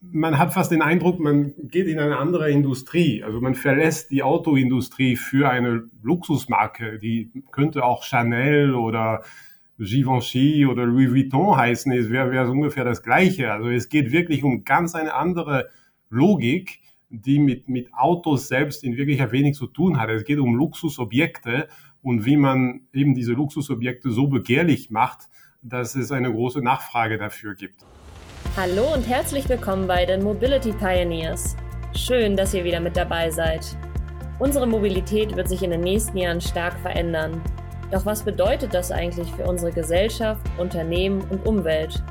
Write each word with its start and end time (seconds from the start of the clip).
man 0.00 0.38
hat 0.38 0.54
fast 0.54 0.70
den 0.70 0.82
Eindruck, 0.82 1.20
man 1.20 1.52
geht 1.58 1.86
in 1.86 1.98
eine 1.98 2.16
andere 2.16 2.50
Industrie. 2.50 3.22
Also 3.22 3.40
man 3.40 3.54
verlässt 3.54 4.10
die 4.10 4.22
Autoindustrie 4.22 5.16
für 5.16 5.50
eine 5.50 5.88
Luxusmarke. 6.02 6.98
Die 6.98 7.30
könnte 7.52 7.84
auch 7.84 8.04
Chanel 8.04 8.74
oder 8.74 9.22
Givenchy 9.78 10.66
oder 10.66 10.86
Louis 10.86 11.10
Vuitton 11.10 11.56
heißen. 11.56 11.92
Es 11.92 12.10
wäre 12.10 12.30
wär 12.30 12.48
ungefähr 12.48 12.84
das 12.84 13.02
Gleiche. 13.02 13.52
Also 13.52 13.68
es 13.68 13.88
geht 13.88 14.10
wirklich 14.10 14.42
um 14.42 14.64
ganz 14.64 14.94
eine 14.94 15.14
andere 15.14 15.68
Logik, 16.08 16.80
die 17.10 17.38
mit, 17.38 17.68
mit 17.68 17.92
Autos 17.92 18.48
selbst 18.48 18.84
in 18.84 18.96
Wirklichkeit 18.96 19.32
wenig 19.32 19.56
zu 19.56 19.66
tun 19.66 20.00
hat. 20.00 20.08
Es 20.10 20.24
geht 20.24 20.38
um 20.38 20.54
Luxusobjekte 20.54 21.68
und 22.02 22.24
wie 22.24 22.36
man 22.36 22.82
eben 22.92 23.14
diese 23.14 23.32
Luxusobjekte 23.32 24.10
so 24.10 24.28
begehrlich 24.28 24.90
macht, 24.90 25.28
dass 25.62 25.94
es 25.94 26.10
eine 26.10 26.32
große 26.32 26.62
Nachfrage 26.62 27.18
dafür 27.18 27.54
gibt. 27.54 27.84
Hallo 28.56 28.92
und 28.92 29.08
herzlich 29.08 29.48
willkommen 29.48 29.86
bei 29.86 30.04
den 30.04 30.22
Mobility 30.22 30.72
Pioneers. 30.72 31.56
Schön, 31.94 32.36
dass 32.36 32.52
ihr 32.52 32.64
wieder 32.64 32.80
mit 32.80 32.96
dabei 32.96 33.30
seid. 33.30 33.64
Unsere 34.38 34.66
Mobilität 34.66 35.36
wird 35.36 35.48
sich 35.48 35.62
in 35.62 35.70
den 35.70 35.82
nächsten 35.82 36.16
Jahren 36.18 36.40
stark 36.40 36.78
verändern. 36.80 37.40
Doch 37.90 38.04
was 38.06 38.22
bedeutet 38.22 38.74
das 38.74 38.90
eigentlich 38.90 39.30
für 39.32 39.44
unsere 39.44 39.72
Gesellschaft, 39.72 40.40
Unternehmen 40.58 41.22
und 41.30 41.46
Umwelt? 41.46 42.02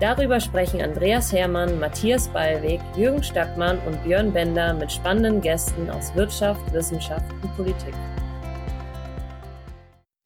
Darüber 0.00 0.40
sprechen 0.40 0.82
Andreas 0.82 1.32
Hermann, 1.32 1.78
Matthias 1.78 2.28
Ballweg, 2.28 2.80
Jürgen 2.96 3.22
Stackmann 3.22 3.78
und 3.86 4.02
Björn 4.04 4.32
Bender 4.32 4.74
mit 4.74 4.90
spannenden 4.90 5.40
Gästen 5.40 5.88
aus 5.90 6.14
Wirtschaft, 6.14 6.72
Wissenschaft 6.72 7.30
und 7.42 7.56
Politik. 7.56 7.94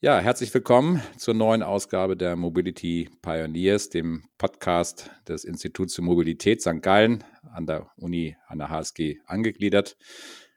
Ja, 0.02 0.18
herzlich 0.18 0.52
willkommen 0.52 1.00
zur 1.16 1.32
neuen 1.32 1.62
Ausgabe 1.62 2.18
der 2.18 2.36
Mobility 2.36 3.08
Pioneers, 3.22 3.88
dem 3.88 4.24
Podcast 4.36 5.10
des 5.26 5.42
Instituts 5.44 5.94
für 5.94 6.02
Mobilität 6.02 6.60
St. 6.60 6.82
Gallen 6.82 7.24
an 7.54 7.64
der 7.64 7.86
Uni 7.96 8.36
an 8.46 8.58
der 8.58 8.68
HSG 8.68 9.20
angegliedert. 9.24 9.96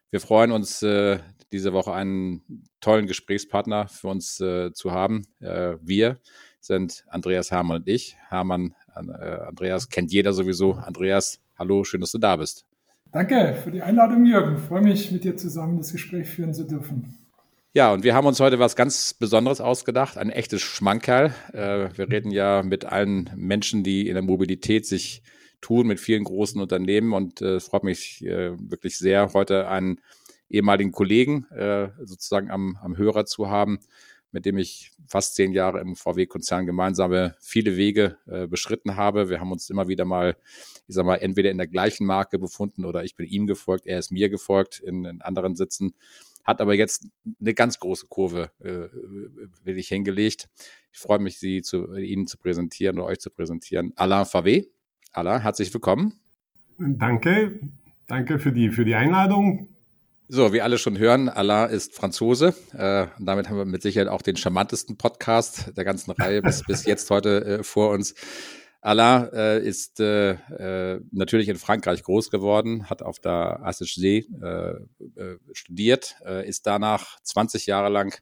Wir 0.10 0.20
freuen 0.20 0.52
uns, 0.52 0.84
äh, 0.84 1.20
diese 1.54 1.72
Woche 1.72 1.94
einen 1.94 2.68
tollen 2.82 3.08
Gesprächspartner 3.08 3.88
für 3.88 4.10
uns 4.10 4.42
äh, 4.42 4.74
zu 4.74 4.92
haben. 4.92 5.22
Äh, 5.40 5.78
wir 5.82 6.20
sind 6.60 7.06
Andreas 7.08 7.50
Hermann 7.50 7.78
und 7.78 7.88
ich. 7.88 8.18
Hermann, 8.28 8.76
Andreas 8.94 9.88
kennt 9.88 10.12
jeder 10.12 10.34
sowieso. 10.34 10.74
Andreas, 10.74 11.40
hallo, 11.58 11.86
schön, 11.86 12.02
dass 12.02 12.12
du 12.12 12.18
da 12.18 12.36
bist. 12.36 12.66
Danke 13.14 13.58
für 13.64 13.72
die 13.72 13.82
Einladung, 13.82 14.26
Jürgen. 14.26 14.58
Freue 14.58 14.82
mich, 14.82 15.14
mit 15.14 15.24
dir 15.24 15.38
zusammen 15.38 15.78
das 15.78 15.94
Gespräch 15.94 16.28
führen 16.28 16.54
zu 16.54 16.66
dürfen. 16.66 17.29
Ja, 17.76 17.94
und 17.94 18.04
wir 18.04 18.16
haben 18.16 18.26
uns 18.26 18.40
heute 18.40 18.58
was 18.58 18.76
ganz 18.76 19.14
Besonderes 19.14 19.62
ausgedacht, 19.62 20.18
ein 20.18 20.32
echtes 20.32 20.60
Schmankerl. 20.60 21.36
Äh, 21.54 21.96
wir 21.96 22.10
reden 22.10 22.32
ja 22.32 22.64
mit 22.64 22.86
allen 22.86 23.30
Menschen, 23.36 23.84
die 23.84 24.08
in 24.08 24.16
der 24.16 24.24
Mobilität 24.24 24.88
sich 24.88 25.22
tun, 25.62 25.86
mit 25.86 26.00
vielen 26.00 26.24
großen 26.24 26.60
Unternehmen 26.60 27.14
und 27.14 27.42
äh, 27.44 27.58
es 27.58 27.68
freut 27.68 27.84
mich 27.84 28.26
äh, 28.26 28.58
wirklich 28.58 28.98
sehr, 28.98 29.34
heute 29.34 29.68
einen 29.68 30.02
ehemaligen 30.50 30.92
Kollegen 30.92 31.46
äh, 31.52 31.90
sozusagen 32.04 32.50
am, 32.50 32.76
am 32.82 32.98
Hörer 32.98 33.26
zu 33.26 33.50
haben, 33.50 33.78
mit 34.32 34.48
dem 34.48 34.58
ich 34.58 34.92
fast 35.06 35.36
zehn 35.36 35.52
Jahre 35.52 35.80
im 35.80 35.96
VW-Konzern 35.96 36.66
gemeinsame 36.66 37.36
viele 37.40 37.78
Wege 37.78 38.18
äh, 38.26 38.48
beschritten 38.48 38.96
habe. 38.96 39.30
Wir 39.30 39.40
haben 39.40 39.52
uns 39.52 39.70
immer 39.70 39.88
wieder 39.88 40.06
mal, 40.06 40.38
ich 40.88 40.96
sag 40.96 41.06
mal, 41.06 41.18
entweder 41.18 41.52
in 41.52 41.58
der 41.60 41.68
gleichen 41.68 42.08
Marke 42.08 42.40
befunden 42.40 42.84
oder 42.84 43.04
ich 43.04 43.16
bin 43.16 43.28
ihm 43.28 43.46
gefolgt, 43.46 43.86
er 43.86 44.00
ist 44.00 44.12
mir 44.12 44.30
gefolgt 44.30 44.80
in, 44.80 45.06
in 45.06 45.22
anderen 45.22 45.56
Sitzen 45.56 45.94
hat 46.44 46.62
aber 46.62 46.74
jetzt 46.74 47.08
eine 47.40 47.54
ganz 47.54 47.80
große 47.80 48.08
Kurve, 48.08 48.52
äh, 48.60 48.90
will 49.64 49.78
ich 49.78 49.90
hingelegt. 49.90 50.50
Ich 50.92 51.00
freue 51.00 51.20
mich, 51.20 51.40
Sie 51.40 51.62
zu, 51.62 51.96
Ihnen 51.96 52.28
zu 52.28 52.38
präsentieren 52.38 52.98
oder 52.98 53.08
euch 53.08 53.20
zu 53.20 53.30
präsentieren. 53.30 53.94
Alain 53.96 54.26
Favé. 54.26 54.68
Alain, 55.12 55.42
herzlich 55.42 55.74
willkommen. 55.74 56.20
Danke. 56.78 57.60
Danke 58.08 58.40
für 58.40 58.52
die, 58.52 58.70
für 58.70 58.86
die 58.86 58.96
Einladung. 58.96 59.70
So, 60.32 60.54
wie 60.54 60.62
alle 60.62 60.78
schon 60.78 61.00
hören, 61.00 61.28
Alain 61.28 61.72
ist 61.72 61.96
Franzose. 61.96 62.54
Äh, 62.74 63.08
und 63.18 63.26
damit 63.26 63.50
haben 63.50 63.58
wir 63.58 63.66
mit 63.66 63.82
Sicherheit 63.82 64.08
auch 64.08 64.22
den 64.22 64.36
charmantesten 64.36 64.96
Podcast 64.96 65.76
der 65.76 65.86
ganzen 65.86 66.12
Reihe 66.12 66.42
bis, 66.44 66.64
bis 66.64 66.86
jetzt 66.86 67.10
heute 67.10 67.46
äh, 67.46 67.64
vor 67.64 67.90
uns. 67.90 68.14
Alain 68.82 69.32
äh, 69.34 69.60
ist 69.60 70.00
äh, 70.00 70.32
äh, 70.32 71.02
natürlich 71.12 71.50
in 71.50 71.58
Frankreich 71.58 72.02
groß 72.04 72.32
geworden, 72.32 72.90
hat 72.90 73.02
auf 73.02 73.20
der 73.20 73.60
HSG 73.64 74.26
äh, 74.42 74.70
äh, 74.72 75.38
studiert, 75.52 76.16
äh, 76.26 76.48
ist 76.48 76.66
danach 76.66 77.20
20 77.24 77.66
Jahre 77.66 77.90
lang 77.90 78.18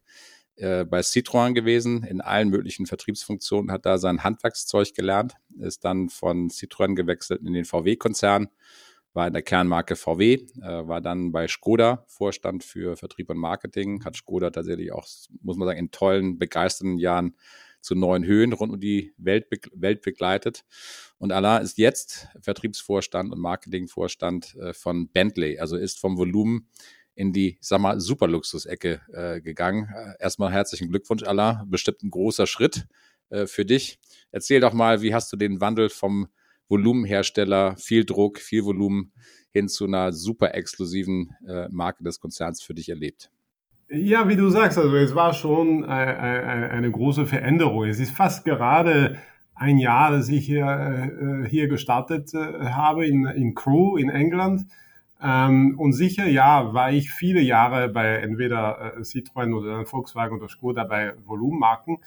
äh, 0.56 0.84
bei 0.84 1.02
Citroën 1.02 1.54
gewesen, 1.54 2.04
in 2.04 2.22
allen 2.22 2.50
möglichen 2.50 2.88
Vertriebsfunktionen, 2.88 3.72
hat 3.72 3.86
da 3.86 4.00
sein 4.00 4.24
Handwerkszeug 4.24 4.96
gelernt, 4.96 5.36
ist 5.60 5.86
dann 5.86 6.10
von 6.10 6.50
Citroën 6.50 6.96
gewechselt 6.96 7.42
in 7.46 7.54
den 7.54 7.66
VW-Konzern, 7.66 8.50
war 9.14 9.28
in 9.28 9.34
der 9.34 9.44
Kernmarke 9.44 9.96
VW, 9.96 10.34
äh, 10.34 10.88
war 10.88 11.02
dann 11.02 11.32
bei 11.32 11.48
Skoda 11.48 12.04
Vorstand 12.08 12.64
für 12.64 12.98
Vertrieb 12.98 13.30
und 13.30 13.38
Marketing, 13.38 14.04
hat 14.04 14.16
Skoda 14.16 14.50
tatsächlich 14.50 14.92
auch, 14.92 15.06
muss 15.44 15.58
man 15.58 15.68
sagen, 15.68 15.80
in 15.80 15.92
tollen, 15.92 16.40
begeisternden 16.40 16.98
Jahren 16.98 17.36
zu 17.82 17.96
neuen 17.96 18.26
Höhen 18.26 18.54
rund 18.54 18.74
um 18.74 18.80
die 18.80 19.14
Welt, 19.18 19.48
Welt 19.74 20.02
begleitet. 20.02 20.66
Und 21.18 21.32
Alain 21.32 21.62
ist 21.62 21.78
jetzt 21.78 22.28
Vertriebsvorstand 22.42 23.32
und 23.32 23.40
Marketingvorstand 23.40 24.56
äh, 24.56 24.74
von 24.74 25.10
Bentley, 25.10 25.60
also 25.60 25.78
ist 25.78 26.00
vom 26.00 26.18
Volumen 26.18 26.68
in 27.18 27.34
die, 27.34 27.58
sag 27.62 27.82
mal, 27.82 28.00
Superluxus-Ecke 28.00 29.02
äh, 29.12 29.42
gegangen. 29.42 29.90
Äh, 29.94 30.14
erstmal 30.20 30.52
herzlichen 30.52 30.90
Glückwunsch, 30.90 31.24
Alain. 31.24 31.64
Bestimmt 31.68 32.04
ein 32.04 32.12
großer 32.12 32.46
Schritt 32.46 32.86
äh, 33.30 33.48
für 33.48 33.66
dich. 33.66 34.00
Erzähl 34.32 34.62
doch 34.62 34.74
mal, 34.74 35.02
wie 35.02 35.14
hast 35.14 35.34
du 35.34 35.38
den 35.38 35.60
Wandel 35.60 35.90
vom 35.90 36.28
Volumenhersteller, 36.70 37.76
viel 37.78 38.06
Druck, 38.06 38.40
viel 38.40 38.66
Volumen 38.66 39.14
hin 39.52 39.68
zu 39.68 39.86
einer 39.86 40.14
super 40.14 40.54
exklusiven 40.54 41.36
äh, 41.48 41.68
Marke 41.70 42.04
des 42.04 42.20
Konzerns 42.20 42.62
für 42.62 42.76
dich 42.76 42.90
erlebt? 42.90 43.32
Ja, 43.90 44.28
wie 44.28 44.36
du 44.36 44.50
sagst, 44.50 44.78
also 44.78 44.94
es 44.98 45.16
war 45.16 45.34
schon 45.34 45.86
eine, 45.86 46.12
äh, 46.12 46.66
äh, 46.66 46.70
eine 46.72 46.92
große 46.92 47.26
Veränderung. 47.26 47.86
Es 47.86 48.00
ist 48.00 48.12
fast 48.12 48.44
gerade 48.44 49.18
ein 49.56 49.78
Jahr, 49.78 50.12
dass 50.12 50.28
ich 50.28 50.46
hier, 50.46 50.66
äh, 50.66 51.48
hier 51.48 51.70
gestartet 51.70 52.34
habe 52.34 53.08
in, 53.08 53.26
in 53.26 53.56
Crew 53.56 53.96
in 53.96 54.10
England. 54.10 54.66
Ähm, 55.24 55.80
und 55.80 55.94
sicher, 55.94 56.28
ja, 56.28 56.74
war 56.74 56.92
ich 56.92 57.12
viele 57.12 57.40
Jahre 57.40 57.88
bei 57.88 58.18
entweder 58.18 58.94
Citroën 59.00 59.54
oder 59.54 59.86
Volkswagen 59.86 60.38
oder 60.38 60.50
Skoda 60.50 60.84
bei 60.84 61.14
Volumenmarken. 61.26 62.00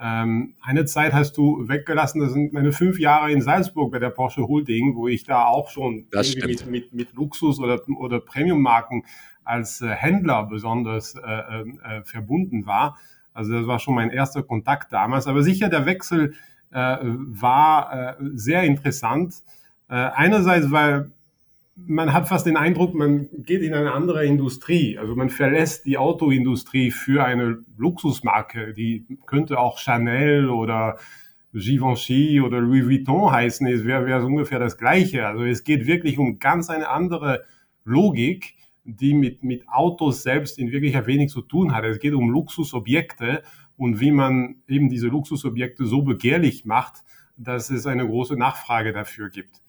Ähm, 0.00 0.54
eine 0.60 0.84
Zeit 0.84 1.12
hast 1.12 1.36
du 1.38 1.66
weggelassen, 1.68 2.20
das 2.20 2.32
sind 2.32 2.52
meine 2.52 2.72
fünf 2.72 2.98
Jahre 2.98 3.32
in 3.32 3.40
Salzburg 3.40 3.90
bei 3.90 3.98
der 3.98 4.10
Porsche 4.10 4.46
Holding, 4.46 4.96
wo 4.96 5.08
ich 5.08 5.24
da 5.24 5.46
auch 5.46 5.70
schon 5.70 6.06
mit, 6.10 6.66
mit, 6.66 6.92
mit 6.92 7.14
Luxus 7.14 7.58
oder, 7.58 7.80
oder 7.98 8.20
Premium-Marken 8.20 9.04
als 9.44 9.80
äh, 9.80 9.88
Händler 9.88 10.44
besonders 10.44 11.14
äh, 11.14 11.20
äh, 11.20 12.02
verbunden 12.04 12.66
war. 12.66 12.98
Also 13.34 13.52
das 13.52 13.66
war 13.66 13.78
schon 13.78 13.94
mein 13.94 14.10
erster 14.10 14.42
Kontakt 14.42 14.92
damals. 14.92 15.26
Aber 15.26 15.42
sicher, 15.42 15.68
der 15.68 15.86
Wechsel 15.86 16.34
war 16.74 18.16
sehr 18.32 18.62
interessant. 18.62 19.42
Einerseits, 19.88 20.70
weil 20.70 21.12
man 21.76 22.14
hat 22.14 22.28
fast 22.28 22.46
den 22.46 22.56
Eindruck, 22.56 22.94
man 22.94 23.28
geht 23.32 23.62
in 23.62 23.74
eine 23.74 23.92
andere 23.92 24.24
Industrie. 24.24 24.98
Also 24.98 25.14
man 25.14 25.28
verlässt 25.28 25.84
die 25.84 25.98
Autoindustrie 25.98 26.90
für 26.90 27.24
eine 27.24 27.58
Luxusmarke. 27.76 28.72
Die 28.72 29.04
könnte 29.26 29.58
auch 29.58 29.78
Chanel 29.78 30.48
oder 30.48 30.96
Givenchy 31.52 32.40
oder 32.40 32.60
Louis 32.60 32.86
Vuitton 32.86 33.30
heißen. 33.30 33.66
Es 33.66 33.84
wäre 33.84 34.06
wär 34.06 34.24
ungefähr 34.24 34.58
das 34.58 34.78
Gleiche. 34.78 35.26
Also 35.26 35.44
es 35.44 35.64
geht 35.64 35.86
wirklich 35.86 36.18
um 36.18 36.38
ganz 36.38 36.70
eine 36.70 36.88
andere 36.88 37.44
Logik 37.84 38.54
die 38.84 39.14
mit, 39.14 39.42
mit 39.42 39.68
Autos 39.68 40.22
selbst 40.22 40.58
in 40.58 40.72
Wirklichkeit 40.72 41.06
wenig 41.06 41.30
zu 41.30 41.42
tun 41.42 41.74
hat. 41.74 41.84
Es 41.84 41.98
geht 41.98 42.14
um 42.14 42.30
Luxusobjekte 42.30 43.42
und 43.76 44.00
wie 44.00 44.10
man 44.10 44.56
eben 44.68 44.88
diese 44.88 45.08
Luxusobjekte 45.08 45.86
so 45.86 46.02
begehrlich 46.02 46.64
macht, 46.64 47.02
dass 47.36 47.70
es 47.70 47.86
eine 47.86 48.06
große 48.06 48.36
Nachfrage 48.36 48.92
dafür 48.92 49.30
gibt. 49.30 49.62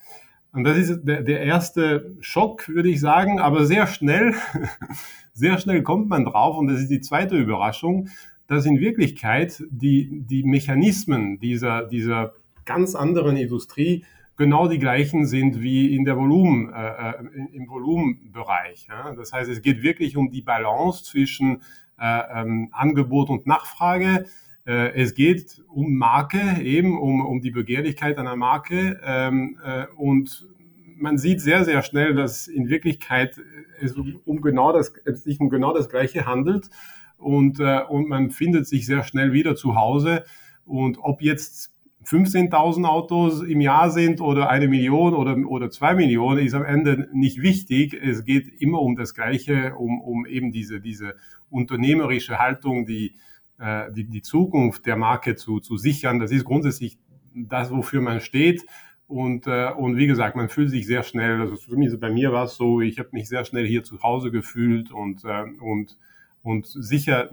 Und 0.52 0.66
das 0.66 0.78
ist 0.78 1.04
der, 1.04 1.24
der 1.24 1.42
erste 1.42 2.16
Schock, 2.20 2.68
würde 2.70 2.90
ich 2.90 3.00
sagen, 3.00 3.40
aber 3.40 3.66
sehr 3.66 3.88
schnell, 3.88 4.36
sehr 5.34 5.58
schnell 5.58 5.82
kommt 5.82 6.10
man 6.10 6.26
drauf 6.26 6.58
und 6.58 6.68
das 6.68 6.80
ist 6.80 6.92
die 6.92 7.02
zweite 7.02 7.36
Überraschung, 7.36 8.10
dass 8.48 8.66
in 8.66 8.80
Wirklichkeit 8.80 9.64
die, 9.72 10.22
die 10.26 10.44
Mechanismen 10.44 11.40
dieser, 11.40 11.88
dieser 11.88 12.34
ganz 12.66 12.94
anderen 12.94 13.36
Industrie 13.36 14.06
genau 14.38 14.68
die 14.68 14.80
gleichen 14.80 15.26
sind 15.26 15.62
wie 15.62 15.96
in 15.96 16.06
der 16.06 16.18
Volumen, 16.18 16.74
äh, 16.74 17.12
äh 17.12 17.14
im 17.54 17.68
Volumenbereich. 17.68 18.88
Ja? 18.90 19.14
Das 19.14 19.34
heißt, 19.34 19.50
es 19.50 19.62
geht 19.62 19.84
wirklich 19.84 20.18
um 20.18 20.30
die 20.30 20.42
Balance 20.42 21.04
zwischen 21.04 21.62
äh, 22.00 22.42
ähm, 22.42 22.70
Angebot 22.72 23.30
und 23.30 23.46
Nachfrage. 23.48 24.26
Äh, 24.66 24.94
es 25.02 25.14
geht 25.14 25.62
um 25.68 25.96
Marke, 25.96 26.62
eben 26.62 26.98
um, 26.98 27.26
um 27.26 27.42
die 27.42 27.52
Begehrlichkeit 27.52 28.18
einer 28.18 28.36
Marke. 28.36 29.00
Ähm, 29.04 29.60
äh, 29.64 29.86
und 29.96 30.48
man 30.96 31.18
sieht 31.18 31.42
sehr, 31.42 31.66
sehr 31.66 31.84
schnell, 31.84 32.16
dass 32.16 32.48
in 32.48 32.70
Wirklichkeit 32.70 33.40
es 33.80 33.94
um, 33.94 34.42
genau 34.42 34.72
das, 34.72 34.94
es 35.06 35.24
sich 35.24 35.40
um 35.40 35.50
genau 35.50 35.74
das 35.74 35.90
Gleiche 35.90 36.26
handelt. 36.26 36.70
Und, 37.18 37.60
äh, 37.60 37.82
und 37.88 38.08
man 38.08 38.32
findet 38.32 38.68
sich 38.68 38.86
sehr 38.86 39.04
schnell 39.04 39.34
wieder 39.34 39.56
zu 39.56 39.76
Hause. 39.76 40.24
Und 40.66 40.98
ob 41.00 41.22
jetzt 41.22 41.73
15.000 42.04 42.86
Autos 42.86 43.42
im 43.42 43.62
Jahr 43.62 43.90
sind 43.90 44.22
oder 44.22 44.50
eine 44.50 44.68
Million 44.68 45.14
oder, 45.14 45.38
oder 45.48 45.70
zwei 45.70 45.94
Millionen, 45.96 46.46
ist 46.46 46.54
am 46.54 46.66
Ende 46.66 47.10
nicht 47.14 47.42
wichtig. 47.42 47.94
Es 47.94 48.26
geht 48.26 48.48
immer 48.62 48.82
um 48.82 48.96
das 48.96 49.14
Gleiche, 49.14 49.76
um, 49.76 50.02
um 50.02 50.26
eben 50.26 50.52
diese, 50.52 50.82
diese 50.82 51.16
unternehmerische 51.50 52.40
Haltung, 52.40 52.86
die, 52.86 53.16
äh, 53.60 53.92
die, 53.92 54.06
die 54.06 54.22
Zukunft 54.22 54.86
der 54.86 54.98
Marke 54.98 55.36
zu, 55.36 55.60
zu 55.60 55.78
sichern. 55.78 56.20
Das 56.20 56.32
ist 56.32 56.46
grundsätzlich 56.46 56.98
das, 57.34 57.72
wofür 57.72 58.02
man 58.02 58.20
steht. 58.20 58.66
Und, 59.08 59.48
äh, 59.48 59.70
und 59.72 59.98
wie 59.98 60.08
gesagt, 60.08 60.36
man 60.36 60.50
fühlt 60.50 60.70
sich 60.70 60.88
sehr 60.88 61.04
schnell, 61.04 61.42
also 61.42 61.56
zumindest 61.56 62.00
bei 62.00 62.10
mir 62.10 62.32
war 62.32 62.46
es 62.46 62.56
so, 62.56 62.82
ich 62.82 63.00
habe 63.00 63.10
mich 63.12 63.28
sehr 63.28 63.46
schnell 63.46 63.68
hier 63.68 63.84
zu 63.84 64.02
Hause 64.02 64.32
gefühlt 64.32 64.92
und, 64.92 65.24
äh, 65.26 65.44
und, 65.62 65.98
und 66.42 66.66
sicher 66.66 67.30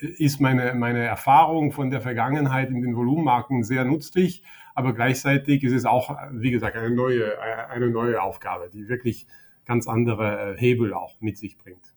ist 0.00 0.40
meine, 0.40 0.74
meine 0.74 1.04
Erfahrung 1.04 1.72
von 1.72 1.90
der 1.90 2.00
Vergangenheit 2.00 2.70
in 2.70 2.82
den 2.82 2.96
Volumenmarken 2.96 3.64
sehr 3.64 3.84
nützlich, 3.84 4.42
aber 4.74 4.92
gleichzeitig 4.92 5.62
ist 5.62 5.72
es 5.72 5.84
auch, 5.84 6.16
wie 6.32 6.50
gesagt, 6.50 6.76
eine 6.76 6.90
neue, 6.90 7.40
eine 7.70 7.90
neue 7.90 8.20
Aufgabe, 8.20 8.68
die 8.72 8.88
wirklich 8.88 9.26
ganz 9.64 9.86
andere 9.86 10.56
Hebel 10.58 10.92
auch 10.92 11.20
mit 11.20 11.38
sich 11.38 11.56
bringt. 11.56 11.93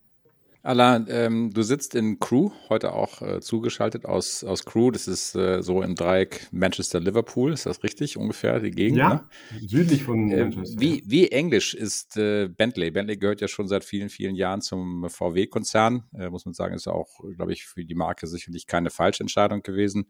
Alain, 0.68 1.06
ähm, 1.10 1.54
du 1.54 1.62
sitzt 1.62 1.96
in 1.96 2.20
Crew, 2.20 2.52
heute 2.68 2.92
auch 2.92 3.22
äh, 3.22 3.40
zugeschaltet 3.40 4.06
aus, 4.06 4.44
aus 4.44 4.66
Crew. 4.66 4.92
Das 4.92 5.08
ist 5.08 5.34
äh, 5.34 5.64
so 5.64 5.82
im 5.82 5.96
Dreieck 5.96 6.50
Manchester-Liverpool, 6.52 7.54
ist 7.54 7.66
das 7.66 7.84
richtig 7.84 8.18
ungefähr, 8.18 8.60
die 8.60 8.72
Gegend? 8.72 8.98
Ja, 8.98 9.30
ne? 9.54 9.62
südlich 9.66 10.04
von 10.04 10.30
äh, 10.30 10.44
Manchester. 10.44 10.82
Wie, 10.82 11.04
wie 11.06 11.30
englisch 11.30 11.74
ist 11.74 12.18
äh, 12.18 12.50
Bentley? 12.50 12.92
Bentley 12.92 13.16
gehört 13.16 13.40
ja 13.40 13.48
schon 13.48 13.70
seit 13.70 13.86
vielen, 13.86 14.10
vielen 14.10 14.36
Jahren 14.36 14.60
zum 14.60 15.10
VW-Konzern. 15.10 16.04
Äh, 16.14 16.30
muss 16.30 16.44
man 16.44 16.54
sagen, 16.54 16.76
ist 16.76 16.90
auch, 16.90 17.22
glaube 17.38 17.54
ich, 17.54 17.66
für 17.66 17.86
die 17.86 17.96
Marke 17.96 18.28
sicherlich 18.28 18.68
keine 18.68 18.90
Falschentscheidung 18.90 19.62
gewesen. 19.62 20.08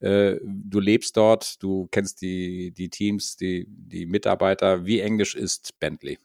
Äh, 0.00 0.40
du 0.42 0.80
lebst 0.80 1.16
dort, 1.16 1.62
du 1.62 1.86
kennst 1.92 2.22
die, 2.22 2.72
die 2.72 2.88
Teams, 2.88 3.36
die, 3.36 3.68
die 3.68 4.06
Mitarbeiter. 4.06 4.84
Wie 4.84 4.98
englisch 4.98 5.36
ist 5.36 5.78
Bentley? 5.78 6.18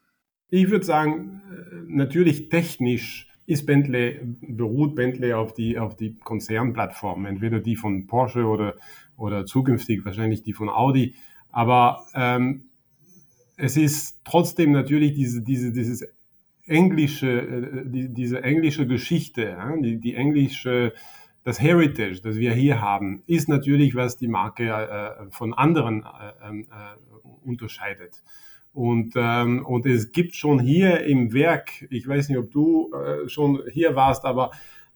Ich 0.49 0.71
würde 0.71 0.85
sagen, 0.85 1.43
natürlich 1.87 2.49
technisch 2.49 3.26
ist 3.47 3.65
Bentley, 3.65 4.19
beruht 4.41 4.93
Bentley 4.93 5.33
auf 5.33 5.53
die, 5.53 5.79
auf 5.79 5.95
die 5.95 6.15
Konzernplattform, 6.17 7.25
entweder 7.25 7.61
die 7.61 7.77
von 7.77 8.05
Porsche 8.05 8.45
oder, 8.45 8.75
oder 9.15 9.45
zukünftig 9.45 10.03
wahrscheinlich 10.05 10.43
die 10.43 10.53
von 10.53 10.69
Audi. 10.69 11.15
Aber 11.49 12.05
ähm, 12.13 12.65
es 13.55 13.77
ist 13.77 14.19
trotzdem 14.25 14.73
natürlich 14.73 15.13
diese, 15.13 15.41
diese, 15.41 15.71
dieses 15.71 16.05
englische, 16.65 17.41
äh, 17.41 17.89
die, 17.89 18.13
diese 18.13 18.43
englische 18.43 18.85
Geschichte, 18.85 19.43
ja, 19.43 19.75
die, 19.77 19.97
die 19.97 20.15
englische, 20.15 20.93
das 21.45 21.61
Heritage, 21.61 22.19
das 22.21 22.35
wir 22.35 22.53
hier 22.53 22.81
haben, 22.81 23.23
ist 23.27 23.47
natürlich, 23.47 23.95
was 23.95 24.17
die 24.17 24.27
Marke 24.27 24.67
äh, 24.67 25.31
von 25.31 25.53
anderen 25.53 26.03
äh, 26.03 26.59
äh, 26.59 26.65
unterscheidet. 27.45 28.21
Und, 28.77 29.15
ähm, 29.15 29.65
und 29.65 29.87
es 29.87 30.11
gibt 30.11 30.35
schon 30.35 30.59
hier 30.59 31.03
im 31.03 31.33
Werk, 31.33 31.87
ich 31.89 32.07
weiß 32.07 32.29
nicht, 32.29 32.37
ob 32.37 32.51
du 32.51 32.91
äh, 32.93 33.27
schon 33.27 33.63
hier 33.71 33.95
warst, 33.95 34.23
aber, 34.23 34.51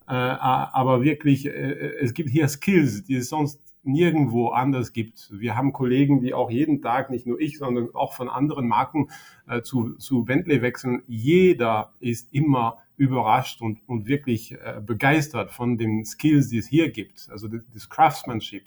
äh, 0.08 0.12
aber 0.14 1.02
wirklich, 1.02 1.48
äh, 1.48 1.96
es 2.00 2.14
gibt 2.14 2.30
hier 2.30 2.48
Skills, 2.48 3.06
die 3.06 3.16
es 3.16 3.30
sonst 3.30 3.60
nirgendwo 3.82 4.50
anders 4.50 4.94
gibt. 4.94 5.32
Wir 5.34 5.58
haben 5.58 5.74
Kollegen, 5.74 6.22
die 6.22 6.36
auch 6.36 6.52
jeden 6.52 6.84
Tag, 6.84 7.10
nicht 7.10 7.26
nur 7.26 7.40
ich, 7.40 7.58
sondern 7.58 7.90
auch 7.96 8.14
von 8.14 8.30
anderen 8.30 8.68
Marken 8.68 9.10
äh, 9.48 9.64
zu, 9.64 9.96
zu 9.96 10.26
Bentley 10.26 10.62
wechseln. 10.62 11.02
Jeder 11.08 11.92
ist 12.00 12.32
immer 12.32 12.78
überrascht 12.98 13.64
und, 13.64 13.80
und 13.88 14.06
wirklich 14.06 14.52
äh, 14.52 14.80
begeistert 14.86 15.52
von 15.52 15.80
den 15.80 16.06
Skills, 16.06 16.50
die 16.50 16.60
es 16.60 16.68
hier 16.68 16.92
gibt. 16.92 17.30
Also 17.32 17.48
das, 17.48 17.62
das 17.74 17.90
Craftsmanship 17.90 18.66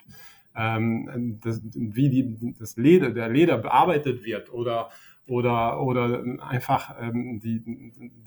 ähm, 0.57 1.39
das, 1.43 1.63
wie 1.75 2.11
die, 2.11 2.55
das 2.59 2.77
Leder, 2.77 3.11
der 3.11 3.29
Leder 3.29 3.59
bearbeitet 3.59 4.25
wird 4.25 4.53
oder 4.53 4.91
oder, 5.27 5.81
oder 5.81 6.23
einfach 6.41 6.95
ähm, 7.01 7.41
die, 7.41 7.63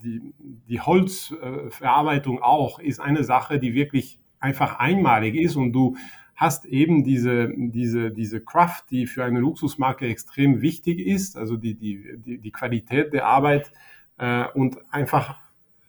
die, 0.02 0.34
die 0.68 0.80
Holzverarbeitung 0.80 2.42
auch 2.42 2.80
ist 2.80 2.98
eine 2.98 3.22
Sache, 3.22 3.60
die 3.60 3.74
wirklich 3.74 4.18
einfach 4.40 4.78
einmalig 4.78 5.36
ist. 5.36 5.56
Und 5.56 5.72
du 5.72 5.96
hast 6.34 6.64
eben 6.64 7.04
diese, 7.04 7.52
diese, 7.56 8.10
diese 8.10 8.40
Kraft, 8.40 8.90
die 8.90 9.06
für 9.06 9.24
eine 9.24 9.40
Luxusmarke 9.40 10.06
extrem 10.06 10.60
wichtig 10.60 11.00
ist, 11.00 11.36
also 11.36 11.56
die, 11.56 11.74
die, 11.74 12.16
die, 12.18 12.38
die 12.38 12.50
Qualität 12.50 13.12
der 13.12 13.26
Arbeit 13.26 13.72
äh, 14.18 14.44
und 14.54 14.78
einfach 14.92 15.36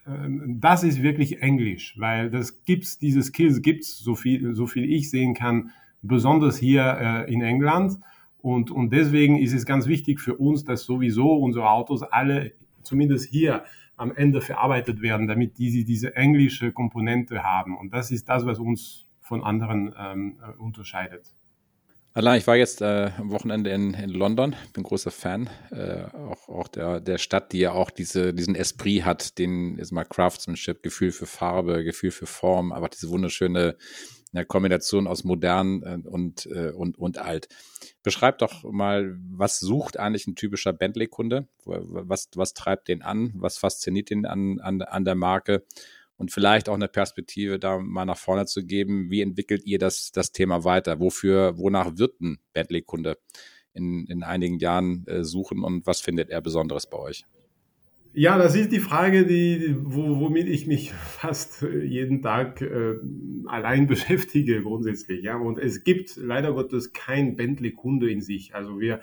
äh, 0.05 0.11
das 0.47 0.83
ist 0.83 1.03
wirklich 1.03 1.41
Englisch, 1.41 1.95
weil 1.97 2.29
das 2.29 2.63
gibt's, 2.63 2.97
diese 2.97 3.21
Skills 3.21 3.61
gibt's, 3.61 3.99
so 3.99 4.15
viel, 4.15 4.55
so 4.55 4.65
viel 4.65 4.91
ich 4.91 5.09
sehen 5.09 5.33
kann, 5.33 5.71
besonders 6.01 6.57
hier 6.57 7.25
äh, 7.27 7.33
in 7.33 7.41
England. 7.41 7.99
Und, 8.41 8.71
und 8.71 8.91
deswegen 8.91 9.37
ist 9.37 9.53
es 9.53 9.65
ganz 9.65 9.87
wichtig 9.87 10.19
für 10.19 10.35
uns, 10.35 10.63
dass 10.63 10.83
sowieso 10.83 11.33
unsere 11.33 11.69
Autos 11.69 12.03
alle, 12.03 12.53
zumindest 12.83 13.29
hier, 13.29 13.63
am 13.97 14.15
Ende 14.15 14.39
verarbeitet 14.39 15.01
werden, 15.01 15.27
damit 15.27 15.57
diese, 15.57 15.83
diese 15.83 16.15
englische 16.15 16.71
Komponente 16.71 17.43
haben. 17.43 17.77
Und 17.77 17.93
das 17.93 18.11
ist 18.11 18.29
das, 18.29 18.45
was 18.45 18.57
uns 18.57 19.05
von 19.19 19.43
anderen 19.43 19.93
ähm, 19.99 20.37
äh, 20.41 20.57
unterscheidet. 20.57 21.35
Allein, 22.13 22.39
ich 22.39 22.47
war 22.47 22.55
jetzt 22.55 22.81
äh, 22.81 23.11
am 23.17 23.29
Wochenende 23.29 23.69
in, 23.69 23.93
in 23.93 24.09
London, 24.09 24.55
bin 24.73 24.83
großer 24.83 25.11
Fan, 25.11 25.47
äh, 25.69 26.05
auch, 26.05 26.49
auch 26.49 26.67
der, 26.67 26.99
der 26.99 27.19
Stadt, 27.19 27.53
die 27.53 27.59
ja 27.59 27.73
auch 27.73 27.91
diese, 27.91 28.33
diesen 28.33 28.55
Esprit 28.55 29.05
hat, 29.05 29.37
den 29.37 29.77
ist 29.77 29.91
mal 29.91 30.05
Craftsmanship, 30.05 30.81
Gefühl 30.81 31.11
für 31.11 31.27
Farbe, 31.27 31.83
Gefühl 31.83 32.11
für 32.11 32.25
Form, 32.25 32.71
aber 32.71 32.89
diese 32.89 33.09
wunderschöne 33.09 33.77
eine 34.31 34.45
Kombination 34.45 35.07
aus 35.07 35.23
modern 35.23 35.83
äh, 35.83 36.07
und, 36.07 36.45
äh, 36.47 36.71
und, 36.71 36.97
und 36.97 37.17
alt. 37.17 37.47
Beschreib 38.03 38.37
doch 38.39 38.63
mal, 38.63 39.17
was 39.31 39.59
sucht 39.59 39.97
eigentlich 39.97 40.27
ein 40.27 40.35
typischer 40.35 40.73
Bentley-Kunde? 40.73 41.47
Was, 41.65 42.29
was 42.35 42.53
treibt 42.53 42.87
den 42.87 43.01
an? 43.01 43.31
Was 43.35 43.57
fasziniert 43.57 44.11
ihn 44.11 44.25
an, 44.25 44.59
an, 44.59 44.81
an 44.81 45.05
der 45.05 45.15
Marke? 45.15 45.65
Und 46.17 46.31
vielleicht 46.31 46.67
auch 46.67 46.75
eine 46.75 46.89
Perspektive 46.89 47.59
da 47.59 47.79
mal 47.79 48.05
nach 48.05 48.17
vorne 48.17 48.45
zu 48.45 48.65
geben. 48.65 49.09
Wie 49.09 49.21
entwickelt 49.21 49.65
ihr 49.65 49.79
das, 49.79 50.11
das 50.11 50.33
Thema 50.33 50.65
weiter? 50.65 50.99
Wofür, 50.99 51.57
wonach 51.57 51.97
wird 51.97 52.19
ein 52.19 52.39
Bentley-Kunde 52.53 53.17
in, 53.73 54.05
in 54.07 54.23
einigen 54.23 54.59
Jahren 54.59 55.07
äh, 55.07 55.23
suchen 55.23 55.63
und 55.63 55.85
was 55.87 56.01
findet 56.01 56.29
er 56.29 56.41
Besonderes 56.41 56.87
bei 56.87 56.97
euch? 56.97 57.25
Ja, 58.13 58.39
das 58.39 58.55
ist 58.55 58.71
die 58.71 58.79
Frage, 58.79 59.25
die, 59.25 59.75
wo, 59.81 60.19
womit 60.19 60.47
ich 60.47 60.65
mich 60.65 60.93
fast 60.93 61.61
jeden 61.61 62.21
Tag 62.21 62.61
äh, 62.61 62.95
allein 63.45 63.87
beschäftige 63.87 64.61
grundsätzlich. 64.63 65.23
Ja, 65.23 65.37
und 65.37 65.59
es 65.59 65.83
gibt 65.83 66.15
leider 66.17 66.53
Gottes 66.53 66.93
kein 66.93 67.35
Bentley-Kunde 67.35 68.09
in 68.09 68.21
sich. 68.21 68.55
Also 68.55 68.79
wir 68.79 69.01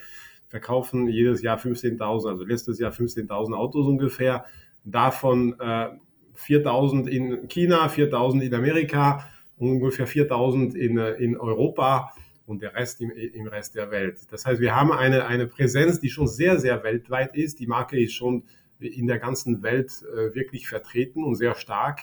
verkaufen 0.49 1.09
jedes 1.09 1.43
Jahr 1.43 1.59
15.000, 1.59 2.29
also 2.29 2.45
letztes 2.45 2.79
Jahr 2.79 2.93
15.000 2.93 3.55
Autos 3.55 3.87
ungefähr. 3.87 4.45
Davon 4.85 5.55
äh, 5.61 5.89
4.000 6.37 7.09
in 7.09 7.49
China, 7.49 7.87
4.000 7.87 8.43
in 8.43 8.55
Amerika 8.55 9.29
ungefähr 9.57 10.07
4.000 10.07 10.75
in, 10.75 10.99
äh, 10.99 11.13
in 11.13 11.37
Europa 11.37 12.13
und 12.45 12.63
der 12.63 12.75
Rest 12.75 13.01
im, 13.01 13.11
im 13.11 13.47
Rest 13.47 13.75
der 13.75 13.91
Welt. 13.91 14.19
Das 14.31 14.47
heißt, 14.47 14.61
wir 14.61 14.75
haben 14.75 14.93
eine, 14.93 15.27
eine 15.27 15.47
Präsenz, 15.47 16.01
die 16.01 16.11
schon 16.11 16.29
sehr, 16.29 16.59
sehr 16.59 16.83
weltweit 16.85 17.35
ist. 17.35 17.59
Die 17.59 17.67
Marke 17.67 17.99
ist 17.99 18.13
schon 18.13 18.45
in 18.81 19.07
der 19.07 19.19
ganzen 19.19 19.63
Welt 19.63 20.05
äh, 20.13 20.35
wirklich 20.35 20.69
vertreten 20.69 21.25
und 21.25 21.35
sehr 21.37 21.55
stark. 21.55 22.01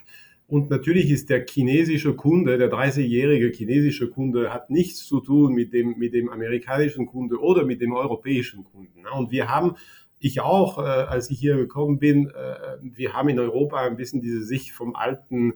Und 0.48 0.70
natürlich 0.70 1.10
ist 1.10 1.30
der 1.30 1.46
chinesische 1.48 2.16
Kunde, 2.16 2.58
der 2.58 2.72
30-jährige 2.72 3.52
chinesische 3.56 4.10
Kunde, 4.10 4.54
hat 4.54 4.70
nichts 4.70 5.06
zu 5.06 5.20
tun 5.20 5.54
mit 5.54 5.74
dem, 5.74 5.98
mit 5.98 6.14
dem 6.14 6.30
amerikanischen 6.30 7.06
Kunde 7.06 7.40
oder 7.40 7.66
mit 7.66 7.82
dem 7.82 7.94
europäischen 7.94 8.64
Kunden. 8.64 9.04
Und 9.16 9.32
wir 9.32 9.50
haben, 9.50 9.76
ich 10.20 10.42
auch, 10.42 10.78
äh, 10.78 10.82
als 10.82 11.30
ich 11.32 11.40
hier 11.40 11.56
gekommen 11.56 11.98
bin, 12.00 12.28
äh, 12.30 12.78
wir 12.82 13.14
haben 13.14 13.30
in 13.30 13.40
Europa 13.40 13.82
ein 13.82 13.96
bisschen 13.96 14.22
diese 14.22 14.44
Sicht 14.44 14.72
vom 14.72 14.96
alten 14.96 15.54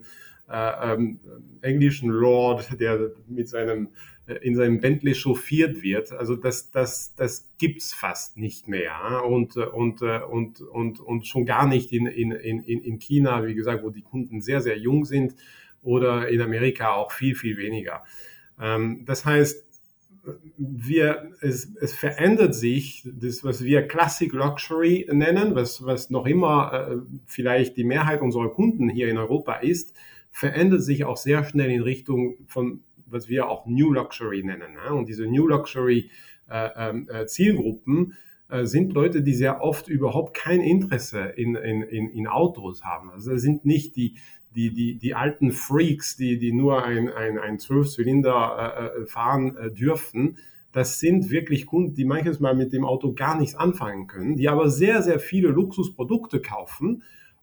äh, 0.48 0.94
ähm, 0.94 1.20
englischen 1.60 2.10
Lord, 2.10 2.80
der 2.80 3.10
mit 3.28 3.48
seinem 3.48 3.90
in 4.42 4.56
seinem 4.56 4.80
Bentley 4.80 5.14
chauffiert 5.14 5.82
wird. 5.82 6.12
Also 6.12 6.36
das, 6.36 6.70
das, 6.70 7.14
das 7.14 7.48
gibt's 7.58 7.92
fast 7.92 8.36
nicht 8.36 8.68
mehr. 8.68 9.24
Und, 9.24 9.56
und, 9.56 10.02
und, 10.02 10.60
und, 10.60 11.00
und 11.00 11.26
schon 11.26 11.46
gar 11.46 11.66
nicht 11.66 11.92
in, 11.92 12.06
in, 12.06 12.32
in, 12.32 12.62
in 12.62 12.98
China, 12.98 13.46
wie 13.46 13.54
gesagt, 13.54 13.82
wo 13.82 13.90
die 13.90 14.02
Kunden 14.02 14.40
sehr, 14.40 14.60
sehr 14.60 14.78
jung 14.78 15.04
sind 15.04 15.34
oder 15.82 16.28
in 16.28 16.40
Amerika 16.40 16.92
auch 16.92 17.12
viel, 17.12 17.34
viel 17.34 17.56
weniger. 17.56 18.04
Ähm, 18.60 19.04
das 19.06 19.24
heißt, 19.24 19.64
wir, 20.58 21.30
es, 21.40 21.74
es 21.80 21.94
verändert 21.94 22.54
sich, 22.54 23.08
das, 23.10 23.44
was 23.44 23.64
wir 23.64 23.86
Classic 23.86 24.32
Luxury 24.32 25.08
nennen, 25.10 25.54
was, 25.54 25.84
was 25.84 26.10
noch 26.10 26.26
immer 26.26 26.72
äh, 26.72 26.96
vielleicht 27.26 27.76
die 27.76 27.84
Mehrheit 27.84 28.20
unserer 28.20 28.50
Kunden 28.50 28.88
hier 28.88 29.08
in 29.08 29.16
Europa 29.16 29.54
ist, 29.54 29.94
verändert 30.30 30.82
sich 30.82 31.04
auch 31.04 31.16
sehr 31.16 31.44
schnell 31.44 31.70
in 31.70 31.82
Richtung 31.82 32.36
von 32.46 32.82
was 33.10 33.28
wir 33.28 33.48
auch 33.48 33.66
New 33.66 33.92
Luxury 33.92 34.42
nennen. 34.42 34.74
Ne? 34.74 34.94
Und 34.94 35.08
diese 35.08 35.26
New 35.26 35.46
Luxury 35.46 36.10
äh, 36.48 36.68
ähm, 36.76 37.08
äh, 37.10 37.26
Zielgruppen 37.26 38.14
äh, 38.48 38.64
sind 38.64 38.92
Leute, 38.92 39.22
die 39.22 39.34
sehr 39.34 39.62
oft 39.62 39.88
überhaupt 39.88 40.34
kein 40.34 40.60
Interesse 40.60 41.20
in, 41.36 41.54
in, 41.54 41.82
in, 41.82 42.10
in 42.10 42.26
Autos 42.26 42.84
haben. 42.84 43.10
Also 43.10 43.32
das 43.32 43.42
sind 43.42 43.64
nicht 43.64 43.96
die, 43.96 44.16
die, 44.54 44.72
die, 44.72 44.98
die 44.98 45.14
alten 45.14 45.52
Freaks, 45.52 46.16
die, 46.16 46.38
die 46.38 46.52
nur 46.52 46.84
ein, 46.84 47.08
ein, 47.08 47.38
ein 47.38 47.58
Zwölfzylinder 47.58 48.92
äh, 48.96 49.02
äh 49.02 49.06
fahren 49.06 49.56
äh, 49.56 49.70
dürfen, 49.70 50.38
das 50.72 51.00
sind 51.00 51.30
wirklich 51.30 51.66
Kunden, 51.66 51.94
die 51.94 52.04
manches 52.04 52.40
Mal 52.40 52.54
mit 52.54 52.72
dem 52.72 52.84
Auto 52.84 53.14
gar 53.14 53.38
nichts 53.38 53.54
anfangen 53.54 54.06
können, 54.06 54.36
die 54.36 54.48
aber 54.48 54.68
sehr, 54.68 55.02
sehr 55.02 55.18
viele 55.18 55.48
Luxusprodukte 55.48 56.40
kaufen 56.40 57.02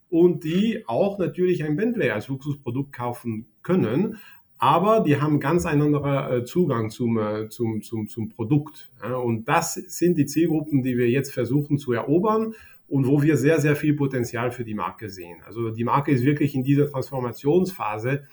und 0.10 0.44
die 0.44 0.84
auch 0.88 1.18
natürlich 1.18 1.64
ein 1.64 1.76
Bentley 1.76 2.12
als 2.12 2.28
Luxusprodukt 2.28 2.94
kaufen 2.94 3.48
können, 3.64 4.20
aber 4.58 5.02
die 5.02 5.20
haben 5.20 5.40
ganz 5.40 5.66
einen 5.66 5.82
anderen 5.82 6.42
äh, 6.42 6.46
Zugang 6.46 6.90
zum, 6.90 7.18
äh, 7.18 7.50
zum, 7.50 7.82
zum, 7.82 8.08
zum 8.08 8.30
Produkt. 8.30 8.92
Und 9.24 9.48
das 9.48 9.74
sind 9.74 10.18
die 10.18 10.26
Zielgruppen, 10.26 10.82
die 10.82 10.98
wir 10.98 11.10
jetzt 11.10 11.34
versuchen 11.34 11.78
zu 11.78 11.92
erobern 11.92 12.54
und 12.88 13.08
wo 13.08 13.22
wir 13.22 13.38
sehr, 13.38 13.60
sehr 13.60 13.76
viel 13.76 13.96
Potenzial 13.96 14.52
für 14.52 14.64
die 14.64 14.74
Marke 14.74 15.10
sehen. 15.10 15.38
Also 15.46 15.72
die 15.72 15.84
Marke 15.84 16.12
ist 16.12 16.24
wirklich 16.24 16.56
in 16.56 16.64
dieser 16.64 16.90
Transformationsphase 16.90 18.24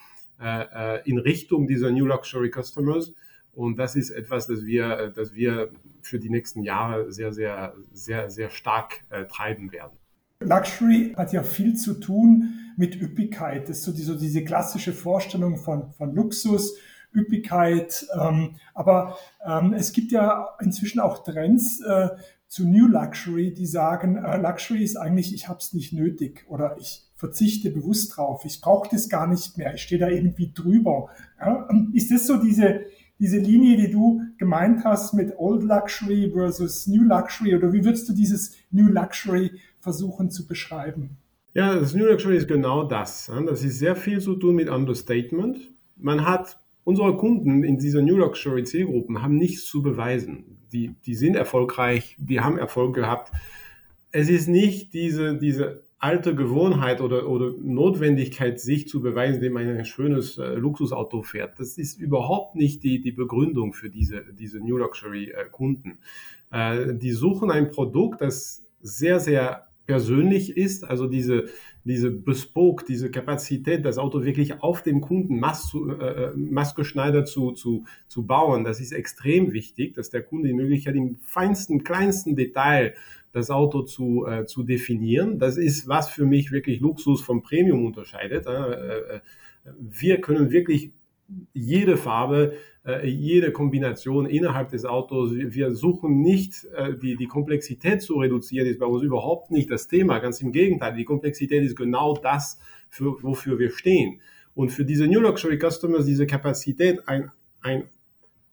äh, 0.41 1.09
in 1.09 1.19
Richtung 1.19 1.67
dieser 1.67 1.91
New 1.91 2.07
Luxury 2.07 2.51
Customers. 2.51 3.15
Und 3.53 3.79
das 3.79 3.97
ist 3.97 4.11
etwas, 4.11 4.47
das 4.47 4.65
wir, 4.65 5.13
das 5.15 5.35
wir 5.35 5.71
für 6.01 6.19
die 6.19 6.31
nächsten 6.31 6.63
Jahre 6.63 7.13
sehr, 7.13 7.33
sehr, 7.33 7.75
sehr, 7.93 8.31
sehr 8.31 8.49
stark 8.49 9.05
treiben 9.29 9.73
werden. 9.73 9.99
Luxury 10.41 11.13
hat 11.17 11.35
ja 11.35 11.43
viel 11.43 11.75
zu 11.75 12.01
tun 12.01 12.62
mit 12.77 13.01
Üppigkeit. 13.01 13.69
Das 13.69 13.79
ist 13.79 13.85
so, 13.85 13.93
die, 13.93 14.03
so 14.03 14.15
diese 14.17 14.45
klassische 14.45 14.93
Vorstellung 14.93 15.57
von, 15.57 15.93
von 15.93 16.15
Luxus, 16.15 16.75
Üppigkeit. 17.15 18.07
Ähm, 18.19 18.57
aber 18.75 19.17
ähm, 19.47 19.75
es 19.75 19.93
gibt 19.93 20.13
ja 20.13 20.49
inzwischen 20.61 21.01
auch 21.01 21.25
Trends 21.25 21.81
äh, 21.81 22.09
zu 22.49 22.67
New 22.67 22.87
Luxury, 22.87 23.55
die 23.55 23.67
sagen, 23.67 24.17
äh, 24.17 24.37
Luxury 24.37 24.83
ist 24.83 24.97
eigentlich, 24.97 25.35
ich 25.35 25.49
habe 25.49 25.59
es 25.59 25.73
nicht 25.73 25.93
nötig 25.93 26.45
oder 26.49 26.77
ich 26.79 27.09
verzichte 27.17 27.71
bewusst 27.71 28.17
drauf. 28.17 28.45
Ich 28.45 28.61
brauche 28.61 28.89
das 28.91 29.09
gar 29.09 29.27
nicht 29.27 29.57
mehr. 29.57 29.75
Ich 29.75 29.83
stehe 29.83 30.01
da 30.01 30.09
irgendwie 30.09 30.53
drüber. 30.53 31.09
Ja? 31.41 31.69
Ist 31.93 32.11
das 32.11 32.27
so 32.27 32.37
diese, 32.37 32.83
diese 33.19 33.39
Linie, 33.39 33.77
die 33.77 33.91
du 33.91 34.23
gemeint 34.39 34.85
hast 34.85 35.15
mit 35.15 35.39
Old 35.39 35.63
Luxury 35.63 36.31
versus 36.33 36.87
New 36.89 37.05
Luxury? 37.05 37.55
Oder 37.55 37.73
wie 37.73 37.85
würdest 37.85 38.09
du 38.09 38.13
dieses 38.13 38.57
New 38.71 38.89
Luxury 38.89 39.53
versuchen 39.79 40.31
zu 40.31 40.47
beschreiben? 40.47 41.17
Ja, 41.55 41.79
das 41.79 41.95
New 41.95 42.07
Luxury 42.07 42.37
ist 42.37 42.49
genau 42.49 42.85
das. 42.85 43.31
Das 43.47 43.63
ist 43.63 43.79
sehr 43.79 43.95
viel 43.95 44.21
zu 44.21 44.37
tun 44.37 44.55
mit 44.55 44.71
Understatement. 44.71 45.59
Man 45.97 46.27
hat 46.27 46.59
unsere 46.85 47.17
Kunden 47.17 47.63
in 47.63 47.79
dieser 47.79 48.01
New 48.01 48.17
Luxury 48.17 48.65
Zielgruppen 48.65 49.23
haben 49.23 49.37
nichts 49.37 49.67
zu 49.67 49.83
beweisen. 49.83 50.59
Die, 50.73 50.95
die 51.05 51.15
sind 51.15 51.37
erfolgreich, 51.37 52.17
die 52.19 52.41
haben 52.41 52.57
Erfolg 52.57 52.95
gehabt. 52.95 53.33
Es 54.11 54.31
ist 54.31 54.49
nicht 54.49 54.95
diese, 54.95 55.37
diese 55.37 55.85
alte 55.99 56.35
Gewohnheit 56.35 57.01
oder, 57.01 57.29
oder 57.29 57.53
Notwendigkeit, 57.63 58.59
sich 58.59 58.89
zu 58.89 59.03
beweisen, 59.03 59.37
indem 59.37 59.53
man 59.53 59.69
ein 59.69 59.85
schönes 59.85 60.39
äh, 60.39 60.55
Luxusauto 60.55 61.23
fährt. 61.23 61.61
Das 61.61 61.79
ist 61.79 62.01
überhaupt 62.01 62.57
nicht 62.57 62.83
die, 62.83 63.01
die 63.01 63.13
Begründung 63.13 63.75
für 63.75 63.91
diese, 63.91 64.25
diese 64.33 64.59
New 64.59 64.79
Luxury 64.79 65.31
äh, 65.31 65.45
Kunden. 65.51 65.99
Äh, 66.51 66.95
die 66.95 67.13
suchen 67.13 67.51
ein 67.51 67.71
Produkt, 67.71 68.23
das 68.23 68.65
sehr, 68.81 69.21
sehr 69.21 69.69
persönlich 69.87 70.57
ist, 70.57 70.85
also 70.85 71.07
diese, 71.07 71.47
diese 71.85 72.11
Bespoke, 72.11 72.85
diese 72.87 73.11
Kapazität, 73.11 73.85
das 73.85 73.99
Auto 73.99 74.25
wirklich 74.25 74.63
auf 74.63 74.83
dem 74.83 75.01
Kunden 75.01 75.41
maß, 75.41 75.75
äh, 76.01 77.19
äh, 77.19 77.25
zu, 77.25 77.53
zu, 77.53 77.85
zu 78.09 78.27
bauen, 78.27 78.65
das 78.65 78.81
ist 78.81 78.93
extrem 78.93 79.53
wichtig, 79.53 79.95
dass 79.95 80.11
der 80.11 80.23
Kunde 80.23 80.49
die 80.49 80.55
Möglichkeit 80.55 80.95
im 80.95 81.17
feinsten, 81.23 81.85
kleinsten 81.85 82.37
Detail 82.37 82.95
das 83.33 83.51
Auto 83.51 83.83
zu, 83.83 84.27
äh, 84.27 84.45
zu 84.45 84.63
definieren. 84.63 85.39
Das 85.39 85.57
ist, 85.57 85.89
was 85.89 86.09
für 86.09 86.27
mich 86.27 86.53
wirklich 86.53 86.81
Luxus 86.81 87.23
vom 87.23 87.43
Premium 87.43 87.85
unterscheidet. 87.87 88.47
Äh, 88.47 89.17
äh 89.17 89.21
wir 89.79 90.21
können 90.21 90.51
wirklich 90.51 90.93
jede 91.53 91.97
Farbe, 91.97 92.55
äh, 92.85 93.07
jede 93.09 93.53
Kombination 93.53 94.27
innerhalb 94.27 94.71
des 94.71 94.85
Autos. 94.85 95.33
Wir 95.35 95.75
suchen 95.75 96.21
nicht, 96.21 96.67
äh, 96.77 96.97
die, 96.97 97.17
die 97.17 97.27
Komplexität 97.27 98.03
zu 98.03 98.15
reduzieren, 98.19 98.67
ist 98.67 98.79
bei 98.79 98.87
uns 98.87 99.03
überhaupt 99.03 99.51
nicht 99.51 99.71
das 99.71 99.89
Thema. 99.89 100.19
Ganz 100.19 100.41
im 100.41 100.53
Gegenteil, 100.53 100.95
die 100.95 101.05
Komplexität 101.05 101.63
ist 101.63 101.77
genau 101.77 102.15
das, 102.15 102.59
für, 102.89 103.23
wofür 103.23 103.59
wir 103.59 103.71
stehen. 103.71 104.21
Und 104.55 104.71
für 104.71 104.85
diese 104.85 105.07
New 105.07 105.21
Luxury 105.21 105.59
Customers 105.59 106.05
diese 106.05 106.27
Kapazität, 106.27 107.09
ein, 107.09 107.31
ein, 107.61 107.89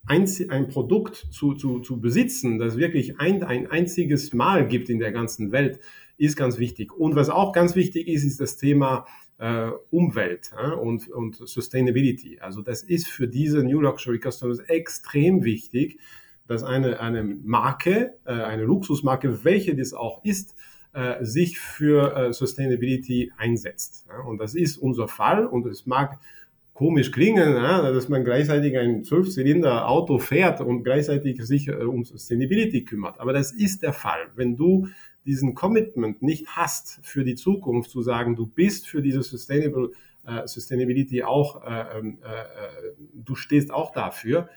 ein, 0.06 0.68
Produkt 0.70 1.28
zu, 1.32 1.54
zu, 1.54 1.80
zu 1.80 2.00
besitzen, 2.00 2.58
das 2.58 2.78
wirklich 2.78 3.20
ein, 3.20 3.44
ein 3.44 3.68
einziges 3.70 4.34
Mal 4.34 4.68
gibt 4.68 4.90
in 4.90 5.00
der 5.00 5.12
ganzen 5.12 5.52
Welt, 5.52 5.80
ist 6.18 6.36
ganz 6.36 6.58
wichtig. 6.58 6.94
Und 6.94 7.16
was 7.16 7.30
auch 7.30 7.54
ganz 7.54 7.76
wichtig 7.76 8.08
ist, 8.08 8.24
ist 8.24 8.40
das 8.40 8.58
Thema 8.58 9.06
äh, 9.40 9.72
Umwelt 9.90 10.52
äh, 10.58 10.72
und, 10.72 11.10
und 11.10 11.36
Sustainability. 11.36 12.40
Also 12.40 12.62
das 12.62 12.84
ist 12.84 13.08
für 13.08 13.28
diese 13.28 13.64
New 13.64 13.82
Luxury 13.82 14.20
Customers 14.20 14.60
extrem 14.60 15.44
wichtig, 15.44 16.00
dass 16.48 16.64
eine, 16.64 17.00
eine 17.00 17.24
Marke, 17.24 18.16
äh, 18.26 18.32
eine 18.32 18.64
Luxusmarke, 18.64 19.44
welche 19.44 19.76
das 19.76 19.94
auch 19.94 20.24
ist, 20.24 20.56
äh, 20.94 21.24
sich 21.24 21.60
für 21.60 22.16
äh, 22.16 22.34
Sustainability 22.34 23.32
einsetzt. 23.38 24.08
Und 24.28 24.40
das 24.40 24.56
ist 24.56 24.78
unser 24.78 25.08
Fall 25.08 25.46
und 25.46 25.66
es 25.68 25.86
mag 25.86 26.20
komisch 26.74 27.12
klingen, 27.12 27.56
dass 27.56 28.08
man 28.08 28.24
gleichzeitig 28.24 28.78
ein 28.78 29.04
Zwölfzylinder-Auto 29.04 30.18
fährt 30.18 30.62
und 30.62 30.84
gleichzeitig 30.84 31.46
sich 31.46 31.68
äh, 31.68 31.74
um 31.74 32.06
Sustainability 32.06 32.86
kümmert. 32.86 33.20
Aber 33.20 33.34
das 33.34 33.52
ist 33.52 33.84
der 33.84 33.92
Fall. 33.94 34.30
Wenn 34.36 34.56
du 34.56 34.88
diesen 35.26 35.54
Commitment 35.54 36.22
nicht 36.22 36.48
hast 36.48 37.00
für 37.04 37.24
die 37.24 37.36
Zukunft, 37.36 37.90
zu 37.92 38.02
sagen, 38.02 38.36
du 38.36 38.46
bist 38.46 38.88
für 38.88 39.02
diese 39.02 39.22
Sustainable, 39.22 39.92
äh, 40.26 40.48
Sustainability 40.48 41.24
auch, 41.24 41.64
äh, 41.64 41.98
ähm, 41.98 42.20
äh, 42.24 42.28
äh, 42.28 42.94
du 43.14 43.36
stehst 43.36 43.72
auch 43.72 43.92
dafür, 43.92 44.50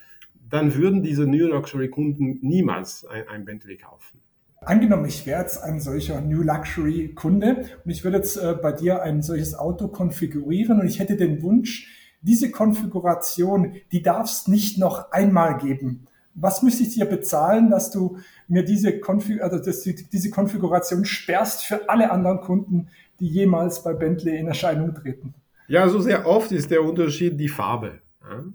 dann 0.48 0.74
würden 0.74 1.02
diese 1.02 1.26
New 1.26 1.46
Luxury 1.46 1.88
Kunden 1.88 2.38
niemals 2.42 3.04
ein, 3.04 3.28
ein 3.28 3.44
Bentley 3.44 3.76
kaufen. 3.76 4.20
Angenommen, 4.60 5.06
ich 5.06 5.26
wäre 5.26 5.40
jetzt 5.40 5.58
ein 5.58 5.80
solcher 5.80 6.20
New 6.20 6.42
Luxury 6.42 7.14
Kunde 7.14 7.64
und 7.84 7.90
ich 7.90 8.04
würde 8.04 8.18
jetzt 8.18 8.36
äh, 8.36 8.54
bei 8.60 8.72
dir 8.72 9.02
ein 9.02 9.22
solches 9.22 9.54
Auto 9.54 9.88
konfigurieren 9.88 10.80
und 10.80 10.86
ich 10.86 11.00
hätte 11.00 11.16
den 11.16 11.42
Wunsch, 11.42 11.88
diese 12.20 12.52
Konfiguration, 12.52 13.74
die 13.90 14.02
darf 14.02 14.30
es 14.30 14.46
nicht 14.46 14.78
noch 14.78 15.10
einmal 15.10 15.58
geben 15.58 16.06
was 16.34 16.62
müsste 16.62 16.82
ich 16.82 16.94
dir 16.94 17.04
bezahlen, 17.04 17.70
dass 17.70 17.90
du 17.90 18.18
mir 18.48 18.64
diese, 18.64 18.98
Konfig 19.00 19.42
also 19.42 19.58
dass 19.58 19.82
du 19.82 19.92
diese 20.12 20.30
Konfiguration 20.30 21.04
sperrst 21.04 21.64
für 21.64 21.88
alle 21.88 22.10
anderen 22.10 22.40
Kunden, 22.40 22.88
die 23.20 23.28
jemals 23.28 23.82
bei 23.82 23.92
Bentley 23.92 24.38
in 24.38 24.48
Erscheinung 24.48 24.94
treten? 24.94 25.34
Ja, 25.68 25.88
so 25.88 26.00
sehr 26.00 26.26
oft 26.26 26.52
ist 26.52 26.70
der 26.70 26.82
Unterschied 26.82 27.38
die 27.38 27.48
Farbe. 27.48 28.00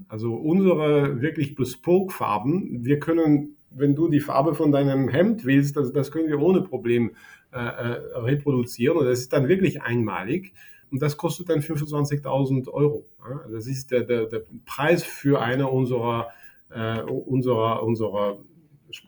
Also 0.07 0.34
unsere 0.34 1.22
wirklich 1.22 1.55
Bespoke-Farben, 1.55 2.86
wir 2.86 3.00
können, 3.00 3.57
wenn 3.69 3.96
du 3.96 4.07
die 4.07 4.22
Farbe 4.22 4.55
von 4.55 4.72
deinem 4.72 5.10
Hemd 5.10 5.46
willst, 5.46 5.77
das, 5.77 5.91
das 5.91 6.12
können 6.12 6.29
wir 6.29 6.39
ohne 6.39 6.62
Problem 6.62 7.12
äh, 7.51 7.60
äh 7.60 8.17
reproduzieren 8.17 8.98
und 8.98 9.05
das 9.05 9.19
ist 9.19 9.34
dann 9.34 9.48
wirklich 9.48 9.84
einmalig. 9.84 10.53
Und 10.89 11.01
das 11.01 11.17
kostet 11.17 11.50
dann 11.50 11.60
25.000 11.60 12.69
Euro. 12.69 13.05
Das 13.51 13.67
ist 13.67 13.91
der, 13.91 14.03
der, 14.03 14.25
der 14.25 14.43
Preis 14.65 15.03
für 15.03 15.41
eine 15.41 15.67
unserer 15.67 16.27
äh, 16.27 16.47
unserer, 16.69 17.83
unserer 17.83 18.39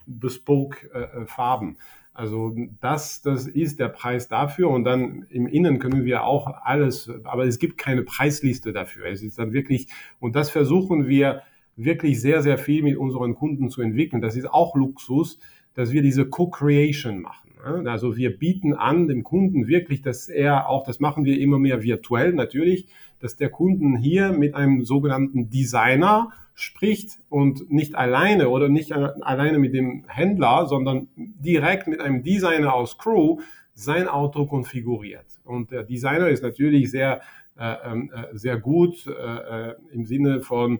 Bespoke-Farben. 0.05 1.75
Äh, 1.75 1.79
also 2.13 2.53
das, 2.81 3.21
das 3.21 3.47
ist 3.47 3.79
der 3.79 3.87
Preis 3.87 4.27
dafür 4.27 4.69
und 4.69 4.83
dann 4.83 5.25
im 5.29 5.47
Innen 5.47 5.79
können 5.79 6.03
wir 6.03 6.25
auch 6.25 6.47
alles, 6.63 7.09
aber 7.23 7.45
es 7.45 7.59
gibt 7.59 7.77
keine 7.77 8.03
Preisliste 8.03 8.73
dafür. 8.73 9.05
Es 9.05 9.23
ist 9.23 9.39
dann 9.39 9.53
wirklich, 9.53 9.87
und 10.19 10.35
das 10.35 10.49
versuchen 10.49 11.07
wir 11.07 11.43
wirklich 11.77 12.19
sehr, 12.19 12.41
sehr 12.41 12.57
viel 12.57 12.83
mit 12.83 12.97
unseren 12.97 13.35
Kunden 13.35 13.69
zu 13.69 13.81
entwickeln. 13.81 14.21
Das 14.21 14.35
ist 14.35 14.49
auch 14.49 14.75
Luxus, 14.75 15.39
dass 15.75 15.93
wir 15.93 16.01
diese 16.01 16.27
Co-Creation 16.27 17.21
machen. 17.21 17.87
Also 17.87 18.17
wir 18.17 18.37
bieten 18.37 18.73
an 18.73 19.07
dem 19.07 19.23
Kunden 19.23 19.67
wirklich, 19.67 20.01
dass 20.01 20.27
er 20.29 20.67
auch, 20.67 20.83
das 20.83 20.99
machen 20.99 21.23
wir 21.25 21.39
immer 21.39 21.59
mehr 21.59 21.83
virtuell 21.83 22.33
natürlich, 22.33 22.87
dass 23.19 23.35
der 23.35 23.49
Kunden 23.49 23.95
hier 23.97 24.31
mit 24.31 24.55
einem 24.55 24.83
sogenannten 24.83 25.49
Designer 25.49 26.31
spricht 26.59 27.19
und 27.29 27.71
nicht 27.71 27.95
alleine 27.95 28.49
oder 28.49 28.69
nicht 28.69 28.91
alleine 28.93 29.59
mit 29.59 29.73
dem 29.73 30.05
Händler, 30.07 30.65
sondern 30.67 31.07
direkt 31.15 31.87
mit 31.87 32.01
einem 32.01 32.23
Designer 32.23 32.73
aus 32.73 32.97
Crew 32.97 33.39
sein 33.73 34.07
Auto 34.07 34.45
konfiguriert. 34.45 35.39
Und 35.43 35.71
der 35.71 35.83
Designer 35.83 36.27
ist 36.27 36.43
natürlich 36.43 36.91
sehr, 36.91 37.21
äh, 37.57 37.75
ähm, 37.85 38.11
äh, 38.13 38.37
sehr 38.37 38.57
gut 38.57 39.07
äh, 39.07 39.11
äh, 39.69 39.75
im 39.91 40.05
Sinne 40.05 40.41
von, 40.41 40.79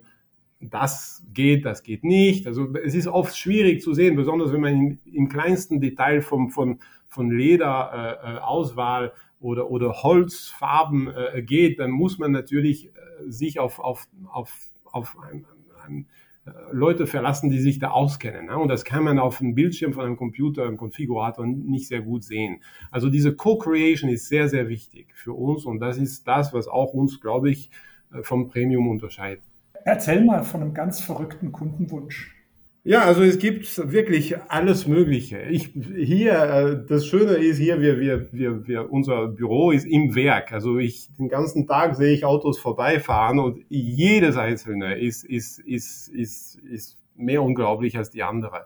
das 0.61 1.23
geht, 1.33 1.65
das 1.65 1.83
geht 1.83 2.03
nicht. 2.03 2.45
Also 2.45 2.67
es 2.83 2.93
ist 2.93 3.07
oft 3.07 3.37
schwierig 3.37 3.81
zu 3.81 3.93
sehen, 3.93 4.15
besonders 4.15 4.51
wenn 4.51 4.61
man 4.61 4.73
in, 4.73 4.99
im 5.05 5.29
kleinsten 5.29 5.79
Detail 5.79 6.21
vom, 6.21 6.49
von, 6.49 6.79
von 7.07 7.31
Lederauswahl 7.31 9.07
äh, 9.07 9.11
oder, 9.39 9.71
oder 9.71 10.03
Holzfarben 10.03 11.07
äh, 11.15 11.41
geht, 11.41 11.79
dann 11.79 11.91
muss 11.91 12.17
man 12.19 12.31
natürlich 12.31 12.87
äh, 12.87 12.89
sich 13.27 13.59
auf, 13.59 13.79
auf, 13.79 14.07
auf, 14.29 14.53
auf 14.83 15.15
ein, 15.29 15.45
ein, 15.89 16.07
äh, 16.45 16.51
Leute 16.71 17.07
verlassen, 17.07 17.49
die 17.49 17.59
sich 17.59 17.79
da 17.79 17.91
auskennen. 17.91 18.47
Ne? 18.47 18.57
Und 18.57 18.69
das 18.69 18.85
kann 18.85 19.03
man 19.03 19.19
auf 19.19 19.39
dem 19.39 19.55
Bildschirm 19.55 19.93
von 19.93 20.05
einem 20.05 20.17
Computer, 20.17 20.63
einem 20.63 20.77
Konfigurator 20.77 21.45
nicht 21.45 21.87
sehr 21.87 22.01
gut 22.01 22.23
sehen. 22.23 22.61
Also 22.91 23.09
diese 23.09 23.35
Co-Creation 23.35 24.09
ist 24.09 24.27
sehr, 24.27 24.47
sehr 24.49 24.69
wichtig 24.69 25.13
für 25.15 25.33
uns 25.33 25.65
und 25.65 25.79
das 25.79 25.97
ist 25.97 26.27
das, 26.27 26.53
was 26.53 26.67
auch 26.67 26.93
uns, 26.93 27.19
glaube 27.19 27.49
ich, 27.49 27.71
äh, 28.13 28.23
vom 28.23 28.47
Premium 28.47 28.87
unterscheidet. 28.87 29.43
Erzähl 29.85 30.23
mal 30.23 30.43
von 30.43 30.61
einem 30.61 30.73
ganz 30.73 31.01
verrückten 31.01 31.51
Kundenwunsch. 31.51 32.35
Ja, 32.83 33.01
also 33.03 33.23
es 33.23 33.39
gibt 33.39 33.91
wirklich 33.91 34.37
alles 34.47 34.87
Mögliche. 34.87 35.41
Ich 35.41 35.73
hier, 35.95 36.33
äh, 36.33 36.85
das 36.87 37.05
Schöne 37.05 37.33
ist 37.33 37.57
hier, 37.57 37.81
wir, 37.81 37.99
wir, 37.99 38.31
wir, 38.31 38.67
wir, 38.67 38.91
unser 38.91 39.27
Büro 39.27 39.71
ist 39.71 39.85
im 39.85 40.15
Werk. 40.15 40.53
Also 40.53 40.77
ich 40.77 41.13
den 41.17 41.27
ganzen 41.27 41.67
Tag 41.67 41.95
sehe 41.95 42.13
ich 42.13 42.23
Autos 42.23 42.57
vorbeifahren 42.57 43.39
und 43.39 43.65
jedes 43.69 44.37
einzelne 44.37 44.97
ist, 44.97 45.25
ist, 45.25 45.59
ist, 45.59 46.07
ist, 46.07 46.55
ist 46.55 46.97
mehr 47.15 47.43
unglaublich 47.43 47.97
als 47.97 48.11
die 48.11 48.23
andere. 48.23 48.65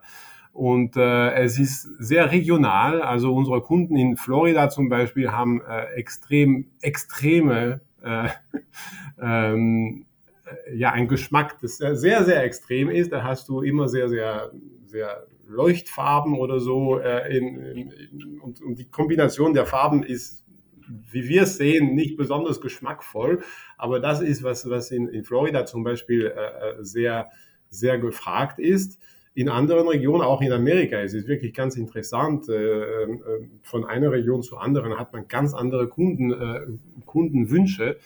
Und 0.51 0.95
äh, 0.95 1.31
es 1.33 1.57
ist 1.57 1.81
sehr 1.97 2.31
regional. 2.31 3.01
Also 3.01 3.33
unsere 3.33 3.61
Kunden 3.61 3.95
in 3.97 4.15
Florida 4.15 4.69
zum 4.69 4.89
Beispiel 4.89 5.31
haben 5.31 5.61
äh, 5.61 5.85
extrem 5.95 6.67
extreme 6.81 7.81
äh, 8.03 8.29
ähm, 9.21 10.05
äh, 10.05 10.12
ja 10.73 10.91
ein 10.91 11.07
Geschmack, 11.07 11.59
das 11.61 11.77
sehr, 11.77 12.23
sehr 12.23 12.43
extrem 12.43 12.89
ist. 12.89 13.11
Da 13.11 13.23
hast 13.23 13.49
du 13.49 13.61
immer 13.61 13.87
sehr, 13.87 14.09
sehr, 14.09 14.51
sehr 14.85 15.25
Leuchtfarben 15.47 16.37
oder 16.37 16.59
so. 16.59 16.99
Äh, 16.99 17.37
in, 17.37 17.59
in, 17.59 18.39
und, 18.39 18.61
und 18.61 18.79
die 18.79 18.89
Kombination 18.89 19.53
der 19.53 19.65
Farben 19.65 20.03
ist, 20.03 20.43
wie 21.11 21.27
wir 21.27 21.43
es 21.43 21.57
sehen, 21.57 21.95
nicht 21.95 22.17
besonders 22.17 22.61
geschmackvoll. 22.61 23.43
Aber 23.77 23.99
das 23.99 24.21
ist 24.21 24.43
was, 24.43 24.69
was 24.69 24.91
in, 24.91 25.07
in 25.07 25.23
Florida 25.23 25.65
zum 25.65 25.83
Beispiel 25.83 26.27
äh, 26.27 26.79
äh 26.79 26.83
sehr, 26.83 27.29
sehr 27.69 27.97
gefragt 27.99 28.59
ist. 28.59 28.99
In 29.35 29.49
anderen 29.49 29.87
Regionen, 29.87 30.21
auch 30.21 30.41
in 30.41 30.51
Amerika, 30.51 30.97
es 30.97 31.15
ist 31.15 31.27
wirklich 31.27 31.53
ganz 31.53 31.75
interessant. 31.75 32.47
Äh, 32.49 33.07
von 33.63 33.83
einer 33.85 34.11
Region 34.11 34.43
zur 34.43 34.61
anderen 34.61 34.99
hat 34.99 35.11
man 35.13 35.27
ganz 35.27 35.53
andere 35.53 35.87
Kunden, 35.87 36.31
äh, 36.31 36.61
Kundenwünsche. 37.05 37.97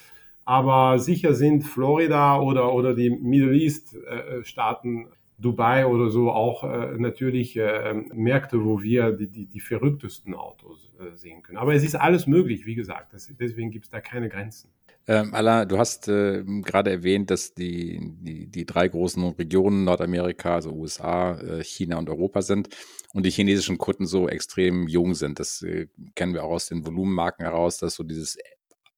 Aber 0.47 0.97
sicher 0.97 1.33
sind 1.33 1.63
Florida 1.63 2.39
oder, 2.39 2.73
oder 2.73 2.95
die 2.95 3.09
Middle 3.09 3.53
East-Staaten, 3.53 5.07
äh, 5.07 5.09
Dubai 5.37 5.85
oder 5.85 6.09
so 6.09 6.31
auch 6.31 6.63
äh, 6.63 6.97
natürlich 6.97 7.57
äh, 7.57 7.93
Märkte, 8.13 8.63
wo 8.63 8.81
wir 8.81 9.11
die, 9.11 9.27
die, 9.27 9.45
die 9.45 9.59
verrücktesten 9.59 10.33
Autos 10.33 10.89
äh, 10.99 11.17
sehen 11.17 11.43
können. 11.43 11.57
Aber 11.57 11.75
es 11.75 11.83
ist 11.83 11.95
alles 11.95 12.27
möglich, 12.27 12.65
wie 12.65 12.75
gesagt. 12.75 13.13
Das, 13.13 13.29
deswegen 13.37 13.71
gibt 13.71 13.85
es 13.85 13.91
da 13.91 13.99
keine 13.99 14.29
Grenzen. 14.29 14.69
Ähm, 15.05 15.33
Alain, 15.33 15.67
du 15.67 15.77
hast 15.77 16.07
äh, 16.07 16.43
gerade 16.63 16.91
erwähnt, 16.91 17.29
dass 17.29 17.53
die, 17.53 17.99
die, 18.21 18.47
die 18.47 18.65
drei 18.65 18.87
großen 18.87 19.21
Regionen 19.33 19.83
Nordamerika, 19.83 20.55
also 20.55 20.71
USA, 20.71 21.39
äh, 21.39 21.63
China 21.63 21.97
und 21.97 22.09
Europa 22.09 22.41
sind 22.41 22.69
und 23.13 23.25
die 23.25 23.31
chinesischen 23.31 23.77
Kunden 23.77 24.05
so 24.05 24.29
extrem 24.29 24.87
jung 24.87 25.13
sind. 25.13 25.39
Das 25.41 25.61
äh, 25.61 25.87
kennen 26.15 26.33
wir 26.33 26.45
auch 26.45 26.51
aus 26.51 26.67
den 26.67 26.85
Volumenmarken 26.85 27.45
heraus, 27.45 27.77
dass 27.77 27.95
so 27.95 28.03
dieses 28.03 28.37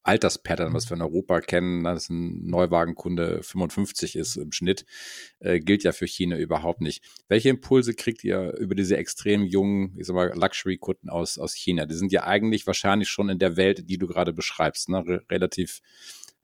Alterspattern, 0.09 0.73
was 0.73 0.89
wir 0.89 0.95
in 0.95 1.03
Europa 1.03 1.39
kennen, 1.39 1.83
dass 1.83 2.09
ein 2.09 2.47
Neuwagenkunde 2.47 3.43
55 3.43 4.15
ist 4.15 4.37
im 4.37 4.51
Schnitt, 4.51 4.85
äh, 5.39 5.59
gilt 5.59 5.83
ja 5.83 5.91
für 5.91 6.07
China 6.07 6.35
überhaupt 6.35 6.81
nicht. 6.81 7.03
Welche 7.27 7.49
Impulse 7.49 7.93
kriegt 7.93 8.23
ihr 8.23 8.55
über 8.57 8.73
diese 8.73 8.97
extrem 8.97 9.43
jungen, 9.43 9.95
ich 9.99 10.07
sag 10.07 10.15
mal, 10.15 10.33
Luxury-Kunden 10.35 11.09
aus, 11.09 11.37
aus 11.37 11.53
China? 11.53 11.85
Die 11.85 11.93
sind 11.93 12.11
ja 12.11 12.23
eigentlich 12.23 12.65
wahrscheinlich 12.65 13.07
schon 13.07 13.29
in 13.29 13.37
der 13.37 13.55
Welt, 13.55 13.87
die 13.87 13.99
du 13.99 14.07
gerade 14.07 14.33
beschreibst, 14.33 14.89
ne? 14.89 15.05
Re 15.05 15.21
relativ 15.29 15.81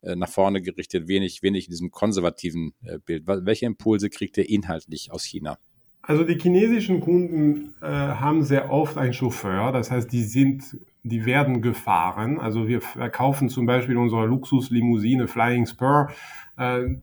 äh, 0.02 0.16
nach 0.16 0.30
vorne 0.30 0.62
gerichtet, 0.62 1.08
wenig, 1.08 1.42
wenig 1.42 1.66
in 1.66 1.72
diesem 1.72 1.90
konservativen 1.90 2.76
äh, 2.84 3.00
Bild. 3.00 3.24
Welche 3.26 3.66
Impulse 3.66 4.12
kriegt 4.12 4.38
ihr 4.38 4.48
inhaltlich 4.48 5.12
aus 5.12 5.24
China? 5.24 5.58
Also 6.04 6.24
die 6.24 6.38
chinesischen 6.38 7.00
Kunden 7.00 7.74
äh, 7.82 7.88
haben 7.88 8.44
sehr 8.44 8.70
oft 8.70 8.96
einen 8.96 9.14
Chauffeur, 9.14 9.72
das 9.72 9.90
heißt, 9.90 10.12
die 10.12 10.24
sind, 10.24 10.78
die 11.06 11.26
werden 11.26 11.62
gefahren. 11.62 12.40
Also 12.40 12.68
wir 12.68 12.82
verkaufen 12.82 13.48
zum 13.48 13.68
Beispiel 13.68 13.96
unsere 13.96 14.26
Luxuslimousine 14.26 15.28
Flying 15.28 15.68
Spur, 15.68 16.10
äh, 16.58 16.82
äh, 16.82 16.98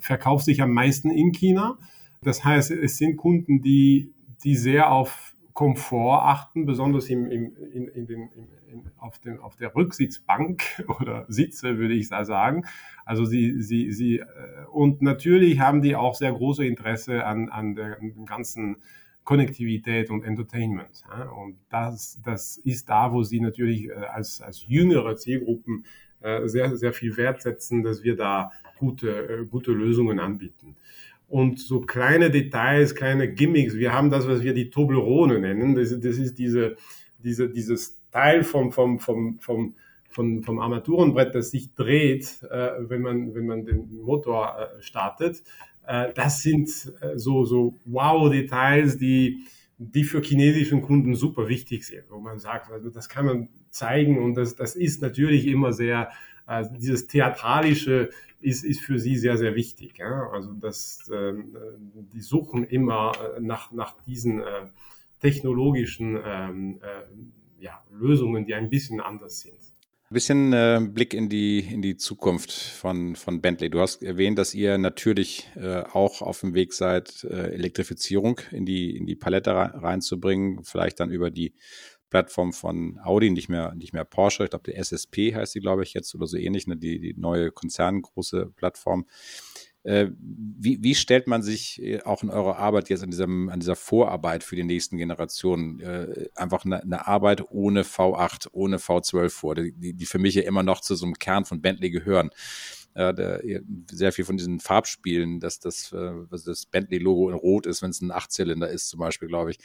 verkauft 0.00 0.44
sich 0.44 0.60
am 0.60 0.72
meisten 0.72 1.08
in 1.10 1.30
China. 1.30 1.78
Das 2.22 2.44
heißt, 2.44 2.72
es 2.72 2.98
sind 2.98 3.16
Kunden, 3.16 3.62
die, 3.62 4.12
die 4.42 4.56
sehr 4.56 4.90
auf 4.90 5.36
Komfort 5.52 6.24
achten, 6.24 6.66
besonders 6.66 7.08
im, 7.10 7.30
im, 7.30 7.52
in, 7.72 7.86
in 7.88 8.06
den, 8.06 8.28
in, 8.66 8.90
auf, 8.98 9.20
dem, 9.20 9.38
auf 9.38 9.54
der 9.54 9.72
Rücksitzbank 9.72 10.84
oder 11.00 11.24
Sitze, 11.28 11.78
würde 11.78 11.94
ich 11.94 12.08
da 12.08 12.24
sagen. 12.24 12.64
Also 13.04 13.24
sie, 13.24 13.62
sie, 13.62 13.92
sie, 13.92 14.18
äh, 14.18 14.26
und 14.72 15.00
natürlich 15.00 15.60
haben 15.60 15.80
die 15.80 15.94
auch 15.94 16.16
sehr 16.16 16.32
große 16.32 16.66
Interesse 16.66 17.24
an, 17.24 17.50
an 17.50 17.76
der 17.76 17.98
ganzen 18.26 18.78
Konnektivität 19.24 20.10
und 20.10 20.24
Entertainment. 20.24 21.04
Und 21.36 21.56
das, 21.70 22.18
das 22.24 22.56
ist 22.58 22.88
da, 22.88 23.12
wo 23.12 23.22
sie 23.22 23.40
natürlich 23.40 23.88
äh, 23.88 23.92
als, 23.92 24.40
als 24.40 24.66
jüngere 24.66 25.16
Zielgruppen 25.16 25.84
äh, 26.20 26.48
sehr, 26.48 26.76
sehr 26.76 26.92
viel 26.92 27.16
Wert 27.16 27.42
setzen, 27.42 27.82
dass 27.82 28.02
wir 28.02 28.16
da 28.16 28.50
gute, 28.78 29.46
gute 29.50 29.72
Lösungen 29.72 30.18
anbieten 30.18 30.76
und 31.32 31.58
so 31.58 31.80
kleine 31.80 32.30
Details, 32.30 32.94
kleine 32.94 33.32
Gimmicks. 33.32 33.74
Wir 33.74 33.94
haben 33.94 34.10
das, 34.10 34.28
was 34.28 34.42
wir 34.42 34.52
die 34.52 34.68
Toblerone 34.68 35.38
nennen. 35.38 35.74
Das, 35.74 35.88
das 35.98 36.18
ist 36.18 36.38
diese, 36.38 36.76
diese, 37.24 37.48
dieses 37.48 37.98
Teil 38.10 38.44
vom, 38.44 38.70
vom, 38.70 38.98
vom, 38.98 39.38
vom, 39.40 39.74
vom, 40.10 40.42
vom 40.42 40.58
Armaturenbrett, 40.58 41.34
das 41.34 41.50
sich 41.50 41.74
dreht, 41.74 42.42
äh, 42.50 42.72
wenn, 42.80 43.00
man, 43.00 43.34
wenn 43.34 43.46
man 43.46 43.64
den 43.64 44.02
Motor 44.02 44.56
äh, 44.58 44.82
startet. 44.82 45.42
Äh, 45.86 46.12
das 46.14 46.42
sind 46.42 46.68
äh, 47.00 47.18
so, 47.18 47.44
so 47.44 47.78
Wow-Details, 47.84 48.98
die, 48.98 49.44
die 49.78 50.04
für 50.04 50.22
chinesischen 50.22 50.82
Kunden 50.82 51.14
super 51.14 51.48
wichtig 51.48 51.86
sind, 51.86 52.04
wo 52.10 52.18
man 52.18 52.38
sagt, 52.38 52.70
also 52.70 52.90
das 52.90 53.08
kann 53.08 53.26
man 53.26 53.48
zeigen 53.70 54.22
und 54.22 54.34
das, 54.34 54.54
das 54.54 54.76
ist 54.76 55.02
natürlich 55.02 55.46
immer 55.46 55.72
sehr, 55.72 56.10
äh, 56.46 56.64
dieses 56.78 57.06
theatralische 57.06 58.10
ist, 58.40 58.64
ist 58.64 58.80
für 58.80 58.98
sie 58.98 59.16
sehr, 59.16 59.36
sehr 59.38 59.54
wichtig. 59.54 59.98
Ja? 59.98 60.28
Also 60.32 60.52
das, 60.52 61.08
äh, 61.08 61.32
die 62.12 62.20
suchen 62.20 62.64
immer 62.64 63.12
äh, 63.36 63.40
nach, 63.40 63.70
nach 63.72 63.94
diesen 64.02 64.42
technologischen 65.22 66.18
ähm, 66.24 66.80
äh, 66.82 67.62
ja, 67.62 67.82
Lösungen, 67.92 68.44
die 68.44 68.54
ein 68.54 68.68
bisschen 68.68 69.00
anders 69.00 69.40
sind. 69.40 69.71
Ein 70.12 70.14
bisschen 70.14 70.52
äh, 70.52 70.78
Blick 70.78 71.14
in 71.14 71.30
die, 71.30 71.60
in 71.60 71.80
die 71.80 71.96
Zukunft 71.96 72.52
von, 72.52 73.16
von 73.16 73.40
Bentley. 73.40 73.70
Du 73.70 73.80
hast 73.80 74.02
erwähnt, 74.02 74.38
dass 74.38 74.52
ihr 74.52 74.76
natürlich 74.76 75.48
äh, 75.56 75.84
auch 75.90 76.20
auf 76.20 76.40
dem 76.40 76.52
Weg 76.52 76.74
seid, 76.74 77.24
äh, 77.24 77.54
Elektrifizierung 77.54 78.38
in 78.50 78.66
die, 78.66 78.94
in 78.94 79.06
die 79.06 79.14
Palette 79.14 79.54
reinzubringen, 79.54 80.64
vielleicht 80.64 81.00
dann 81.00 81.10
über 81.10 81.30
die 81.30 81.54
Plattform 82.10 82.52
von 82.52 83.00
Audi, 83.02 83.30
nicht 83.30 83.48
mehr, 83.48 83.74
nicht 83.74 83.94
mehr 83.94 84.04
Porsche. 84.04 84.44
Ich 84.44 84.50
glaube, 84.50 84.70
die 84.70 84.76
SSP 84.76 85.34
heißt 85.34 85.54
die, 85.54 85.60
glaube 85.60 85.82
ich, 85.82 85.94
jetzt 85.94 86.14
oder 86.14 86.26
so 86.26 86.36
ähnlich, 86.36 86.66
ne? 86.66 86.76
die, 86.76 87.00
die 87.00 87.14
neue 87.18 87.50
konzerngroße 87.50 88.52
Plattform. 88.54 89.06
Äh, 89.84 90.10
wie, 90.18 90.80
wie 90.80 90.94
stellt 90.94 91.26
man 91.26 91.42
sich 91.42 91.82
äh, 91.82 92.02
auch 92.02 92.22
in 92.22 92.30
eurer 92.30 92.56
Arbeit 92.56 92.88
jetzt 92.88 93.02
an, 93.02 93.10
diesem, 93.10 93.48
an 93.48 93.58
dieser 93.58 93.74
Vorarbeit 93.74 94.44
für 94.44 94.54
die 94.54 94.62
nächsten 94.62 94.96
Generationen 94.96 95.80
äh, 95.80 96.28
einfach 96.36 96.64
eine, 96.64 96.82
eine, 96.82 97.08
Arbeit 97.08 97.50
ohne 97.50 97.82
V8, 97.82 98.48
ohne 98.52 98.76
V12 98.76 99.30
vor, 99.30 99.54
die, 99.56 99.94
die 99.94 100.06
für 100.06 100.20
mich 100.20 100.36
ja 100.36 100.42
immer 100.42 100.62
noch 100.62 100.80
zu 100.80 100.94
so 100.94 101.04
einem 101.04 101.14
Kern 101.14 101.44
von 101.44 101.60
Bentley 101.60 101.90
gehören? 101.90 102.30
sehr 102.94 104.12
viel 104.12 104.26
von 104.26 104.36
diesen 104.36 104.60
Farbspielen, 104.60 105.40
dass 105.40 105.60
das, 105.60 105.92
äh, 105.92 106.12
das 106.28 106.66
Bentley-Logo 106.66 107.30
in 107.30 107.34
Rot 107.34 107.64
ist, 107.64 107.80
wenn 107.80 107.88
es 107.88 108.02
ein 108.02 108.10
Achtzylinder 108.10 108.68
ist, 108.68 108.90
zum 108.90 109.00
Beispiel, 109.00 109.28
glaube 109.28 109.50
ich, 109.50 109.56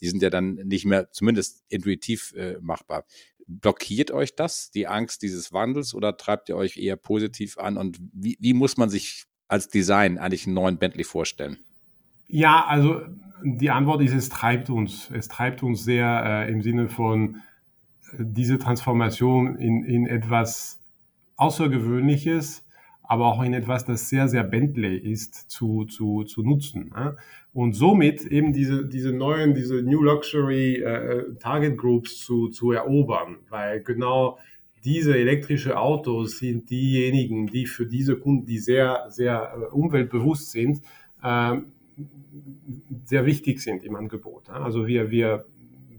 die 0.00 0.08
sind 0.08 0.20
ja 0.20 0.30
dann 0.30 0.54
nicht 0.54 0.84
mehr, 0.84 1.08
zumindest 1.12 1.62
intuitiv 1.68 2.34
machbar. 2.60 3.04
Blockiert 3.46 4.10
euch 4.10 4.34
das, 4.34 4.72
die 4.72 4.88
Angst 4.88 5.22
dieses 5.22 5.52
Wandels, 5.52 5.94
oder 5.94 6.16
treibt 6.16 6.48
ihr 6.48 6.56
euch 6.56 6.76
eher 6.76 6.96
positiv 6.96 7.56
an? 7.56 7.76
Und 7.76 8.00
wie, 8.12 8.36
wie 8.40 8.52
muss 8.52 8.76
man 8.76 8.90
sich 8.90 9.26
als 9.52 9.68
Design 9.68 10.18
eigentlich 10.18 10.46
einen 10.46 10.54
neuen 10.54 10.78
Bentley 10.78 11.04
vorstellen? 11.04 11.58
Ja, 12.26 12.64
also 12.66 13.02
die 13.44 13.70
Antwort 13.70 14.02
ist, 14.02 14.14
es 14.14 14.30
treibt 14.30 14.70
uns. 14.70 15.10
Es 15.12 15.28
treibt 15.28 15.62
uns 15.62 15.84
sehr 15.84 16.46
äh, 16.46 16.50
im 16.50 16.62
Sinne 16.62 16.88
von 16.88 17.36
äh, 18.12 18.16
diese 18.18 18.58
Transformation 18.58 19.56
in, 19.56 19.84
in 19.84 20.06
etwas 20.06 20.80
Außergewöhnliches, 21.36 22.64
aber 23.02 23.26
auch 23.26 23.42
in 23.42 23.52
etwas, 23.52 23.84
das 23.84 24.08
sehr, 24.08 24.28
sehr 24.28 24.44
Bentley 24.44 24.96
ist, 24.96 25.50
zu, 25.50 25.84
zu, 25.84 26.24
zu 26.24 26.42
nutzen. 26.42 26.94
Und 27.52 27.74
somit 27.74 28.22
eben 28.22 28.54
diese, 28.54 28.86
diese 28.86 29.12
neuen, 29.12 29.54
diese 29.54 29.82
New 29.82 30.02
Luxury 30.02 30.76
äh, 30.76 31.34
Target 31.40 31.76
Groups 31.76 32.20
zu, 32.20 32.48
zu 32.48 32.72
erobern, 32.72 33.38
weil 33.50 33.82
genau 33.82 34.38
diese 34.84 35.16
elektrische 35.16 35.78
Autos 35.78 36.38
sind 36.38 36.70
diejenigen, 36.70 37.46
die 37.46 37.66
für 37.66 37.86
diese 37.86 38.16
Kunden, 38.16 38.46
die 38.46 38.58
sehr, 38.58 39.06
sehr 39.10 39.54
äh, 39.54 39.74
umweltbewusst 39.74 40.50
sind, 40.50 40.80
äh, 41.22 41.56
sehr 43.04 43.26
wichtig 43.26 43.60
sind 43.60 43.84
im 43.84 43.96
Angebot. 43.96 44.48
Also 44.50 44.86
wir, 44.86 45.10
wir 45.10 45.46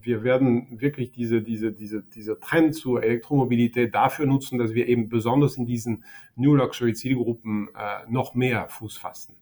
wir 0.05 0.23
werden 0.23 0.67
wirklich 0.81 1.11
diese, 1.11 1.41
diese, 1.41 1.71
diese, 1.71 2.03
dieser 2.03 2.39
Trend 2.39 2.75
zur 2.75 3.03
Elektromobilität 3.03 3.95
dafür 3.95 4.25
nutzen, 4.25 4.59
dass 4.59 4.73
wir 4.73 4.87
eben 4.87 5.09
besonders 5.09 5.57
in 5.57 5.65
diesen 5.65 6.03
New 6.35 6.55
Luxury 6.55 6.93
Zielgruppen 6.93 7.69
äh, 7.69 8.11
noch 8.11 8.35
mehr 8.35 8.67
Fuß 8.69 8.97
fassen. 8.97 9.35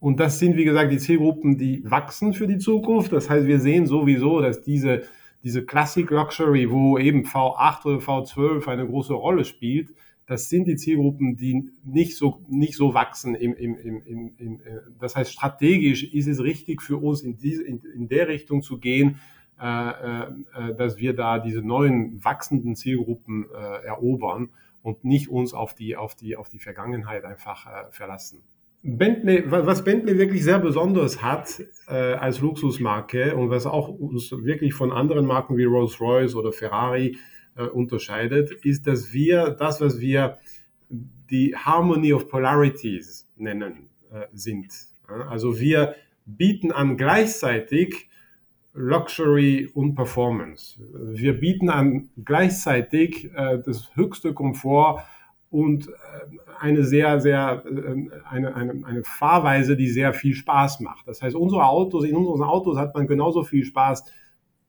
Und 0.00 0.18
das 0.18 0.38
sind, 0.38 0.56
wie 0.56 0.64
gesagt, 0.64 0.90
die 0.90 0.98
Zielgruppen, 0.98 1.58
die 1.58 1.82
wachsen 1.88 2.32
für 2.32 2.46
die 2.46 2.58
Zukunft. 2.58 3.12
Das 3.12 3.30
heißt, 3.30 3.46
wir 3.46 3.60
sehen 3.60 3.86
sowieso, 3.86 4.40
dass 4.40 4.60
diese, 4.62 5.02
diese 5.42 5.64
Classic 5.64 6.08
Luxury, 6.08 6.70
wo 6.70 6.98
eben 6.98 7.24
V8 7.24 7.84
oder 7.86 7.98
V12 7.98 8.68
eine 8.68 8.86
große 8.86 9.14
Rolle 9.14 9.44
spielt, 9.44 9.90
das 10.26 10.48
sind 10.48 10.66
die 10.66 10.76
Zielgruppen, 10.76 11.36
die 11.36 11.70
nicht 11.84 12.16
so, 12.16 12.42
nicht 12.48 12.74
so 12.74 12.94
wachsen. 12.94 13.34
Im, 13.34 13.54
im, 13.54 13.76
im, 13.76 14.02
im, 14.04 14.34
im, 14.38 14.60
das 14.98 15.16
heißt, 15.16 15.32
strategisch 15.32 16.04
ist 16.04 16.28
es 16.28 16.40
richtig 16.42 16.80
für 16.80 16.96
uns, 16.96 17.22
in, 17.22 17.36
diese, 17.36 17.64
in, 17.64 17.82
in 17.94 18.08
der 18.08 18.28
Richtung 18.28 18.62
zu 18.62 18.78
gehen, 18.78 19.18
äh, 19.60 19.90
äh, 19.90 20.74
dass 20.76 20.96
wir 20.96 21.14
da 21.14 21.38
diese 21.38 21.60
neuen 21.60 22.24
wachsenden 22.24 22.76
Zielgruppen 22.76 23.46
äh, 23.52 23.84
erobern 23.84 24.50
und 24.82 25.04
nicht 25.04 25.28
uns 25.28 25.54
auf 25.54 25.74
die, 25.74 25.96
auf 25.96 26.14
die, 26.14 26.36
auf 26.36 26.48
die 26.48 26.60
Vergangenheit 26.60 27.24
einfach 27.24 27.66
äh, 27.66 27.90
verlassen. 27.90 28.42
Bentley, 28.84 29.44
was 29.46 29.84
Bentley 29.84 30.18
wirklich 30.18 30.42
sehr 30.42 30.58
besonders 30.58 31.22
hat 31.22 31.62
äh, 31.86 31.92
als 31.92 32.40
Luxusmarke 32.40 33.36
und 33.36 33.48
was 33.48 33.64
auch 33.66 33.88
uns 33.88 34.32
wirklich 34.32 34.74
von 34.74 34.90
anderen 34.90 35.24
Marken 35.24 35.56
wie 35.56 35.64
Rolls-Royce 35.64 36.34
oder 36.34 36.52
Ferrari 36.52 37.16
äh, 37.56 37.62
unterscheidet, 37.64 38.50
ist, 38.64 38.86
dass 38.88 39.12
wir 39.12 39.50
das, 39.50 39.80
was 39.80 40.00
wir 40.00 40.38
die 40.88 41.54
Harmony 41.56 42.12
of 42.12 42.28
Polarities 42.28 43.28
nennen, 43.36 43.88
äh, 44.12 44.26
sind. 44.32 44.72
Also 45.06 45.60
wir 45.60 45.94
bieten 46.26 46.72
an 46.72 46.96
gleichzeitig 46.96 48.08
Luxury 48.74 49.70
und 49.72 49.94
Performance. 49.94 50.80
Wir 50.92 51.38
bieten 51.38 51.68
an 51.68 52.08
gleichzeitig 52.24 53.30
äh, 53.34 53.58
das 53.64 53.94
höchste 53.94 54.32
Komfort 54.32 55.04
und 55.52 55.88
äh, 55.88 55.92
eine 56.58 56.82
sehr, 56.84 57.20
sehr, 57.20 57.62
äh, 57.66 58.08
eine, 58.28 58.56
eine, 58.56 58.84
eine 58.84 59.04
Fahrweise, 59.04 59.76
die 59.76 59.88
sehr 59.88 60.14
viel 60.14 60.34
Spaß 60.34 60.80
macht. 60.80 61.06
Das 61.06 61.22
heißt, 61.22 61.36
unsere 61.36 61.66
Autos, 61.66 62.04
in 62.04 62.16
unseren 62.16 62.42
Autos 62.42 62.78
hat 62.78 62.94
man 62.94 63.06
genauso 63.06 63.44
viel 63.44 63.64
Spaß 63.64 64.04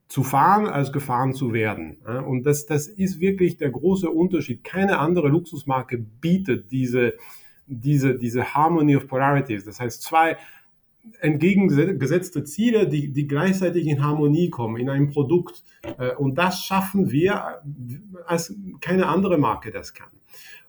zu 0.06 0.22
fahren, 0.22 0.66
als 0.66 0.92
gefahren 0.92 1.32
zu 1.32 1.54
werden. 1.54 1.96
Und 2.26 2.44
das, 2.44 2.66
das 2.66 2.86
ist 2.86 3.20
wirklich 3.20 3.56
der 3.56 3.70
große 3.70 4.10
Unterschied. 4.10 4.62
Keine 4.62 4.98
andere 4.98 5.28
Luxusmarke 5.28 5.98
bietet 5.98 6.70
diese, 6.70 7.14
diese, 7.66 8.18
diese 8.18 8.54
Harmony 8.54 8.96
of 8.96 9.08
Polarities. 9.08 9.64
Das 9.64 9.80
heißt, 9.80 10.02
zwei 10.02 10.36
entgegengesetzte 11.20 12.44
Ziele, 12.44 12.88
die, 12.88 13.12
die 13.12 13.26
gleichzeitig 13.26 13.86
in 13.86 14.02
Harmonie 14.02 14.50
kommen 14.50 14.76
in 14.76 14.88
einem 14.90 15.08
Produkt. 15.08 15.64
Äh, 15.98 16.14
und 16.16 16.36
das 16.36 16.64
schaffen 16.64 17.10
wir, 17.10 17.62
als 18.26 18.54
keine 18.80 19.06
andere 19.06 19.38
Marke 19.38 19.70
das 19.70 19.94
kann. 19.94 20.08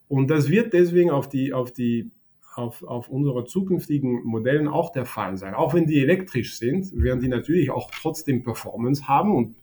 Und 0.08 0.30
das 0.30 0.50
wird 0.50 0.74
deswegen 0.74 1.10
auf 1.10 1.28
die, 1.30 1.54
auf 1.54 1.72
die, 1.72 2.12
auf, 2.56 2.84
auf 2.84 3.10
unsere 3.10 3.46
zukünftigen 3.46 4.24
Modellen 4.24 4.68
auch 4.68 4.92
der 4.92 5.06
Fall 5.06 5.38
sein. 5.38 5.54
Auch 5.54 5.74
wenn 5.74 5.88
die 5.88 6.02
elektrisch 6.02 6.58
sind, 6.58 6.92
werden 6.96 7.20
die 7.20 7.28
natürlich 7.28 7.72
auch 7.72 7.92
trotzdem 7.92 8.44
Performance 8.44 9.08
haben 9.08 9.36
und 9.36 9.56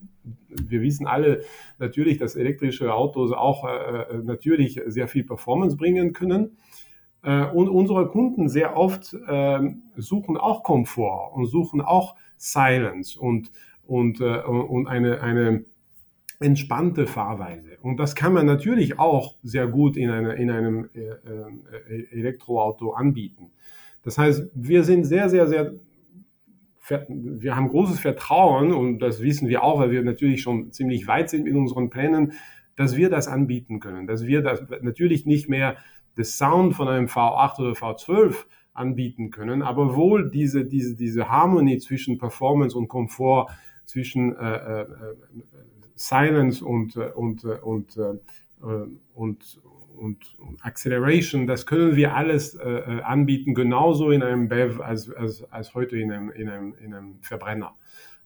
wir 0.48 0.82
wissen 0.82 1.06
alle 1.06 1.42
natürlich, 1.78 2.18
dass 2.18 2.36
elektrische 2.36 2.94
Autos 2.94 3.32
auch 3.32 3.66
äh, 3.66 4.18
natürlich 4.22 4.80
sehr 4.86 5.08
viel 5.08 5.24
Performance 5.24 5.76
bringen 5.76 6.12
können. 6.12 6.56
Äh, 7.22 7.46
und 7.46 7.68
unsere 7.68 8.08
Kunden 8.08 8.48
sehr 8.48 8.76
oft 8.76 9.14
äh, 9.14 9.60
suchen 9.96 10.36
auch 10.36 10.62
Komfort 10.62 11.32
und 11.34 11.46
suchen 11.46 11.80
auch 11.80 12.14
Silence 12.36 13.18
und, 13.18 13.50
und, 13.86 14.20
äh, 14.20 14.42
und 14.42 14.86
eine, 14.86 15.20
eine 15.22 15.64
entspannte 16.42 17.06
Fahrweise. 17.06 17.78
Und 17.82 17.98
das 17.98 18.14
kann 18.14 18.32
man 18.32 18.46
natürlich 18.46 18.98
auch 18.98 19.36
sehr 19.42 19.66
gut 19.66 19.96
in, 19.96 20.10
eine, 20.10 20.34
in 20.34 20.50
einem 20.50 20.88
äh, 20.94 21.00
äh, 21.00 22.06
Elektroauto 22.10 22.92
anbieten. 22.92 23.50
Das 24.02 24.18
heißt, 24.18 24.50
wir 24.54 24.84
sind 24.84 25.04
sehr, 25.04 25.28
sehr, 25.28 25.46
sehr, 25.46 25.74
wir 27.08 27.56
haben 27.56 27.68
großes 27.68 28.00
Vertrauen 28.00 28.72
und 28.72 28.98
das 28.98 29.22
wissen 29.22 29.48
wir 29.48 29.62
auch, 29.62 29.78
weil 29.78 29.90
wir 29.90 30.02
natürlich 30.02 30.42
schon 30.42 30.72
ziemlich 30.72 31.06
weit 31.06 31.30
sind 31.30 31.46
in 31.46 31.56
unseren 31.56 31.90
Plänen, 31.90 32.32
dass 32.76 32.96
wir 32.96 33.10
das 33.10 33.28
anbieten 33.28 33.80
können, 33.80 34.06
dass 34.06 34.26
wir 34.26 34.42
das 34.42 34.64
natürlich 34.80 35.26
nicht 35.26 35.48
mehr 35.48 35.76
das 36.16 36.36
Sound 36.36 36.74
von 36.74 36.88
einem 36.88 37.06
V8 37.06 37.60
oder 37.60 37.72
V12 37.72 38.34
anbieten 38.74 39.30
können, 39.30 39.62
aber 39.62 39.94
wohl 39.94 40.30
diese, 40.30 40.64
diese, 40.64 40.96
diese 40.96 41.28
Harmonie 41.28 41.78
zwischen 41.78 42.18
Performance 42.18 42.76
und 42.76 42.88
Komfort, 42.88 43.48
zwischen 43.84 44.34
äh, 44.36 44.82
äh, 44.82 44.86
Silence 46.02 46.64
und, 46.64 46.96
äh, 46.96 47.10
und, 47.14 47.44
äh, 47.44 47.52
äh, 47.52 48.86
und, 49.14 49.60
und, 49.96 50.38
und 50.38 50.64
Acceleration, 50.64 51.46
das 51.46 51.64
können 51.64 51.94
wir 51.94 52.16
alles 52.16 52.56
äh, 52.56 53.00
anbieten, 53.04 53.54
genauso 53.54 54.10
in 54.10 54.22
einem 54.22 54.48
BEV 54.48 54.80
als, 54.80 55.10
als, 55.10 55.44
als 55.52 55.74
heute 55.74 55.96
in 55.96 56.10
einem, 56.10 56.30
in, 56.30 56.48
einem, 56.48 56.74
in 56.84 56.92
einem 56.92 57.14
Verbrenner. 57.20 57.76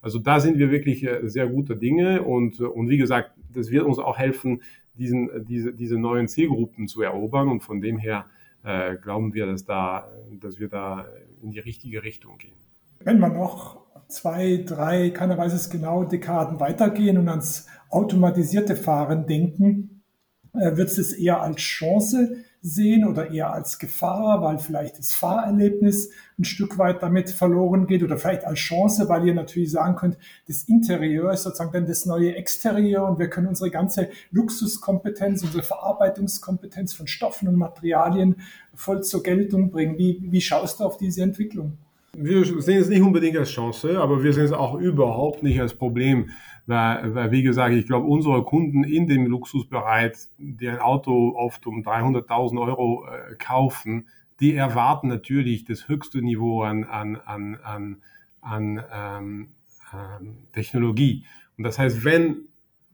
Also 0.01 0.19
da 0.19 0.41
sind 0.41 0.59
wir 0.59 0.71
wirklich 0.71 1.07
sehr 1.25 1.49
gute 1.49 1.77
Dinge 1.77 2.23
und, 2.23 2.61
und 2.61 2.89
wie 2.89 2.97
gesagt, 2.97 3.33
das 3.53 3.71
wird 3.71 3.85
uns 3.85 3.99
auch 3.99 4.17
helfen, 4.17 4.63
diesen, 4.95 5.45
diese, 5.45 5.75
diese 5.75 5.99
neuen 5.99 6.29
Zielgruppen 6.29 6.89
zu 6.89 7.03
erobern 7.03 7.49
und 7.49 7.63
von 7.63 7.81
dem 7.83 7.99
her 7.99 8.27
äh, 8.63 8.97
glauben 8.97 9.35
wir, 9.35 9.47
dass, 9.47 9.65
da, 9.65 10.09
dass 10.31 10.59
wir 10.61 10.69
da 10.69 11.07
in 11.43 11.51
die 11.51 11.59
richtige 11.59 12.03
Richtung 12.05 12.39
gehen. 12.39 12.57
Wenn 13.01 13.19
man 13.19 13.35
noch 13.35 13.86
zwei, 14.09 14.65
drei, 14.67 15.11
keiner 15.11 15.39
weiß 15.39 15.53
es 15.53 15.71
genau, 15.71 16.05
Dekaden 16.05 16.61
weitergehen 16.61 17.19
und 17.19 17.29
ans 17.29 17.67
automatisierte 17.91 18.77
Fahren 18.77 19.27
denken, 19.27 20.03
äh, 20.55 20.77
wird 20.77 20.91
es 20.91 21.13
eher 21.13 21.43
als 21.43 21.61
Chance 21.61 22.37
sehen 22.63 23.07
oder 23.07 23.31
eher 23.31 23.53
als 23.53 23.79
Gefahr, 23.79 24.43
weil 24.43 24.59
vielleicht 24.59 24.99
das 24.99 25.13
Fahrerlebnis 25.13 26.11
ein 26.37 26.45
Stück 26.45 26.79
weit 26.79 27.01
damit 27.03 27.31
verloren 27.31 27.87
geht 27.87 28.03
oder 28.03 28.19
vielleicht 28.19 28.45
als 28.45 28.59
Chance, 28.59 29.09
weil 29.09 29.27
ihr 29.27 29.35
natürlich 29.35 29.71
sagen 29.71 29.95
könnt, 29.95 30.19
das 30.49 30.65
Interieur 30.65 31.33
ist 31.33 31.45
sozusagen 31.45 31.73
dann 31.73 31.87
das 31.87 32.07
neue 32.07 32.35
Exterieur 32.35 33.09
und 33.09 33.21
wir 33.21 33.31
können 33.31 33.47
unsere 33.47 33.71
ganze 33.71 34.09
Luxuskompetenz, 34.33 35.45
unsere 35.45 35.63
Verarbeitungskompetenz 35.63 36.93
von 36.93 37.07
Stoffen 37.07 37.47
und 37.47 37.57
Materialien 37.57 38.37
voll 38.75 39.03
zur 39.05 39.23
Geltung 39.23 39.71
bringen. 39.71 39.97
Wie, 39.97 40.27
wie 40.29 40.41
schaust 40.41 40.81
du 40.81 40.85
auf 40.85 40.97
diese 40.97 41.23
Entwicklung? 41.23 41.79
Wir 42.19 42.45
sehen 42.45 42.81
es 42.81 42.89
nicht 42.89 43.03
unbedingt 43.03 43.37
als 43.37 43.51
Chance, 43.51 44.01
aber 44.01 44.23
wir 44.23 44.33
sehen 44.33 44.45
es 44.45 44.53
auch 44.53 44.75
überhaupt 44.75 45.43
nicht 45.43 45.61
als 45.61 45.75
Problem. 45.75 46.31
Weil, 46.67 47.15
weil 47.15 47.31
wie 47.31 47.43
gesagt, 47.43 47.75
ich 47.75 47.87
glaube, 47.87 48.07
unsere 48.07 48.43
Kunden 48.43 48.85
in 48.85 49.07
dem 49.07 49.27
Luxusbereich, 49.27 50.15
die 50.39 50.69
ein 50.69 50.81
Auto 50.81 51.35
oft 51.37 51.67
um 51.67 51.83
300.000 51.83 52.61
Euro 52.61 53.07
äh, 53.07 53.35
kaufen, 53.37 54.09
die 54.41 54.55
erwarten 54.55 55.09
natürlich 55.09 55.65
das 55.65 55.89
höchste 55.89 56.23
Niveau 56.23 56.63
an, 56.63 56.85
an, 56.85 57.17
an, 57.17 57.59
an, 57.63 58.03
an 58.41 58.85
ähm, 58.93 59.49
ähm, 59.93 60.39
Technologie. 60.53 61.25
Und 61.57 61.65
das 61.65 61.79
heißt, 61.79 62.05
wenn 62.05 62.49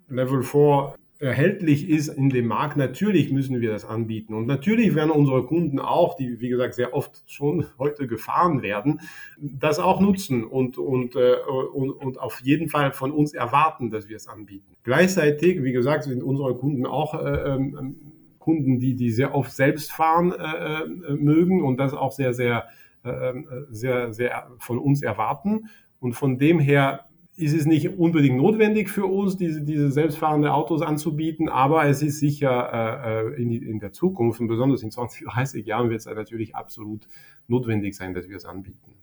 Level 0.09 0.43
4 0.43 0.95
erhältlich 1.23 1.89
ist 1.89 2.09
in 2.09 2.31
dem 2.31 2.49
Markt, 2.49 2.77
natürlich 2.77 3.31
müssen 3.31 3.61
wir 3.61 3.71
das 3.71 3.85
anbieten. 3.85 4.35
Und 4.35 4.47
natürlich 4.47 4.97
werden 4.97 5.13
unsere 5.13 5.47
Kunden 5.47 5.79
auch, 5.79 6.17
die 6.17 6.41
wie 6.41 6.49
gesagt 6.49 6.75
sehr 6.75 6.95
oft 6.95 7.23
schon 7.31 7.65
heute 7.79 8.07
gefahren 8.09 8.63
werden, 8.63 9.01
das 9.39 9.79
auch 9.79 10.01
nutzen 10.01 10.45
und, 10.45 10.79
und, 10.79 11.15
äh, 11.15 11.37
und, 11.73 11.91
und 11.91 12.19
auf 12.19 12.41
jeden 12.43 12.69
Fall 12.69 12.93
von 12.93 13.13
uns 13.13 13.35
erwarten, 13.35 13.91
dass 13.91 14.09
wir 14.09 14.17
es 14.17 14.27
anbieten. 14.27 14.75
Gleichzeitig, 14.83 15.63
wie 15.63 15.73
gesagt, 15.73 16.05
sind 16.05 16.25
unsere 16.25 16.57
Kunden 16.57 16.87
auch 16.87 17.15
äh, 17.15 17.55
ähm, 17.55 17.97
Kunden, 18.41 18.81
die, 18.81 18.97
die 18.97 19.13
sehr 19.13 19.35
oft 19.37 19.53
selbst 19.53 19.93
fahren 19.93 20.33
äh, 20.33 20.83
äh 20.83 21.15
mögen 21.15 21.63
und 21.63 21.77
das 21.79 21.95
auch 21.95 22.11
sehr, 22.11 22.35
sehr, 22.35 22.67
äh, 23.05 23.11
äh, 23.11 23.45
sehr, 23.71 24.13
sehr 24.13 24.51
von 24.59 24.79
uns 24.79 25.03
erwarten. 25.03 25.69
Und 26.01 26.15
von 26.15 26.39
dem 26.39 26.59
her 26.59 27.07
ist 27.37 27.55
es 27.55 27.65
nicht 27.65 27.99
unbedingt 27.99 28.37
notwendig 28.37 28.91
für 28.91 29.07
uns, 29.07 29.37
diese, 29.37 29.63
diese 29.63 29.91
selbstfahrende 29.91 30.53
Autos 30.53 30.83
anzubieten, 30.83 31.49
aber 31.49 31.87
es 31.87 32.03
ist 32.03 32.19
sicher 32.19 33.33
äh, 33.35 33.43
in, 33.43 33.49
die, 33.49 33.57
in 33.57 33.81
der 33.81 33.93
Zukunft 33.93 34.41
und 34.41 34.49
besonders 34.49 34.83
in 34.83 34.91
20, 34.91 35.27
30 35.27 35.67
Jahren 35.67 35.89
wird 35.89 36.01
es 36.01 36.07
natürlich 36.07 36.55
absolut 36.55 37.09
notwendig 37.49 37.97
sein, 37.97 38.13
dass 38.13 38.29
wir 38.29 38.37
es 38.37 38.45
anbieten. 38.45 38.95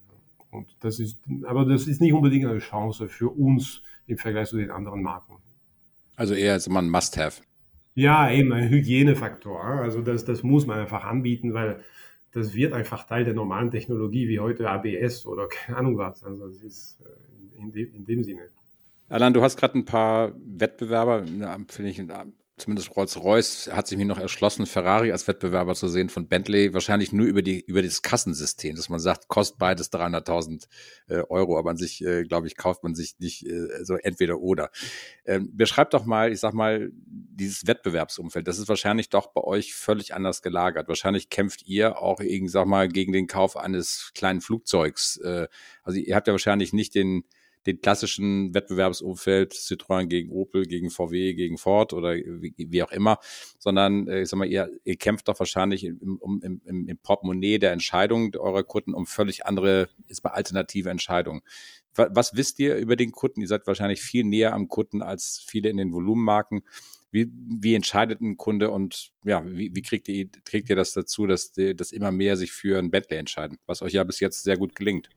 Und 0.52 0.76
das 0.80 1.00
ist, 1.00 1.20
aber 1.46 1.66
das 1.66 1.88
ist 1.88 2.02
nicht 2.02 2.14
unbedingt 2.14 2.46
eine 2.46 2.60
Chance 2.60 3.08
für 3.08 3.30
uns 3.30 3.84
im 4.08 4.18
Vergleich 4.18 4.50
zu 4.50 4.58
den 4.58 4.72
anderen 4.72 5.02
Marken. 5.02 5.38
Also 6.16 6.34
eher 6.34 6.54
als 6.54 6.68
man 6.70 6.90
Must-Have. 6.90 7.42
Ja, 7.96 8.32
eben 8.32 8.54
ein 8.54 8.70
Hygienefaktor. 8.70 9.64
Also 9.64 10.02
das, 10.02 10.26
das 10.26 10.44
muss 10.44 10.66
man 10.66 10.80
einfach 10.80 11.04
anbieten, 11.04 11.54
weil 11.54 11.84
das 12.32 12.54
wird 12.54 12.74
einfach 12.74 13.06
Teil 13.06 13.24
der 13.24 13.34
normalen 13.34 13.72
Technologie 13.72 14.28
wie 14.28 14.40
heute 14.40 14.70
ABS 14.70 15.26
oder 15.26 15.48
keine 15.48 15.80
Ahnung 15.80 15.98
was. 15.98 16.24
Also 16.24 16.46
es 16.46 16.64
ist 16.64 17.02
äh, 17.02 17.10
in, 17.60 17.72
de, 17.72 17.84
in 17.96 18.06
dem 18.06 18.24
Sinne. 18.24 18.50
Alan, 19.10 19.34
du 19.34 19.42
hast 19.42 19.58
gerade 19.58 19.78
ein 19.78 19.86
paar 19.86 20.34
Wettbewerber, 20.38 21.26
finde 21.68 21.90
ich, 21.90 22.00
zumindest 22.60 22.96
Rolls-Royce 22.96 23.70
hat 23.72 23.88
sich 23.88 23.98
mir 23.98 24.06
noch 24.06 24.20
erschlossen, 24.20 24.66
Ferrari 24.66 25.12
als 25.12 25.28
Wettbewerber 25.28 25.76
zu 25.76 25.88
sehen 25.88 26.10
von 26.10 26.28
Bentley, 26.28 26.74
wahrscheinlich 26.74 27.12
nur 27.12 27.26
über 27.26 27.42
die 27.42 27.62
über 27.62 27.82
das 27.82 28.02
Kassensystem, 28.02 28.76
dass 28.76 28.90
man 28.90 29.00
sagt, 29.00 29.28
kostet 29.28 29.58
beides 29.58 29.92
300.000 29.92 30.68
äh, 31.08 31.22
Euro, 31.30 31.58
aber 31.58 31.72
an 31.72 31.78
sich, 31.78 32.04
äh, 32.04 32.24
glaube 32.24 32.48
ich, 32.48 32.58
kauft 32.58 32.84
man 32.84 32.96
sich 32.96 33.16
nicht 33.20 33.46
äh, 33.46 33.84
so 33.84 33.96
entweder 33.96 34.40
oder. 34.40 34.70
Ähm, 35.26 35.50
beschreibt 35.56 35.94
doch 35.94 36.06
mal, 36.06 36.32
ich 36.32 36.40
sag 36.40 36.54
mal, 36.54 36.92
dieses 36.94 37.66
Wettbewerbsumfeld. 37.68 38.48
Das 38.48 38.60
ist 38.60 38.70
wahrscheinlich 38.70 39.10
doch 39.10 39.28
bei 39.28 39.42
euch 39.42 39.74
völlig 39.74 40.14
anders 40.14 40.42
gelagert. 40.42 40.88
Wahrscheinlich 40.88 41.30
kämpft 41.30 41.66
ihr 41.66 41.98
auch, 42.00 42.20
ich 42.20 42.52
sag 42.52 42.68
mal, 42.68 42.88
gegen 42.90 43.14
den 43.14 43.28
Kauf 43.28 43.58
eines 43.58 44.12
kleinen 44.14 44.42
Flugzeugs. 44.42 45.18
Äh, 45.18 45.48
also 45.84 46.00
ihr 46.00 46.16
habt 46.16 46.28
ja 46.28 46.34
wahrscheinlich 46.34 46.74
nicht 46.74 46.96
den 46.96 47.24
den 47.66 47.82
klassischen 47.82 48.54
Wettbewerbsumfeld 48.54 49.54
Citroën 49.54 50.06
gegen 50.08 50.32
Opel, 50.32 50.66
gegen 50.66 50.90
VW, 50.90 51.34
gegen 51.34 51.58
Ford 51.58 51.94
oder 51.94 52.16
wie, 52.16 52.54
wie 52.58 52.84
auch 52.84 52.92
immer, 52.92 53.20
sondern 53.58 54.08
äh, 54.08 54.22
ich 54.22 54.30
sag 54.30 54.38
mal, 54.38 54.48
ihr, 54.48 54.70
ihr 54.84 54.96
kämpft 54.96 55.28
doch 55.28 55.40
wahrscheinlich 55.40 55.84
im, 55.84 56.18
um, 56.18 56.42
im, 56.42 56.88
im 56.88 56.98
Portemonnaie 56.98 57.60
der 57.60 57.72
Entscheidung 57.72 58.34
eurer 58.36 58.64
Kunden 58.64 58.94
um 58.94 59.06
völlig 59.06 59.46
andere, 59.46 59.90
ist 60.08 60.24
mal 60.24 60.32
alternative 60.32 60.90
Entscheidungen. 60.90 61.42
Was 61.96 62.36
wisst 62.36 62.60
ihr 62.60 62.78
über 62.78 62.96
den 62.96 63.12
Kunden? 63.12 63.42
Ihr 63.42 63.48
seid 63.48 63.68
wahrscheinlich 63.68 64.02
viel 64.02 64.24
näher 64.24 64.54
am 64.54 64.70
Kunden 64.70 65.02
als 65.02 65.44
viele 65.46 65.70
in 65.70 65.76
den 65.76 65.92
Volumenmarken. 65.92 66.62
Wie, 67.12 67.30
wie 67.34 67.74
entscheidet 67.74 68.22
ein 68.22 68.38
Kunde 68.38 68.70
und 68.70 69.12
ja, 69.26 69.44
wie, 69.46 69.76
wie 69.76 69.82
kriegt, 69.82 70.08
ihr, 70.08 70.30
kriegt 70.46 70.70
ihr 70.70 70.76
das 70.76 70.94
dazu, 70.94 71.26
dass, 71.26 71.52
dass 71.52 71.92
immer 71.92 72.12
mehr 72.12 72.38
sich 72.38 72.52
für 72.52 72.78
ein 72.78 72.92
Bentley 72.92 73.18
entscheiden, 73.18 73.58
was 73.66 73.82
euch 73.82 73.94
ja 73.94 74.04
bis 74.04 74.20
jetzt 74.20 74.44
sehr 74.44 74.58
gut 74.58 74.76
gelingt? 74.76 75.10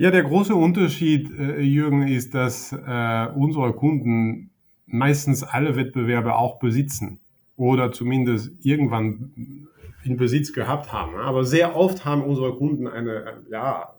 Ja, 0.00 0.10
der 0.10 0.22
große 0.22 0.54
Unterschied, 0.54 1.30
äh, 1.38 1.60
Jürgen, 1.60 2.08
ist, 2.08 2.32
dass 2.32 2.72
äh, 2.72 3.26
unsere 3.34 3.74
Kunden 3.74 4.48
meistens 4.86 5.42
alle 5.42 5.76
Wettbewerbe 5.76 6.36
auch 6.36 6.58
besitzen 6.58 7.20
oder 7.58 7.92
zumindest 7.92 8.64
irgendwann 8.64 9.68
in 10.02 10.16
Besitz 10.16 10.54
gehabt 10.54 10.90
haben. 10.90 11.16
Aber 11.16 11.44
sehr 11.44 11.76
oft 11.76 12.06
haben 12.06 12.22
unsere 12.22 12.56
Kunden 12.56 12.88
eine, 12.88 13.42
ja, 13.50 13.92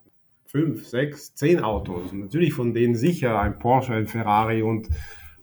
fünf, 0.47 0.87
sechs, 0.87 1.35
zehn 1.35 1.59
Autos. 1.59 2.11
natürlich 2.13 2.53
von 2.55 2.73
denen 2.73 2.95
sicher 2.95 3.39
ein 3.39 3.59
Porsche, 3.59 3.93
ein 3.93 4.07
Ferrari 4.07 4.63
und 4.63 4.89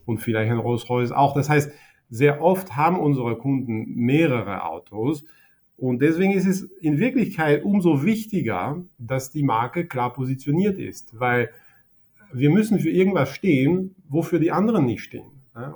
und 0.07 0.19
vielleicht 0.19 0.51
ein 0.51 0.59
Rolls-Royce 0.59 1.13
auch. 1.13 1.35
Das 1.35 1.49
heißt, 1.49 1.71
sehr 2.11 2.43
oft 2.43 2.75
haben 2.75 2.99
unsere 2.99 3.39
Kunden 3.39 3.95
mehrere 3.95 4.65
Autos. 4.65 5.25
Und 5.79 6.03
deswegen 6.03 6.33
ist 6.33 6.47
es 6.47 6.65
in 6.81 6.99
Wirklichkeit 6.99 7.65
umso 7.65 8.05
wichtiger, 8.05 8.85
dass 8.99 9.31
die 9.31 9.45
Marke 9.45 9.87
klar 9.87 10.13
positioniert 10.13 10.77
ist, 10.77 11.19
weil 11.19 11.51
wir 12.33 12.51
müssen 12.51 12.81
für 12.81 12.91
irgendwas 12.91 13.33
stehen, 13.33 13.95
wofür 14.09 14.41
die 14.41 14.51
anderen 14.51 14.85
nicht 14.85 15.05
stehen. 15.05 15.31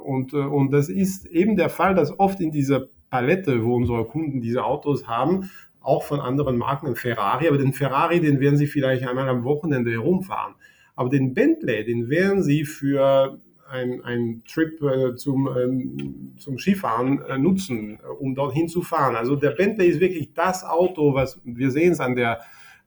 Und, 0.04 0.32
äh, 0.32 0.38
und 0.38 0.72
das 0.72 0.88
ist 0.88 1.26
eben 1.26 1.56
der 1.56 1.70
Fall, 1.70 1.94
dass 1.94 2.18
oft 2.18 2.40
in 2.40 2.50
dieser 2.50 2.88
Palette, 3.10 3.64
wo 3.64 3.76
unsere 3.76 4.04
Kunden 4.04 4.40
diese 4.40 4.64
Autos 4.64 5.06
haben, 5.06 5.50
auch 5.80 6.02
von 6.02 6.20
anderen 6.20 6.58
Marken, 6.58 6.88
ein 6.88 6.96
Ferrari, 6.96 7.46
aber 7.46 7.58
den 7.58 7.72
Ferrari, 7.72 8.20
den 8.20 8.40
werden 8.40 8.56
sie 8.56 8.66
vielleicht 8.66 9.06
einmal 9.06 9.28
am 9.28 9.44
Wochenende 9.44 9.92
herumfahren. 9.92 10.54
Aber 10.96 11.10
den 11.10 11.32
Bentley, 11.32 11.84
den 11.84 12.08
werden 12.08 12.42
sie 12.42 12.64
für 12.64 13.40
ein, 13.72 14.04
ein 14.04 14.42
Trip 14.46 14.80
äh, 14.82 15.16
zum, 15.16 15.48
ähm, 15.48 16.34
zum 16.38 16.58
Skifahren 16.58 17.22
äh, 17.22 17.38
nutzen, 17.38 17.98
äh, 17.98 18.06
um 18.06 18.34
dorthin 18.34 18.68
zu 18.68 18.82
fahren. 18.82 19.16
Also 19.16 19.34
der 19.34 19.50
Bentley 19.50 19.88
ist 19.88 20.00
wirklich 20.00 20.34
das 20.34 20.62
Auto, 20.62 21.14
was 21.14 21.40
wir 21.44 21.70
sehen 21.70 21.92
es 21.92 22.00
an 22.00 22.14
der 22.14 22.40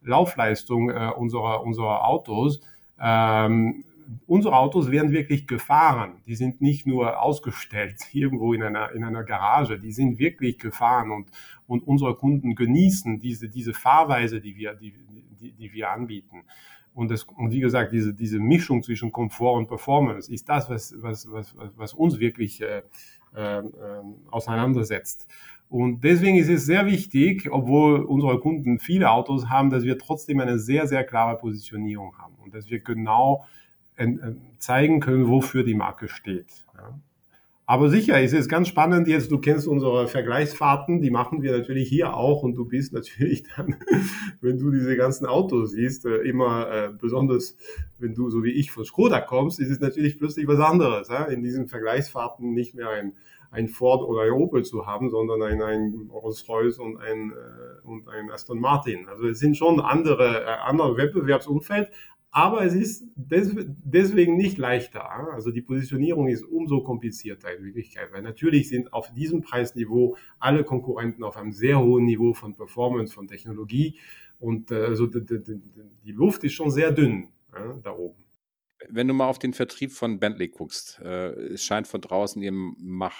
Laufleistung 0.03 0.91
unserer, 0.91 1.63
unserer 1.63 2.07
Autos. 2.07 2.61
Ähm, 3.01 3.83
unsere 4.27 4.55
Autos 4.55 4.91
werden 4.91 5.11
wirklich 5.11 5.47
gefahren. 5.47 6.21
Die 6.27 6.35
sind 6.35 6.61
nicht 6.61 6.85
nur 6.85 7.19
ausgestellt 7.19 8.01
irgendwo 8.13 8.53
in 8.53 8.61
einer, 8.61 8.91
in 8.91 9.03
einer 9.03 9.23
Garage, 9.23 9.79
die 9.79 9.91
sind 9.91 10.19
wirklich 10.19 10.59
gefahren 10.59 11.09
und, 11.09 11.31
und 11.65 11.87
unsere 11.87 12.15
Kunden 12.15 12.53
genießen 12.53 13.19
diese, 13.19 13.49
diese 13.49 13.73
Fahrweise, 13.73 14.41
die 14.41 14.55
wir, 14.55 14.75
die, 14.75 14.93
die, 15.39 15.53
die 15.53 15.73
wir 15.73 15.89
anbieten. 15.89 16.43
Und, 16.95 17.11
das, 17.11 17.23
und 17.23 17.51
wie 17.51 17.59
gesagt, 17.59 17.91
diese, 17.91 18.13
diese 18.13 18.39
Mischung 18.39 18.81
zwischen 18.81 19.11
Komfort 19.11 19.57
und 19.57 19.67
Performance 19.67 20.31
ist 20.31 20.47
das, 20.47 20.69
was, 20.69 20.95
was, 20.97 21.29
was, 21.29 21.53
was 21.75 21.93
uns 21.93 22.19
wirklich 22.19 22.61
äh, 22.61 22.83
äh, 23.35 23.61
auseinandersetzt. 24.31 25.27
Und 25.67 26.05
deswegen 26.05 26.37
ist 26.37 26.47
es 26.47 26.65
sehr 26.65 26.85
wichtig, 26.85 27.51
obwohl 27.51 28.01
unsere 28.01 28.39
Kunden 28.39 28.79
viele 28.79 29.11
Autos 29.11 29.49
haben, 29.49 29.69
dass 29.69 29.83
wir 29.83 29.97
trotzdem 29.97 30.39
eine 30.39 30.57
sehr, 30.57 30.87
sehr 30.87 31.03
klare 31.03 31.37
Positionierung 31.37 32.17
haben 32.17 32.35
und 32.41 32.53
dass 32.53 32.69
wir 32.69 32.79
genau 32.79 33.43
äh, 33.97 34.07
zeigen 34.57 35.01
können, 35.01 35.27
wofür 35.27 35.63
die 35.63 35.75
Marke 35.75 36.07
steht. 36.07 36.65
Ja. 36.75 36.97
Aber 37.67 37.89
sicher, 37.89 38.21
es 38.21 38.31
ist 38.31 38.47
ganz 38.47 38.67
spannend 38.67 39.07
jetzt, 39.07 39.31
du 39.31 39.39
kennst 39.39 39.67
unsere 39.67 40.07
Vergleichsfahrten, 40.07 41.01
die 41.01 41.09
machen 41.09 41.41
wir 41.41 41.51
natürlich 41.51 41.89
hier 41.89 42.15
auch 42.15 42.43
und 42.43 42.53
du 42.53 42.65
bist 42.65 42.93
natürlich 42.93 43.43
dann, 43.55 43.75
wenn 44.41 44.59
du 44.59 44.69
diese 44.69 44.95
ganzen 44.95 45.25
Autos 45.25 45.71
siehst, 45.71 46.05
äh, 46.05 46.17
immer 46.17 46.69
äh, 46.69 46.89
besonders, 46.93 47.57
wenn 47.97 48.13
du 48.13 48.29
so 48.29 48.43
wie 48.43 48.51
ich 48.51 48.71
von 48.71 48.85
Skoda 48.85 49.19
kommst, 49.19 49.59
ist 49.59 49.71
es 49.71 49.79
natürlich 49.79 50.19
plötzlich 50.19 50.47
was 50.47 50.59
anderes, 50.59 51.07
ja? 51.07 51.23
in 51.23 51.41
diesen 51.41 51.67
Vergleichsfahrten 51.67 52.53
nicht 52.53 52.75
mehr 52.75 52.89
ein, 52.89 53.13
ein 53.49 53.67
Ford 53.67 54.03
oder 54.03 54.21
ein 54.21 54.31
Opel 54.31 54.63
zu 54.63 54.85
haben, 54.85 55.09
sondern 55.09 55.41
ein, 55.41 55.63
ein 55.63 56.09
Rolls-Royce 56.11 56.77
und 56.77 56.97
ein, 56.97 57.31
äh, 57.31 57.87
und 57.87 58.07
ein 58.09 58.29
Aston 58.29 58.59
Martin. 58.59 59.07
Also 59.07 59.27
es 59.27 59.39
sind 59.39 59.57
schon 59.57 59.79
andere, 59.79 60.43
äh, 60.43 60.57
andere 60.65 60.97
Wettbewerbsumfeld, 60.97 61.89
aber 62.35 62.65
es 62.65 62.73
ist 62.73 63.05
deswegen 63.15 64.35
nicht 64.35 64.57
leichter. 64.57 65.09
Also 65.31 65.51
die 65.51 65.61
Positionierung 65.61 66.27
ist 66.27 66.43
umso 66.43 66.83
komplizierter 66.83 67.55
in 67.55 67.63
Wirklichkeit, 67.63 68.09
weil 68.11 68.23
natürlich 68.23 68.67
sind 68.67 68.91
auf 68.91 69.13
diesem 69.13 69.41
Preisniveau 69.41 70.17
alle 70.37 70.65
Konkurrenten 70.65 71.23
auf 71.23 71.37
einem 71.37 71.53
sehr 71.53 71.79
hohen 71.79 72.03
Niveau 72.03 72.33
von 72.33 72.53
Performance, 72.53 73.13
von 73.13 73.29
Technologie. 73.29 73.97
Und 74.37 74.69
äh, 74.69 74.83
also 74.83 75.07
die 75.07 76.11
Luft 76.11 76.43
ist 76.43 76.51
schon 76.51 76.71
sehr 76.71 76.91
dünn 76.91 77.29
ja, 77.53 77.79
da 77.81 77.91
oben. 77.91 78.21
Wenn 78.89 79.07
du 79.07 79.13
mal 79.13 79.29
auf 79.29 79.39
den 79.39 79.53
Vertrieb 79.53 79.93
von 79.93 80.19
Bentley 80.19 80.49
guckst, 80.49 80.99
äh, 81.01 81.29
es 81.53 81.63
scheint 81.63 81.87
von 81.87 82.01
draußen, 82.01 82.41
ihr 82.41 82.51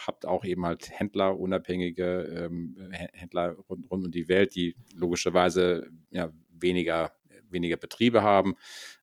habt 0.06 0.26
auch 0.26 0.44
eben 0.44 0.66
halt 0.66 0.90
Händler, 0.92 1.40
unabhängige 1.40 2.50
ähm, 2.52 2.76
Händler 2.92 3.56
rund, 3.70 3.90
rund 3.90 4.06
um 4.08 4.12
die 4.12 4.28
Welt, 4.28 4.56
die 4.56 4.76
logischerweise 4.94 5.88
ja, 6.12 6.34
weniger 6.52 7.14
weniger 7.56 7.78
Betriebe 7.78 8.22
haben 8.22 8.56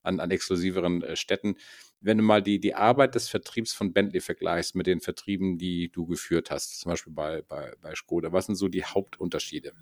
an, 0.04 0.20
an 0.20 0.30
exklusiveren 0.30 1.02
äh, 1.02 1.16
Städten. 1.16 1.56
Wenn 2.00 2.18
du 2.18 2.24
mal 2.24 2.42
die, 2.42 2.60
die 2.60 2.74
Arbeit 2.74 3.16
des 3.16 3.28
Vertriebs 3.28 3.72
von 3.72 3.92
Bentley 3.92 4.20
vergleichst 4.20 4.76
mit 4.76 4.86
den 4.86 5.00
Vertrieben, 5.00 5.58
die 5.58 5.90
du 5.90 6.06
geführt 6.06 6.50
hast, 6.50 6.80
zum 6.80 6.90
Beispiel 6.90 7.12
bei, 7.12 7.42
bei, 7.42 7.72
bei 7.80 7.94
Skoda, 7.94 8.32
was 8.32 8.46
sind 8.46 8.56
so 8.56 8.68
die 8.68 8.84
Hauptunterschiede? 8.84 9.72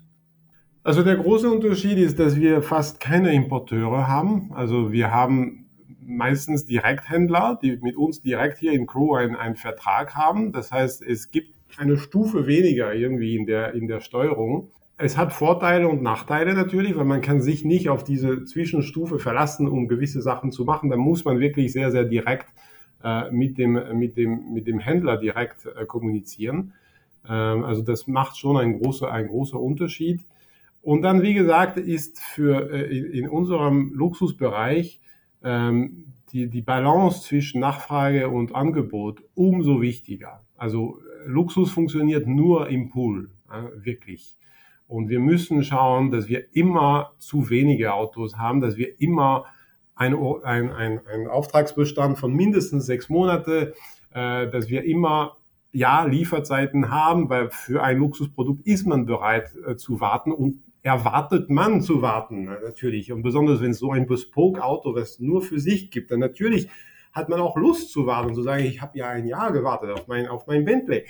Also 0.83 1.03
der 1.03 1.17
große 1.17 1.49
Unterschied 1.49 1.99
ist, 1.99 2.17
dass 2.17 2.35
wir 2.37 2.63
fast 2.63 2.99
keine 2.99 3.33
Importeure 3.33 4.07
haben. 4.07 4.51
Also 4.53 4.91
wir 4.91 5.11
haben 5.11 5.69
meistens 5.99 6.65
Direkthändler, 6.65 7.59
die 7.61 7.77
mit 7.77 7.95
uns 7.95 8.21
direkt 8.21 8.57
hier 8.57 8.73
in 8.73 8.87
Crew 8.87 9.15
einen, 9.15 9.35
einen 9.35 9.55
Vertrag 9.55 10.15
haben. 10.15 10.51
Das 10.51 10.71
heißt, 10.71 11.03
es 11.03 11.29
gibt 11.29 11.53
eine 11.77 11.97
Stufe 11.97 12.47
weniger 12.47 12.93
irgendwie 12.93 13.35
in 13.35 13.45
der, 13.45 13.73
in 13.73 13.87
der 13.87 14.01
Steuerung 14.01 14.71
es 15.01 15.17
hat 15.17 15.33
Vorteile 15.33 15.87
und 15.87 16.01
Nachteile 16.01 16.53
natürlich, 16.53 16.95
weil 16.95 17.05
man 17.05 17.21
kann 17.21 17.41
sich 17.41 17.65
nicht 17.65 17.89
auf 17.89 18.03
diese 18.03 18.45
Zwischenstufe 18.45 19.19
verlassen, 19.19 19.67
um 19.67 19.87
gewisse 19.87 20.21
Sachen 20.21 20.51
zu 20.51 20.63
machen. 20.63 20.89
Da 20.89 20.97
muss 20.97 21.25
man 21.25 21.39
wirklich 21.39 21.73
sehr, 21.73 21.91
sehr 21.91 22.05
direkt 22.05 22.47
äh, 23.03 23.31
mit, 23.31 23.57
dem, 23.57 23.79
mit, 23.97 24.15
dem, 24.17 24.53
mit 24.53 24.67
dem 24.67 24.79
Händler 24.79 25.17
direkt 25.17 25.65
äh, 25.65 25.85
kommunizieren. 25.85 26.73
Ähm, 27.27 27.63
also 27.63 27.81
das 27.81 28.07
macht 28.07 28.37
schon 28.37 28.57
ein 28.57 28.79
großer, 28.79 29.11
ein 29.11 29.27
großer 29.27 29.59
Unterschied. 29.59 30.25
Und 30.83 31.01
dann, 31.01 31.21
wie 31.21 31.33
gesagt, 31.33 31.77
ist 31.77 32.19
für 32.19 32.71
äh, 32.71 32.97
in 32.97 33.27
unserem 33.27 33.93
Luxusbereich 33.93 35.01
ähm, 35.43 36.05
die, 36.31 36.47
die 36.47 36.61
Balance 36.61 37.23
zwischen 37.23 37.59
Nachfrage 37.59 38.29
und 38.29 38.55
Angebot 38.55 39.23
umso 39.33 39.81
wichtiger. 39.81 40.43
Also 40.55 40.99
Luxus 41.25 41.71
funktioniert 41.71 42.27
nur 42.27 42.69
im 42.69 42.89
Pool, 42.89 43.29
wirklich. 43.75 44.37
Und 44.91 45.07
wir 45.07 45.21
müssen 45.21 45.63
schauen, 45.63 46.11
dass 46.11 46.27
wir 46.27 46.53
immer 46.53 47.13
zu 47.17 47.49
wenige 47.49 47.93
Autos 47.93 48.35
haben, 48.35 48.59
dass 48.59 48.75
wir 48.75 48.99
immer 48.99 49.45
einen 49.95 50.17
ein, 50.43 50.99
ein, 51.07 51.27
Auftragsbestand 51.27 52.19
von 52.19 52.33
mindestens 52.33 52.87
sechs 52.87 53.07
Monate, 53.07 53.73
äh, 54.13 54.49
dass 54.49 54.69
wir 54.69 54.83
immer 54.83 55.37
ja 55.71 56.03
Lieferzeiten 56.03 56.91
haben, 56.91 57.29
weil 57.29 57.51
für 57.51 57.81
ein 57.81 57.99
Luxusprodukt 57.99 58.67
ist 58.67 58.85
man 58.85 59.05
bereit 59.05 59.55
äh, 59.65 59.77
zu 59.77 60.01
warten 60.01 60.33
und 60.33 60.61
erwartet 60.81 61.49
man 61.49 61.81
zu 61.81 62.01
warten 62.01 62.49
äh, 62.49 62.57
natürlich. 62.61 63.13
Und 63.13 63.21
besonders 63.21 63.61
wenn 63.61 63.71
es 63.71 63.79
so 63.79 63.91
ein 63.91 64.07
Bespoke-Auto, 64.07 64.93
was 64.93 65.19
nur 65.19 65.41
für 65.41 65.61
sich 65.61 65.89
gibt, 65.89 66.11
dann 66.11 66.19
natürlich 66.19 66.67
hat 67.13 67.29
man 67.29 67.39
auch 67.39 67.55
Lust 67.55 67.93
zu 67.93 68.05
warten, 68.07 68.35
zu 68.35 68.41
sagen, 68.41 68.65
ich 68.65 68.81
habe 68.81 68.97
ja 68.97 69.07
ein 69.07 69.25
Jahr 69.25 69.53
gewartet 69.53 69.91
auf 69.91 70.09
mein, 70.09 70.27
auf 70.27 70.47
mein 70.47 70.65
Bentley. 70.65 71.05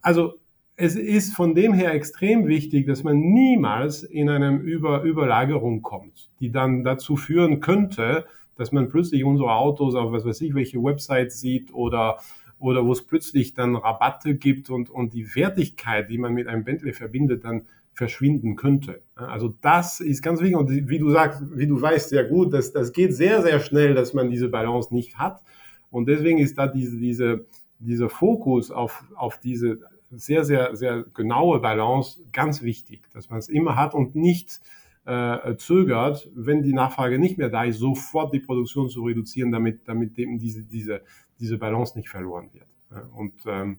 Also 0.00 0.38
es 0.80 0.94
ist 0.94 1.34
von 1.34 1.56
dem 1.56 1.72
her 1.72 1.92
extrem 1.92 2.46
wichtig, 2.46 2.86
dass 2.86 3.02
man 3.02 3.18
niemals 3.18 4.04
in 4.04 4.30
eine 4.30 4.56
Über 4.58 5.02
Überlagerung 5.02 5.82
kommt, 5.82 6.30
die 6.38 6.52
dann 6.52 6.84
dazu 6.84 7.16
führen 7.16 7.58
könnte, 7.58 8.26
dass 8.54 8.70
man 8.70 8.88
plötzlich 8.88 9.24
unsere 9.24 9.54
Autos 9.54 9.96
auf 9.96 10.12
was 10.12 10.24
weiß 10.24 10.40
ich, 10.40 10.54
welche 10.54 10.78
Websites 10.78 11.40
sieht 11.40 11.74
oder, 11.74 12.18
oder 12.60 12.86
wo 12.86 12.92
es 12.92 13.02
plötzlich 13.02 13.54
dann 13.54 13.74
Rabatte 13.74 14.36
gibt 14.36 14.70
und, 14.70 14.88
und 14.88 15.14
die 15.14 15.34
Wertigkeit, 15.34 16.08
die 16.10 16.18
man 16.18 16.32
mit 16.32 16.46
einem 16.46 16.62
Bentley 16.62 16.92
verbindet, 16.92 17.42
dann 17.42 17.62
verschwinden 17.92 18.54
könnte. 18.54 19.02
Also 19.16 19.56
das 19.60 19.98
ist 19.98 20.22
ganz 20.22 20.40
wichtig 20.40 20.56
und 20.56 20.70
wie 20.70 21.00
du 21.00 21.10
sagst, 21.10 21.42
wie 21.56 21.66
du 21.66 21.82
weißt 21.82 22.10
sehr 22.10 22.24
gut, 22.24 22.54
dass 22.54 22.70
das 22.70 22.92
geht 22.92 23.14
sehr, 23.14 23.42
sehr 23.42 23.58
schnell, 23.58 23.94
dass 23.94 24.14
man 24.14 24.30
diese 24.30 24.48
Balance 24.48 24.94
nicht 24.94 25.18
hat 25.18 25.42
und 25.90 26.06
deswegen 26.06 26.38
ist 26.38 26.56
da 26.56 26.68
diese, 26.68 26.96
diese, 26.96 27.46
dieser 27.80 28.08
Fokus 28.08 28.70
auf, 28.70 29.02
auf 29.16 29.40
diese 29.40 29.80
sehr, 30.10 30.44
sehr, 30.44 30.74
sehr 30.76 31.04
genaue 31.14 31.60
Balance 31.60 32.20
ganz 32.32 32.62
wichtig, 32.62 33.08
dass 33.12 33.30
man 33.30 33.38
es 33.38 33.48
immer 33.48 33.76
hat 33.76 33.94
und 33.94 34.14
nicht 34.14 34.60
äh, 35.04 35.56
zögert, 35.56 36.28
wenn 36.34 36.62
die 36.62 36.72
Nachfrage 36.72 37.18
nicht 37.18 37.38
mehr 37.38 37.48
da 37.48 37.64
ist, 37.64 37.78
sofort 37.78 38.32
die 38.34 38.40
Produktion 38.40 38.88
zu 38.88 39.02
reduzieren, 39.02 39.52
damit, 39.52 39.88
damit 39.88 40.18
eben 40.18 40.38
diese, 40.38 40.62
diese, 40.62 41.02
diese 41.40 41.58
Balance 41.58 41.96
nicht 41.96 42.08
verloren 42.08 42.50
wird. 42.52 42.66
Und 43.14 43.34
ähm, 43.46 43.78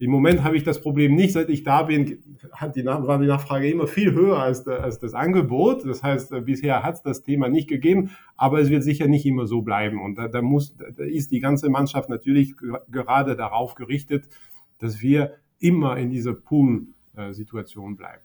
im 0.00 0.12
Moment 0.12 0.44
habe 0.44 0.56
ich 0.56 0.62
das 0.62 0.80
Problem 0.80 1.16
nicht, 1.16 1.32
seit 1.32 1.48
ich 1.48 1.64
da 1.64 1.82
bin, 1.82 2.22
hat 2.52 2.76
die, 2.76 2.84
war 2.84 3.18
die 3.18 3.26
Nachfrage 3.26 3.68
immer 3.68 3.88
viel 3.88 4.12
höher 4.12 4.38
als, 4.38 4.66
als 4.68 5.00
das 5.00 5.12
Angebot. 5.14 5.84
Das 5.84 6.04
heißt, 6.04 6.32
äh, 6.32 6.40
bisher 6.40 6.84
hat 6.84 6.94
es 6.94 7.02
das 7.02 7.22
Thema 7.24 7.48
nicht 7.48 7.68
gegeben, 7.68 8.10
aber 8.36 8.60
es 8.60 8.70
wird 8.70 8.84
sicher 8.84 9.08
nicht 9.08 9.26
immer 9.26 9.46
so 9.46 9.62
bleiben. 9.62 10.00
Und 10.00 10.14
da, 10.16 10.28
da, 10.28 10.40
muss, 10.40 10.76
da 10.76 11.02
ist 11.02 11.32
die 11.32 11.40
ganze 11.40 11.68
Mannschaft 11.68 12.08
natürlich 12.08 12.54
gerade 12.88 13.34
darauf 13.34 13.74
gerichtet, 13.74 14.28
dass 14.78 15.02
wir 15.02 15.34
immer 15.58 15.96
in 15.96 16.10
dieser 16.10 16.34
Pool-Situation 16.34 17.96
bleiben. 17.96 18.22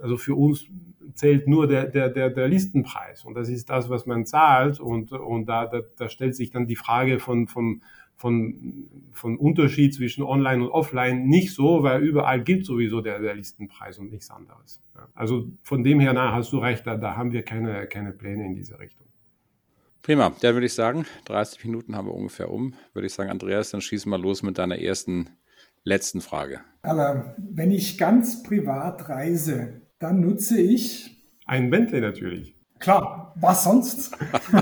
also 0.00 0.16
für 0.16 0.34
uns 0.34 0.66
zählt 1.14 1.46
nur 1.48 1.66
der, 1.66 1.86
der, 1.86 2.08
der, 2.08 2.30
der 2.30 2.48
Listenpreis. 2.48 3.24
Und 3.24 3.34
das 3.34 3.48
ist 3.48 3.70
das, 3.70 3.90
was 3.90 4.06
man 4.06 4.26
zahlt. 4.26 4.80
Und, 4.80 5.12
und 5.12 5.46
da, 5.46 5.66
da, 5.66 5.80
da 5.96 6.08
stellt 6.08 6.34
sich 6.34 6.50
dann 6.50 6.66
die 6.66 6.76
Frage 6.76 7.18
von, 7.18 7.46
von 7.48 7.82
von, 8.22 8.88
von 9.10 9.36
Unterschied 9.36 9.94
zwischen 9.94 10.22
Online 10.22 10.62
und 10.62 10.70
Offline 10.70 11.26
nicht 11.26 11.52
so, 11.52 11.82
weil 11.82 12.02
überall 12.02 12.44
gilt 12.44 12.64
sowieso 12.64 13.00
der, 13.00 13.18
der 13.18 13.34
Listenpreis 13.34 13.98
und 13.98 14.12
nichts 14.12 14.30
anderes. 14.30 14.80
Also 15.12 15.48
von 15.62 15.82
dem 15.82 15.98
her, 15.98 16.12
na, 16.12 16.32
hast 16.32 16.52
du 16.52 16.58
recht, 16.58 16.86
da, 16.86 16.96
da 16.96 17.16
haben 17.16 17.32
wir 17.32 17.42
keine, 17.42 17.86
keine 17.88 18.12
Pläne 18.12 18.46
in 18.46 18.54
diese 18.54 18.78
Richtung. 18.78 19.08
Prima, 20.02 20.32
dann 20.40 20.54
würde 20.54 20.66
ich 20.66 20.74
sagen, 20.74 21.04
30 21.24 21.64
Minuten 21.64 21.96
haben 21.96 22.06
wir 22.06 22.14
ungefähr 22.14 22.48
um. 22.48 22.74
Würde 22.92 23.06
ich 23.06 23.12
sagen, 23.12 23.28
Andreas, 23.28 23.70
dann 23.70 23.80
schießen 23.80 24.10
wir 24.10 24.18
los 24.18 24.44
mit 24.44 24.56
deiner 24.56 24.78
ersten, 24.78 25.30
letzten 25.84 26.20
Frage. 26.20 26.60
Aber 26.82 27.34
wenn 27.38 27.70
ich 27.70 27.98
ganz 27.98 28.42
privat 28.42 29.08
reise, 29.08 29.82
dann 29.98 30.20
nutze 30.20 30.60
ich. 30.60 31.16
Ein 31.46 31.70
Bentley 31.70 32.00
natürlich. 32.00 32.56
Klar, 32.78 33.34
was 33.36 33.64
sonst? 33.64 34.12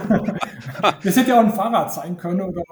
das 1.02 1.16
hätte 1.16 1.30
ja 1.30 1.40
auch 1.40 1.44
ein 1.44 1.52
Fahrrad 1.52 1.92
sein 1.92 2.16
können 2.16 2.42
oder 2.42 2.62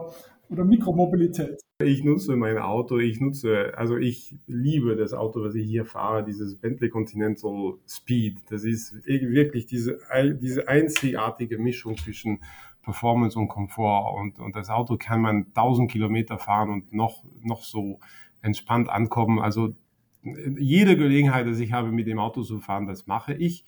oder 0.51 0.65
Mikromobilität? 0.65 1.61
Ich 1.83 2.03
nutze 2.03 2.37
mein 2.37 2.59
Auto, 2.59 2.99
ich 2.99 3.21
nutze, 3.21 3.73
also 3.77 3.97
ich 3.97 4.37
liebe 4.47 4.97
das 4.97 5.13
Auto, 5.13 5.43
was 5.43 5.55
ich 5.55 5.67
hier 5.67 5.85
fahre, 5.85 6.25
dieses 6.25 6.57
Bentley 6.57 6.89
Continental 6.89 7.75
Speed. 7.87 8.39
Das 8.51 8.65
ist 8.65 8.95
wirklich 9.07 9.67
diese, 9.67 9.99
diese 10.41 10.69
einzigartige 10.69 11.59
Mischung 11.59 11.97
zwischen 11.97 12.41
Performance 12.83 13.39
und 13.39 13.49
Komfort. 13.49 14.15
Und, 14.19 14.39
und 14.39 14.57
das 14.57 14.71
Auto 14.71 14.97
kann 14.97 15.21
man 15.21 15.47
1000 15.49 15.91
Kilometer 15.91 16.39
fahren 16.39 16.71
und 16.71 16.93
noch, 16.93 17.25
noch 17.43 17.63
so 17.63 18.01
entspannt 18.43 18.89
ankommen. 18.89 19.39
Also 19.39 19.75
jede 20.23 20.97
Gelegenheit, 20.97 21.47
dass 21.47 21.59
ich 21.59 21.73
habe, 21.73 21.93
mit 21.93 22.07
dem 22.07 22.19
Auto 22.19 22.43
zu 22.43 22.61
fahren, 22.61 22.87
das 22.87 23.07
mache 23.07 23.35
ich. 23.35 23.65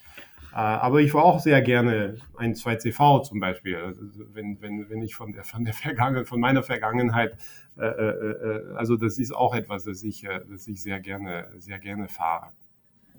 Äh, 0.52 0.56
aber 0.56 1.00
ich 1.00 1.14
war 1.14 1.24
auch 1.24 1.38
sehr 1.38 1.62
gerne 1.62 2.16
ein 2.36 2.54
2CV 2.54 3.22
zum 3.22 3.38
Beispiel, 3.38 3.76
also 3.76 4.02
wenn, 4.32 4.60
wenn, 4.60 4.90
wenn 4.90 5.02
ich 5.02 5.14
von 5.14 5.32
der, 5.32 5.44
von 5.44 5.64
der 5.64 5.74
Vergangenheit, 5.74 6.26
von 6.26 6.40
meiner 6.40 6.62
Vergangenheit, 6.62 7.36
äh, 7.78 7.84
äh, 7.84 8.10
äh, 8.10 8.74
also 8.74 8.96
das 8.96 9.18
ist 9.18 9.32
auch 9.34 9.54
etwas, 9.54 9.84
das 9.84 10.02
ich, 10.02 10.24
äh, 10.24 10.40
das 10.50 10.66
ich 10.66 10.82
sehr 10.82 10.98
gerne, 11.00 11.48
sehr 11.58 11.78
gerne 11.78 12.08
fahre. 12.08 12.48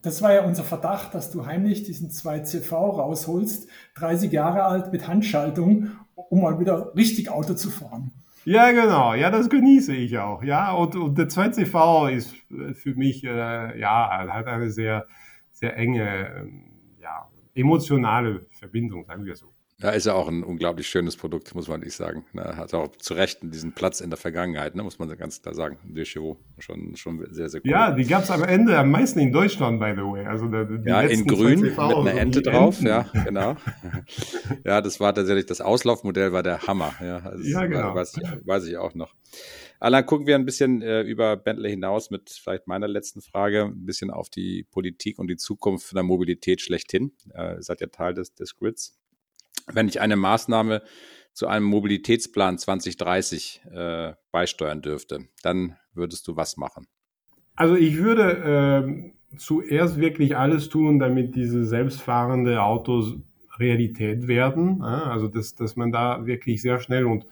Das 0.01 0.21
war 0.21 0.33
ja 0.33 0.43
unser 0.43 0.63
Verdacht, 0.63 1.13
dass 1.13 1.31
du 1.31 1.45
heimlich 1.45 1.83
diesen 1.83 2.09
2CV 2.09 2.71
rausholst, 2.73 3.69
30 3.95 4.31
Jahre 4.31 4.63
alt 4.63 4.91
mit 4.91 5.07
Handschaltung, 5.07 5.91
um 6.15 6.41
mal 6.41 6.59
wieder 6.59 6.95
richtig 6.95 7.29
Auto 7.29 7.53
zu 7.53 7.69
fahren. 7.69 8.11
Ja, 8.45 8.71
genau. 8.71 9.13
Ja, 9.13 9.29
das 9.29 9.49
genieße 9.49 9.95
ich 9.95 10.17
auch. 10.17 10.43
Ja, 10.43 10.71
und, 10.73 10.95
und 10.95 11.17
der 11.17 11.29
2CV 11.29 12.07
ist 12.07 12.35
für 12.73 12.95
mich, 12.95 13.23
äh, 13.23 13.79
ja, 13.79 14.27
hat 14.29 14.47
eine 14.47 14.69
sehr, 14.71 15.07
sehr 15.51 15.77
enge, 15.77 16.27
ähm, 16.37 16.71
emotionale 17.53 18.45
Verbindung, 18.51 19.05
sagen 19.05 19.25
wir 19.25 19.35
so. 19.35 19.53
Ja, 19.81 19.89
ist 19.89 20.05
ja 20.05 20.13
auch 20.13 20.27
ein 20.27 20.43
unglaublich 20.43 20.87
schönes 20.87 21.17
Produkt, 21.17 21.55
muss 21.55 21.67
man 21.67 21.79
nicht 21.79 21.95
sagen. 21.95 22.25
Er 22.33 22.55
hat 22.57 22.73
auch 22.73 22.95
zu 22.97 23.13
Recht 23.15 23.39
diesen 23.41 23.73
Platz 23.73 23.99
in 23.99 24.09
der 24.09 24.17
Vergangenheit, 24.17 24.75
ne, 24.75 24.83
muss 24.83 24.99
man 24.99 25.09
ganz 25.17 25.41
klar 25.41 25.55
sagen. 25.55 25.79
Deschevaux, 25.83 26.37
schon, 26.59 26.95
schon 26.95 27.25
sehr, 27.31 27.49
sehr 27.49 27.61
cool. 27.63 27.71
Ja, 27.71 27.91
die 27.91 28.05
gab 28.05 28.23
es 28.23 28.29
am 28.29 28.43
Ende 28.43 28.77
am 28.77 28.91
meisten 28.91 29.19
in 29.19 29.31
Deutschland, 29.31 29.79
by 29.79 29.93
the 29.95 30.01
way. 30.01 30.25
Also 30.25 30.47
die 30.47 30.87
ja, 30.87 31.01
in 31.01 31.25
grün 31.25 31.61
mit 31.61 31.79
einer 31.79 32.13
Ente 32.13 32.41
drauf, 32.41 32.77
Enten. 32.79 32.87
ja, 32.87 33.05
genau. 33.25 33.55
ja, 34.65 34.81
das 34.81 34.99
war 34.99 35.15
tatsächlich, 35.15 35.47
das 35.47 35.61
Auslaufmodell 35.61 36.31
war 36.31 36.43
der 36.43 36.61
Hammer. 36.67 36.93
Ja, 37.01 37.17
also 37.17 37.43
ja 37.43 37.65
genau. 37.65 37.95
Weiß, 37.95 38.19
weiß 38.45 38.67
ich 38.67 38.77
auch 38.77 38.93
noch. 38.93 39.15
Allein 39.79 40.05
gucken 40.05 40.27
wir 40.27 40.35
ein 40.35 40.45
bisschen 40.45 40.83
äh, 40.83 41.01
über 41.01 41.37
Bentley 41.37 41.71
hinaus 41.71 42.11
mit 42.11 42.29
vielleicht 42.29 42.67
meiner 42.67 42.87
letzten 42.87 43.21
Frage, 43.21 43.63
ein 43.63 43.85
bisschen 43.87 44.11
auf 44.11 44.29
die 44.29 44.63
Politik 44.69 45.17
und 45.17 45.27
die 45.27 45.37
Zukunft 45.37 45.95
der 45.95 46.03
Mobilität 46.03 46.61
schlechthin. 46.61 47.13
Äh, 47.33 47.55
ihr 47.55 47.63
seid 47.63 47.81
ja 47.81 47.87
Teil 47.87 48.13
des, 48.13 48.35
des 48.35 48.55
Grids. 48.55 49.00
Wenn 49.73 49.87
ich 49.87 50.01
eine 50.01 50.15
Maßnahme 50.15 50.81
zu 51.33 51.47
einem 51.47 51.65
Mobilitätsplan 51.65 52.57
2030 52.57 53.61
äh, 53.71 54.13
beisteuern 54.31 54.81
dürfte, 54.81 55.27
dann 55.43 55.77
würdest 55.93 56.27
du 56.27 56.35
was 56.35 56.57
machen? 56.57 56.87
Also 57.55 57.75
ich 57.75 57.97
würde 57.97 59.13
äh, 59.31 59.37
zuerst 59.37 59.99
wirklich 59.99 60.35
alles 60.35 60.69
tun, 60.69 60.99
damit 60.99 61.35
diese 61.35 61.65
selbstfahrende 61.65 62.61
Autos 62.61 63.17
Realität 63.59 64.27
werden. 64.27 64.81
Also 64.81 65.27
dass, 65.27 65.55
dass 65.55 65.75
man 65.75 65.91
da 65.91 66.25
wirklich 66.25 66.61
sehr 66.61 66.79
schnell 66.79 67.05
und 67.05 67.25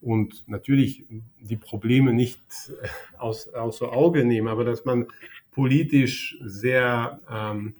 und 0.00 0.46
natürlich 0.46 1.04
die 1.40 1.56
Probleme 1.56 2.12
nicht 2.12 2.40
aus, 3.18 3.48
außer 3.48 3.92
Auge 3.92 4.24
nehmen, 4.24 4.48
aber 4.48 4.64
dass 4.64 4.84
man 4.84 5.06
politisch 5.50 6.38
sehr 6.44 7.20
ähm, 7.30 7.74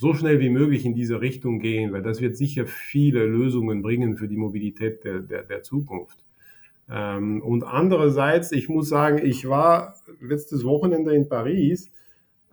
so 0.00 0.14
schnell 0.14 0.40
wie 0.40 0.50
möglich 0.50 0.84
in 0.84 0.94
diese 0.94 1.20
Richtung 1.20 1.58
gehen, 1.60 1.92
weil 1.92 2.02
das 2.02 2.20
wird 2.20 2.36
sicher 2.36 2.66
viele 2.66 3.24
Lösungen 3.26 3.82
bringen 3.82 4.16
für 4.16 4.28
die 4.28 4.38
Mobilität 4.38 5.04
der, 5.04 5.20
der, 5.20 5.42
der 5.44 5.62
Zukunft. 5.62 6.24
Ähm, 6.90 7.42
und 7.42 7.64
andererseits, 7.64 8.52
ich 8.52 8.68
muss 8.68 8.88
sagen, 8.88 9.18
ich 9.24 9.48
war 9.48 9.94
letztes 10.20 10.64
Wochenende 10.64 11.14
in 11.14 11.28
Paris 11.28 11.92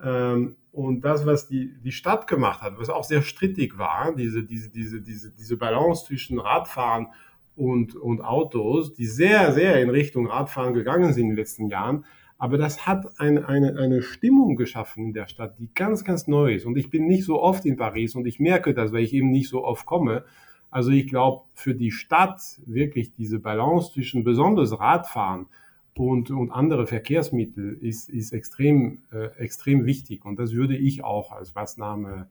Ähm, 0.03 0.55
und 0.71 1.01
das, 1.01 1.25
was 1.25 1.47
die, 1.47 1.73
die 1.83 1.91
Stadt 1.91 2.27
gemacht 2.27 2.61
hat, 2.61 2.77
was 2.77 2.89
auch 2.89 3.03
sehr 3.03 3.23
strittig 3.23 3.79
war, 3.79 4.13
diese, 4.15 4.43
diese, 4.43 4.69
diese, 4.69 5.01
diese, 5.01 5.31
diese 5.31 5.57
Balance 5.57 6.05
zwischen 6.05 6.39
Radfahren 6.39 7.07
und, 7.55 7.95
und 7.95 8.21
Autos, 8.21 8.93
die 8.93 9.07
sehr, 9.07 9.53
sehr 9.53 9.81
in 9.81 9.89
Richtung 9.89 10.27
Radfahren 10.27 10.75
gegangen 10.75 11.13
sind 11.13 11.23
in 11.23 11.29
den 11.29 11.37
letzten 11.37 11.67
Jahren. 11.69 12.05
Aber 12.39 12.57
das 12.57 12.85
hat 12.85 13.19
eine, 13.19 13.47
eine, 13.47 13.77
eine 13.77 14.01
Stimmung 14.03 14.55
geschaffen 14.55 15.05
in 15.05 15.13
der 15.13 15.27
Stadt, 15.27 15.57
die 15.57 15.69
ganz, 15.73 16.03
ganz 16.03 16.27
neu 16.27 16.53
ist. 16.53 16.65
Und 16.65 16.77
ich 16.77 16.89
bin 16.89 17.07
nicht 17.07 17.25
so 17.25 17.41
oft 17.41 17.65
in 17.65 17.77
Paris 17.77 18.15
und 18.15 18.27
ich 18.27 18.39
merke 18.39 18.73
das, 18.73 18.91
weil 18.91 19.03
ich 19.03 19.13
eben 19.13 19.31
nicht 19.31 19.49
so 19.49 19.63
oft 19.63 19.85
komme. 19.85 20.23
Also 20.69 20.91
ich 20.91 21.07
glaube, 21.07 21.45
für 21.55 21.73
die 21.73 21.91
Stadt 21.91 22.41
wirklich 22.65 23.13
diese 23.13 23.39
Balance 23.39 23.93
zwischen 23.93 24.23
besonders 24.23 24.79
Radfahren 24.79 25.47
und, 25.95 26.29
und 26.29 26.51
andere 26.51 26.85
Verkehrsmittel 26.85 27.73
ist, 27.81 28.07
ist 28.07 28.33
extrem, 28.33 28.99
äh, 29.11 29.29
extrem 29.39 29.88
wichtig. 29.88 30.23
Und 30.23 30.38
das 30.38 30.51
würde 30.51 30.77
ich 30.77 31.03
auch 31.03 31.31
als 31.31 31.55
Maßnahme 31.55 32.29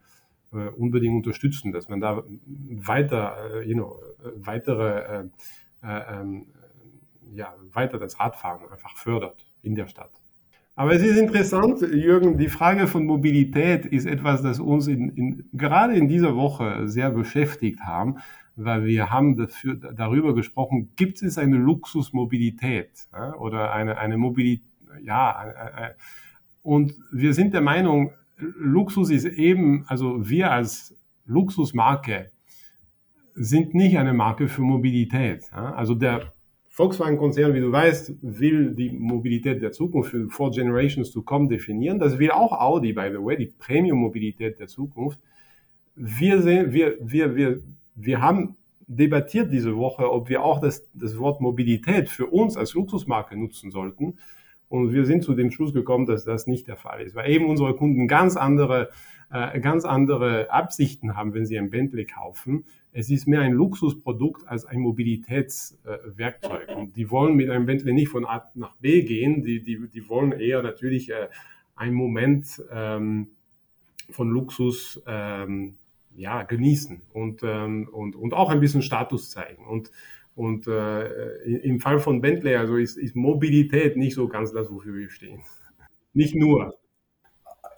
äh, 0.52 0.68
unbedingt 0.68 1.16
unterstützen, 1.16 1.72
dass 1.72 1.88
man 1.88 2.00
da 2.00 2.22
weiter, 2.46 3.36
äh, 3.54 3.68
you 3.68 3.74
know, 3.74 3.98
weitere, 4.36 5.00
äh, 5.00 5.24
äh, 5.82 6.20
ähm, 6.20 6.46
ja, 7.34 7.52
weiter 7.72 7.98
das 7.98 8.20
Radfahren 8.20 8.70
einfach 8.70 8.96
fördert 8.96 9.45
in 9.66 9.74
der 9.74 9.86
Stadt. 9.86 10.12
Aber 10.74 10.92
es 10.92 11.02
ist 11.02 11.16
interessant, 11.16 11.80
Jürgen, 11.80 12.36
die 12.36 12.48
Frage 12.48 12.86
von 12.86 13.06
Mobilität 13.06 13.86
ist 13.86 14.06
etwas, 14.06 14.42
das 14.42 14.60
uns 14.60 14.86
in, 14.86 15.08
in, 15.10 15.48
gerade 15.52 15.94
in 15.94 16.06
dieser 16.06 16.36
Woche 16.36 16.88
sehr 16.88 17.10
beschäftigt 17.10 17.80
haben 17.80 18.16
weil 18.56 18.86
wir 18.86 19.10
haben 19.10 19.36
dafür, 19.36 19.74
darüber 19.76 20.34
gesprochen, 20.34 20.92
gibt 20.96 21.22
es 21.22 21.36
eine 21.38 21.56
Luxusmobilität 21.58 23.06
ja, 23.12 23.34
oder 23.34 23.72
eine, 23.72 23.98
eine 23.98 24.16
Mobilität, 24.16 24.66
ja, 25.04 25.52
und 26.62 26.94
wir 27.12 27.34
sind 27.34 27.54
der 27.54 27.60
Meinung, 27.60 28.12
Luxus 28.38 29.10
ist 29.10 29.26
eben, 29.26 29.84
also 29.86 30.28
wir 30.28 30.50
als 30.50 30.96
Luxusmarke 31.26 32.30
sind 33.34 33.74
nicht 33.74 33.98
eine 33.98 34.14
Marke 34.14 34.48
für 34.48 34.62
Mobilität. 34.62 35.44
Ja. 35.52 35.74
Also 35.74 35.94
der 35.94 36.32
Volkswagen-Konzern, 36.76 37.54
wie 37.54 37.60
du 37.60 37.72
weißt, 37.72 38.14
will 38.22 38.74
die 38.74 38.90
Mobilität 38.90 39.62
der 39.62 39.72
Zukunft 39.72 40.10
für 40.10 40.28
Four 40.28 40.50
Generations 40.50 41.10
to 41.10 41.22
Come 41.22 41.48
definieren. 41.48 41.98
Das 41.98 42.18
will 42.18 42.30
auch 42.30 42.52
Audi, 42.52 42.92
by 42.92 43.08
the 43.10 43.18
way, 43.18 43.36
die 43.36 43.46
Premium-Mobilität 43.46 44.58
der 44.58 44.68
Zukunft. 44.68 45.18
Wir, 45.94 46.42
sehen, 46.42 46.72
wir, 46.72 46.96
wir, 47.00 47.34
wir 47.34 47.62
wir 47.96 48.20
haben 48.20 48.56
debattiert 48.86 49.52
diese 49.52 49.76
Woche, 49.76 50.12
ob 50.12 50.28
wir 50.28 50.44
auch 50.44 50.60
das, 50.60 50.86
das 50.94 51.18
Wort 51.18 51.40
Mobilität 51.40 52.08
für 52.08 52.26
uns 52.26 52.56
als 52.56 52.74
Luxusmarke 52.74 53.36
nutzen 53.36 53.72
sollten. 53.72 54.18
Und 54.68 54.92
wir 54.92 55.04
sind 55.04 55.22
zu 55.22 55.34
dem 55.34 55.50
Schluss 55.50 55.72
gekommen, 55.72 56.06
dass 56.06 56.24
das 56.24 56.46
nicht 56.46 56.66
der 56.66 56.76
Fall 56.76 57.00
ist, 57.02 57.14
weil 57.14 57.30
eben 57.30 57.46
unsere 57.46 57.74
Kunden 57.74 58.08
ganz 58.08 58.36
andere, 58.36 58.90
äh, 59.30 59.60
ganz 59.60 59.84
andere 59.84 60.50
Absichten 60.50 61.16
haben, 61.16 61.34
wenn 61.34 61.46
sie 61.46 61.58
ein 61.58 61.70
Bentley 61.70 62.04
kaufen. 62.04 62.64
Es 62.92 63.10
ist 63.10 63.28
mehr 63.28 63.42
ein 63.42 63.52
Luxusprodukt 63.52 64.48
als 64.48 64.64
ein 64.64 64.80
Mobilitätswerkzeug. 64.80 66.68
Äh, 66.68 66.74
und 66.74 66.96
die 66.96 67.10
wollen 67.10 67.36
mit 67.36 67.48
einem 67.48 67.66
Bentley 67.66 67.92
nicht 67.92 68.08
von 68.08 68.24
A 68.24 68.50
nach 68.54 68.74
B 68.76 69.02
gehen, 69.02 69.42
die, 69.42 69.62
die, 69.62 69.86
die 69.88 70.08
wollen 70.08 70.32
eher 70.32 70.62
natürlich 70.62 71.10
äh, 71.10 71.28
einen 71.76 71.94
Moment 71.94 72.62
ähm, 72.72 73.28
von 74.10 74.30
Luxus 74.30 75.02
ähm, 75.06 75.76
ja, 76.16 76.42
genießen 76.42 77.02
und, 77.12 77.42
ähm, 77.44 77.88
und, 77.92 78.16
und 78.16 78.34
auch 78.34 78.50
ein 78.50 78.60
bisschen 78.60 78.82
Status 78.82 79.30
zeigen. 79.30 79.64
Und, 79.66 79.90
und 80.36 80.68
äh, 80.68 81.06
im 81.44 81.80
Fall 81.80 81.98
von 81.98 82.20
Bentley, 82.20 82.54
also 82.56 82.76
ist, 82.76 82.98
ist 82.98 83.16
Mobilität 83.16 83.96
nicht 83.96 84.14
so 84.14 84.28
ganz 84.28 84.52
das, 84.52 84.70
wofür 84.70 84.94
wir 84.94 85.08
stehen. 85.08 85.40
Nicht 86.12 86.34
nur. 86.34 86.74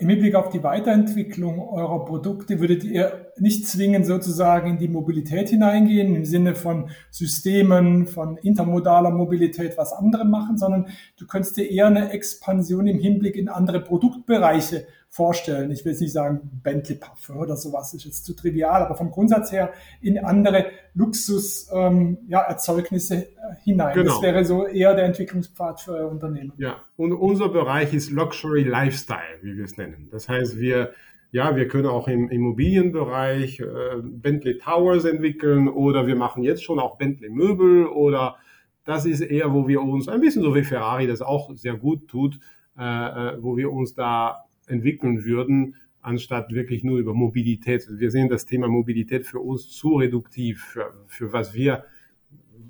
Im 0.00 0.08
Hinblick 0.08 0.34
auf 0.34 0.50
die 0.50 0.62
Weiterentwicklung 0.62 1.60
eurer 1.60 2.04
Produkte 2.04 2.60
würdet 2.60 2.84
ihr 2.84 3.32
nicht 3.38 3.66
zwingend 3.66 4.06
sozusagen 4.06 4.70
in 4.70 4.78
die 4.78 4.88
Mobilität 4.88 5.48
hineingehen, 5.48 6.14
im 6.14 6.24
Sinne 6.24 6.54
von 6.54 6.90
Systemen, 7.10 8.06
von 8.06 8.36
intermodaler 8.38 9.10
Mobilität, 9.10 9.76
was 9.76 9.92
andere 9.92 10.24
machen, 10.24 10.56
sondern 10.56 10.88
du 11.16 11.26
könntest 11.26 11.56
dir 11.56 11.68
eher 11.68 11.86
eine 11.86 12.10
Expansion 12.10 12.86
im 12.86 12.98
Hinblick 12.98 13.36
in 13.36 13.48
andere 13.48 13.80
Produktbereiche 13.80 14.86
vorstellen. 15.08 15.70
Ich 15.70 15.84
will 15.84 15.92
jetzt 15.92 16.00
nicht 16.00 16.12
sagen 16.12 16.60
Bentley 16.62 16.96
Parfum 16.96 17.38
oder 17.38 17.56
sowas, 17.56 17.94
ist 17.94 18.04
jetzt 18.04 18.24
zu 18.24 18.34
trivial, 18.34 18.82
aber 18.82 18.94
vom 18.94 19.10
Grundsatz 19.10 19.50
her 19.52 19.72
in 20.00 20.18
andere 20.18 20.66
Luxus-Erzeugnisse 20.94 23.14
ähm, 23.14 23.22
ja, 23.22 23.50
äh, 23.50 23.56
hinein. 23.62 23.94
Genau. 23.94 24.12
Das 24.12 24.22
wäre 24.22 24.44
so 24.44 24.66
eher 24.66 24.94
der 24.94 25.06
Entwicklungspfad 25.06 25.80
für 25.80 25.92
euer 25.92 26.10
Unternehmen. 26.10 26.52
Ja, 26.58 26.82
und 26.96 27.12
unser 27.12 27.48
Bereich 27.48 27.94
ist 27.94 28.10
Luxury 28.10 28.64
Lifestyle, 28.64 29.38
wie 29.42 29.56
wir 29.56 29.64
es 29.64 29.76
nennen. 29.76 30.08
Das 30.10 30.28
heißt, 30.28 30.58
wir 30.58 30.90
ja, 31.30 31.56
wir 31.56 31.68
können 31.68 31.86
auch 31.86 32.08
im 32.08 32.30
Immobilienbereich 32.30 33.60
äh, 33.60 33.66
Bentley 34.02 34.56
Towers 34.56 35.04
entwickeln 35.04 35.68
oder 35.68 36.06
wir 36.06 36.16
machen 36.16 36.42
jetzt 36.42 36.64
schon 36.64 36.78
auch 36.78 36.96
Bentley 36.96 37.28
Möbel 37.28 37.86
oder 37.86 38.36
das 38.84 39.04
ist 39.04 39.20
eher, 39.20 39.52
wo 39.52 39.68
wir 39.68 39.82
uns 39.82 40.08
ein 40.08 40.22
bisschen 40.22 40.42
so 40.42 40.54
wie 40.54 40.64
Ferrari 40.64 41.06
das 41.06 41.20
auch 41.20 41.54
sehr 41.54 41.74
gut 41.74 42.08
tut, 42.08 42.40
äh, 42.78 42.82
äh 42.82 43.36
wo 43.42 43.58
wir 43.58 43.70
uns 43.70 43.94
da 43.94 44.47
entwickeln 44.68 45.24
würden, 45.24 45.76
anstatt 46.00 46.52
wirklich 46.52 46.84
nur 46.84 46.98
über 46.98 47.14
Mobilität. 47.14 47.86
Wir 47.90 48.10
sehen 48.10 48.28
das 48.28 48.46
Thema 48.46 48.68
Mobilität 48.68 49.26
für 49.26 49.40
uns 49.40 49.70
zu 49.70 49.96
reduktiv, 49.96 50.62
für, 50.62 50.92
für 51.06 51.32
was 51.32 51.54
wir 51.54 51.84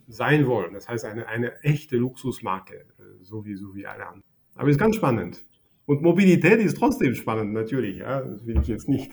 sein 0.06 0.46
wollen. 0.46 0.74
Das 0.74 0.88
heißt, 0.88 1.04
eine, 1.04 1.26
eine 1.28 1.62
echte 1.62 1.96
Luxusmarke, 1.96 2.86
so 3.20 3.44
wie, 3.44 3.54
so 3.54 3.74
wie 3.74 3.86
alle 3.86 4.06
anderen. 4.06 4.24
Aber 4.54 4.70
ist 4.70 4.78
ganz 4.78 4.96
spannend. 4.96 5.44
Und 5.88 6.02
Mobilität 6.02 6.60
ist 6.60 6.76
trotzdem 6.76 7.14
spannend, 7.14 7.54
natürlich. 7.54 7.98
Ja, 7.98 8.20
das 8.20 8.44
will 8.44 8.58
ich 8.60 8.68
jetzt 8.68 8.90
nicht. 8.90 9.10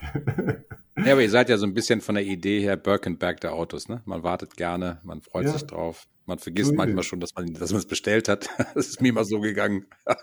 ja, 1.06 1.14
aber 1.14 1.22
ihr 1.22 1.30
seid 1.30 1.48
ja 1.48 1.58
so 1.58 1.66
ein 1.66 1.74
bisschen 1.74 2.02
von 2.02 2.16
der 2.16 2.26
Idee 2.26 2.60
her 2.60 2.76
Birkenberg 2.76 3.40
der 3.40 3.54
Autos. 3.54 3.88
Ne? 3.88 4.02
Man 4.04 4.24
wartet 4.24 4.58
gerne, 4.58 5.00
man 5.04 5.22
freut 5.22 5.46
ja. 5.46 5.54
sich 5.54 5.64
drauf. 5.64 6.06
Man 6.26 6.38
vergisst 6.38 6.72
so 6.72 6.76
manchmal 6.76 7.04
schon, 7.04 7.22
dass 7.22 7.34
man 7.34 7.54
dass 7.54 7.72
man 7.72 7.80
es 7.80 7.86
bestellt 7.86 8.28
hat. 8.28 8.50
Das 8.76 8.88
ist 8.90 9.02
mir 9.02 9.10
immer 9.10 9.24
so 9.24 9.40
gegangen. 9.40 9.86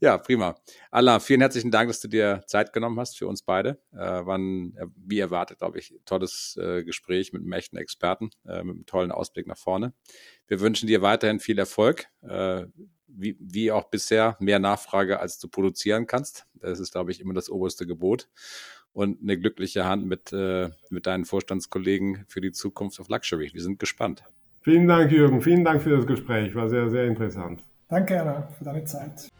Ja, 0.00 0.16
prima. 0.16 0.54
Allah, 0.92 1.18
vielen 1.18 1.40
herzlichen 1.40 1.72
Dank, 1.72 1.88
dass 1.88 1.98
du 1.98 2.06
dir 2.06 2.42
Zeit 2.46 2.72
genommen 2.72 3.00
hast 3.00 3.18
für 3.18 3.26
uns 3.26 3.42
beide. 3.42 3.80
Äh, 3.92 3.96
war 3.98 4.38
ein, 4.38 4.76
äh, 4.76 4.86
wie 4.94 5.18
erwartet, 5.18 5.58
glaube 5.58 5.78
ich, 5.78 5.92
tolles 6.04 6.56
äh, 6.60 6.84
Gespräch 6.84 7.32
mit 7.32 7.42
einem 7.42 7.52
echten 7.52 7.76
Experten, 7.76 8.30
äh, 8.46 8.62
mit 8.62 8.76
einem 8.76 8.86
tollen 8.86 9.10
Ausblick 9.10 9.48
nach 9.48 9.56
vorne. 9.56 9.92
Wir 10.46 10.60
wünschen 10.60 10.86
dir 10.86 11.02
weiterhin 11.02 11.40
viel 11.40 11.58
Erfolg, 11.58 12.06
äh, 12.22 12.66
wie, 13.08 13.36
wie 13.40 13.72
auch 13.72 13.90
bisher, 13.90 14.36
mehr 14.38 14.60
Nachfrage, 14.60 15.18
als 15.18 15.40
du 15.40 15.48
produzieren 15.48 16.06
kannst. 16.06 16.46
Das 16.54 16.78
ist, 16.78 16.92
glaube 16.92 17.10
ich, 17.10 17.20
immer 17.20 17.34
das 17.34 17.50
oberste 17.50 17.84
Gebot. 17.84 18.28
Und 18.92 19.20
eine 19.20 19.36
glückliche 19.36 19.84
Hand 19.84 20.06
mit, 20.06 20.32
äh, 20.32 20.70
mit 20.90 21.06
deinen 21.06 21.24
Vorstandskollegen 21.24 22.24
für 22.28 22.40
die 22.40 22.52
Zukunft 22.52 23.00
of 23.00 23.08
Luxury. 23.08 23.50
Wir 23.52 23.62
sind 23.62 23.80
gespannt. 23.80 24.22
Vielen 24.60 24.86
Dank, 24.86 25.10
Jürgen. 25.10 25.40
Vielen 25.42 25.64
Dank 25.64 25.82
für 25.82 25.96
das 25.96 26.06
Gespräch. 26.06 26.54
War 26.54 26.68
sehr, 26.68 26.88
sehr 26.88 27.06
interessant. 27.06 27.64
Danke, 27.88 28.20
Anna, 28.20 28.48
für 28.58 28.64
deine 28.64 28.84
Zeit. 28.84 29.30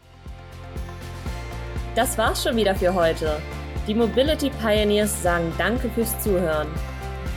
Das 1.95 2.17
war's 2.17 2.43
schon 2.43 2.55
wieder 2.55 2.75
für 2.75 2.93
heute. 2.93 3.41
Die 3.87 3.95
Mobility 3.95 4.51
Pioneers 4.61 5.23
sagen 5.23 5.51
Danke 5.57 5.89
fürs 5.89 6.19
Zuhören. 6.19 6.67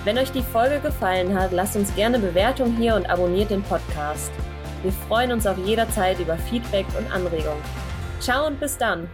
Wenn 0.04 0.18
euch 0.18 0.32
die 0.32 0.42
Folge 0.42 0.80
gefallen 0.80 1.38
hat, 1.38 1.52
lasst 1.52 1.76
uns 1.76 1.94
gerne 1.94 2.18
Bewertung 2.18 2.76
hier 2.76 2.96
und 2.96 3.08
abonniert 3.08 3.50
den 3.50 3.62
Podcast. 3.62 4.32
Wir 4.82 4.92
freuen 4.92 5.32
uns 5.32 5.46
auf 5.46 5.56
jederzeit 5.58 6.18
über 6.18 6.36
Feedback 6.36 6.86
und 6.98 7.10
Anregungen. 7.12 7.62
Ciao 8.20 8.46
und 8.46 8.58
bis 8.58 8.76
dann! 8.76 9.08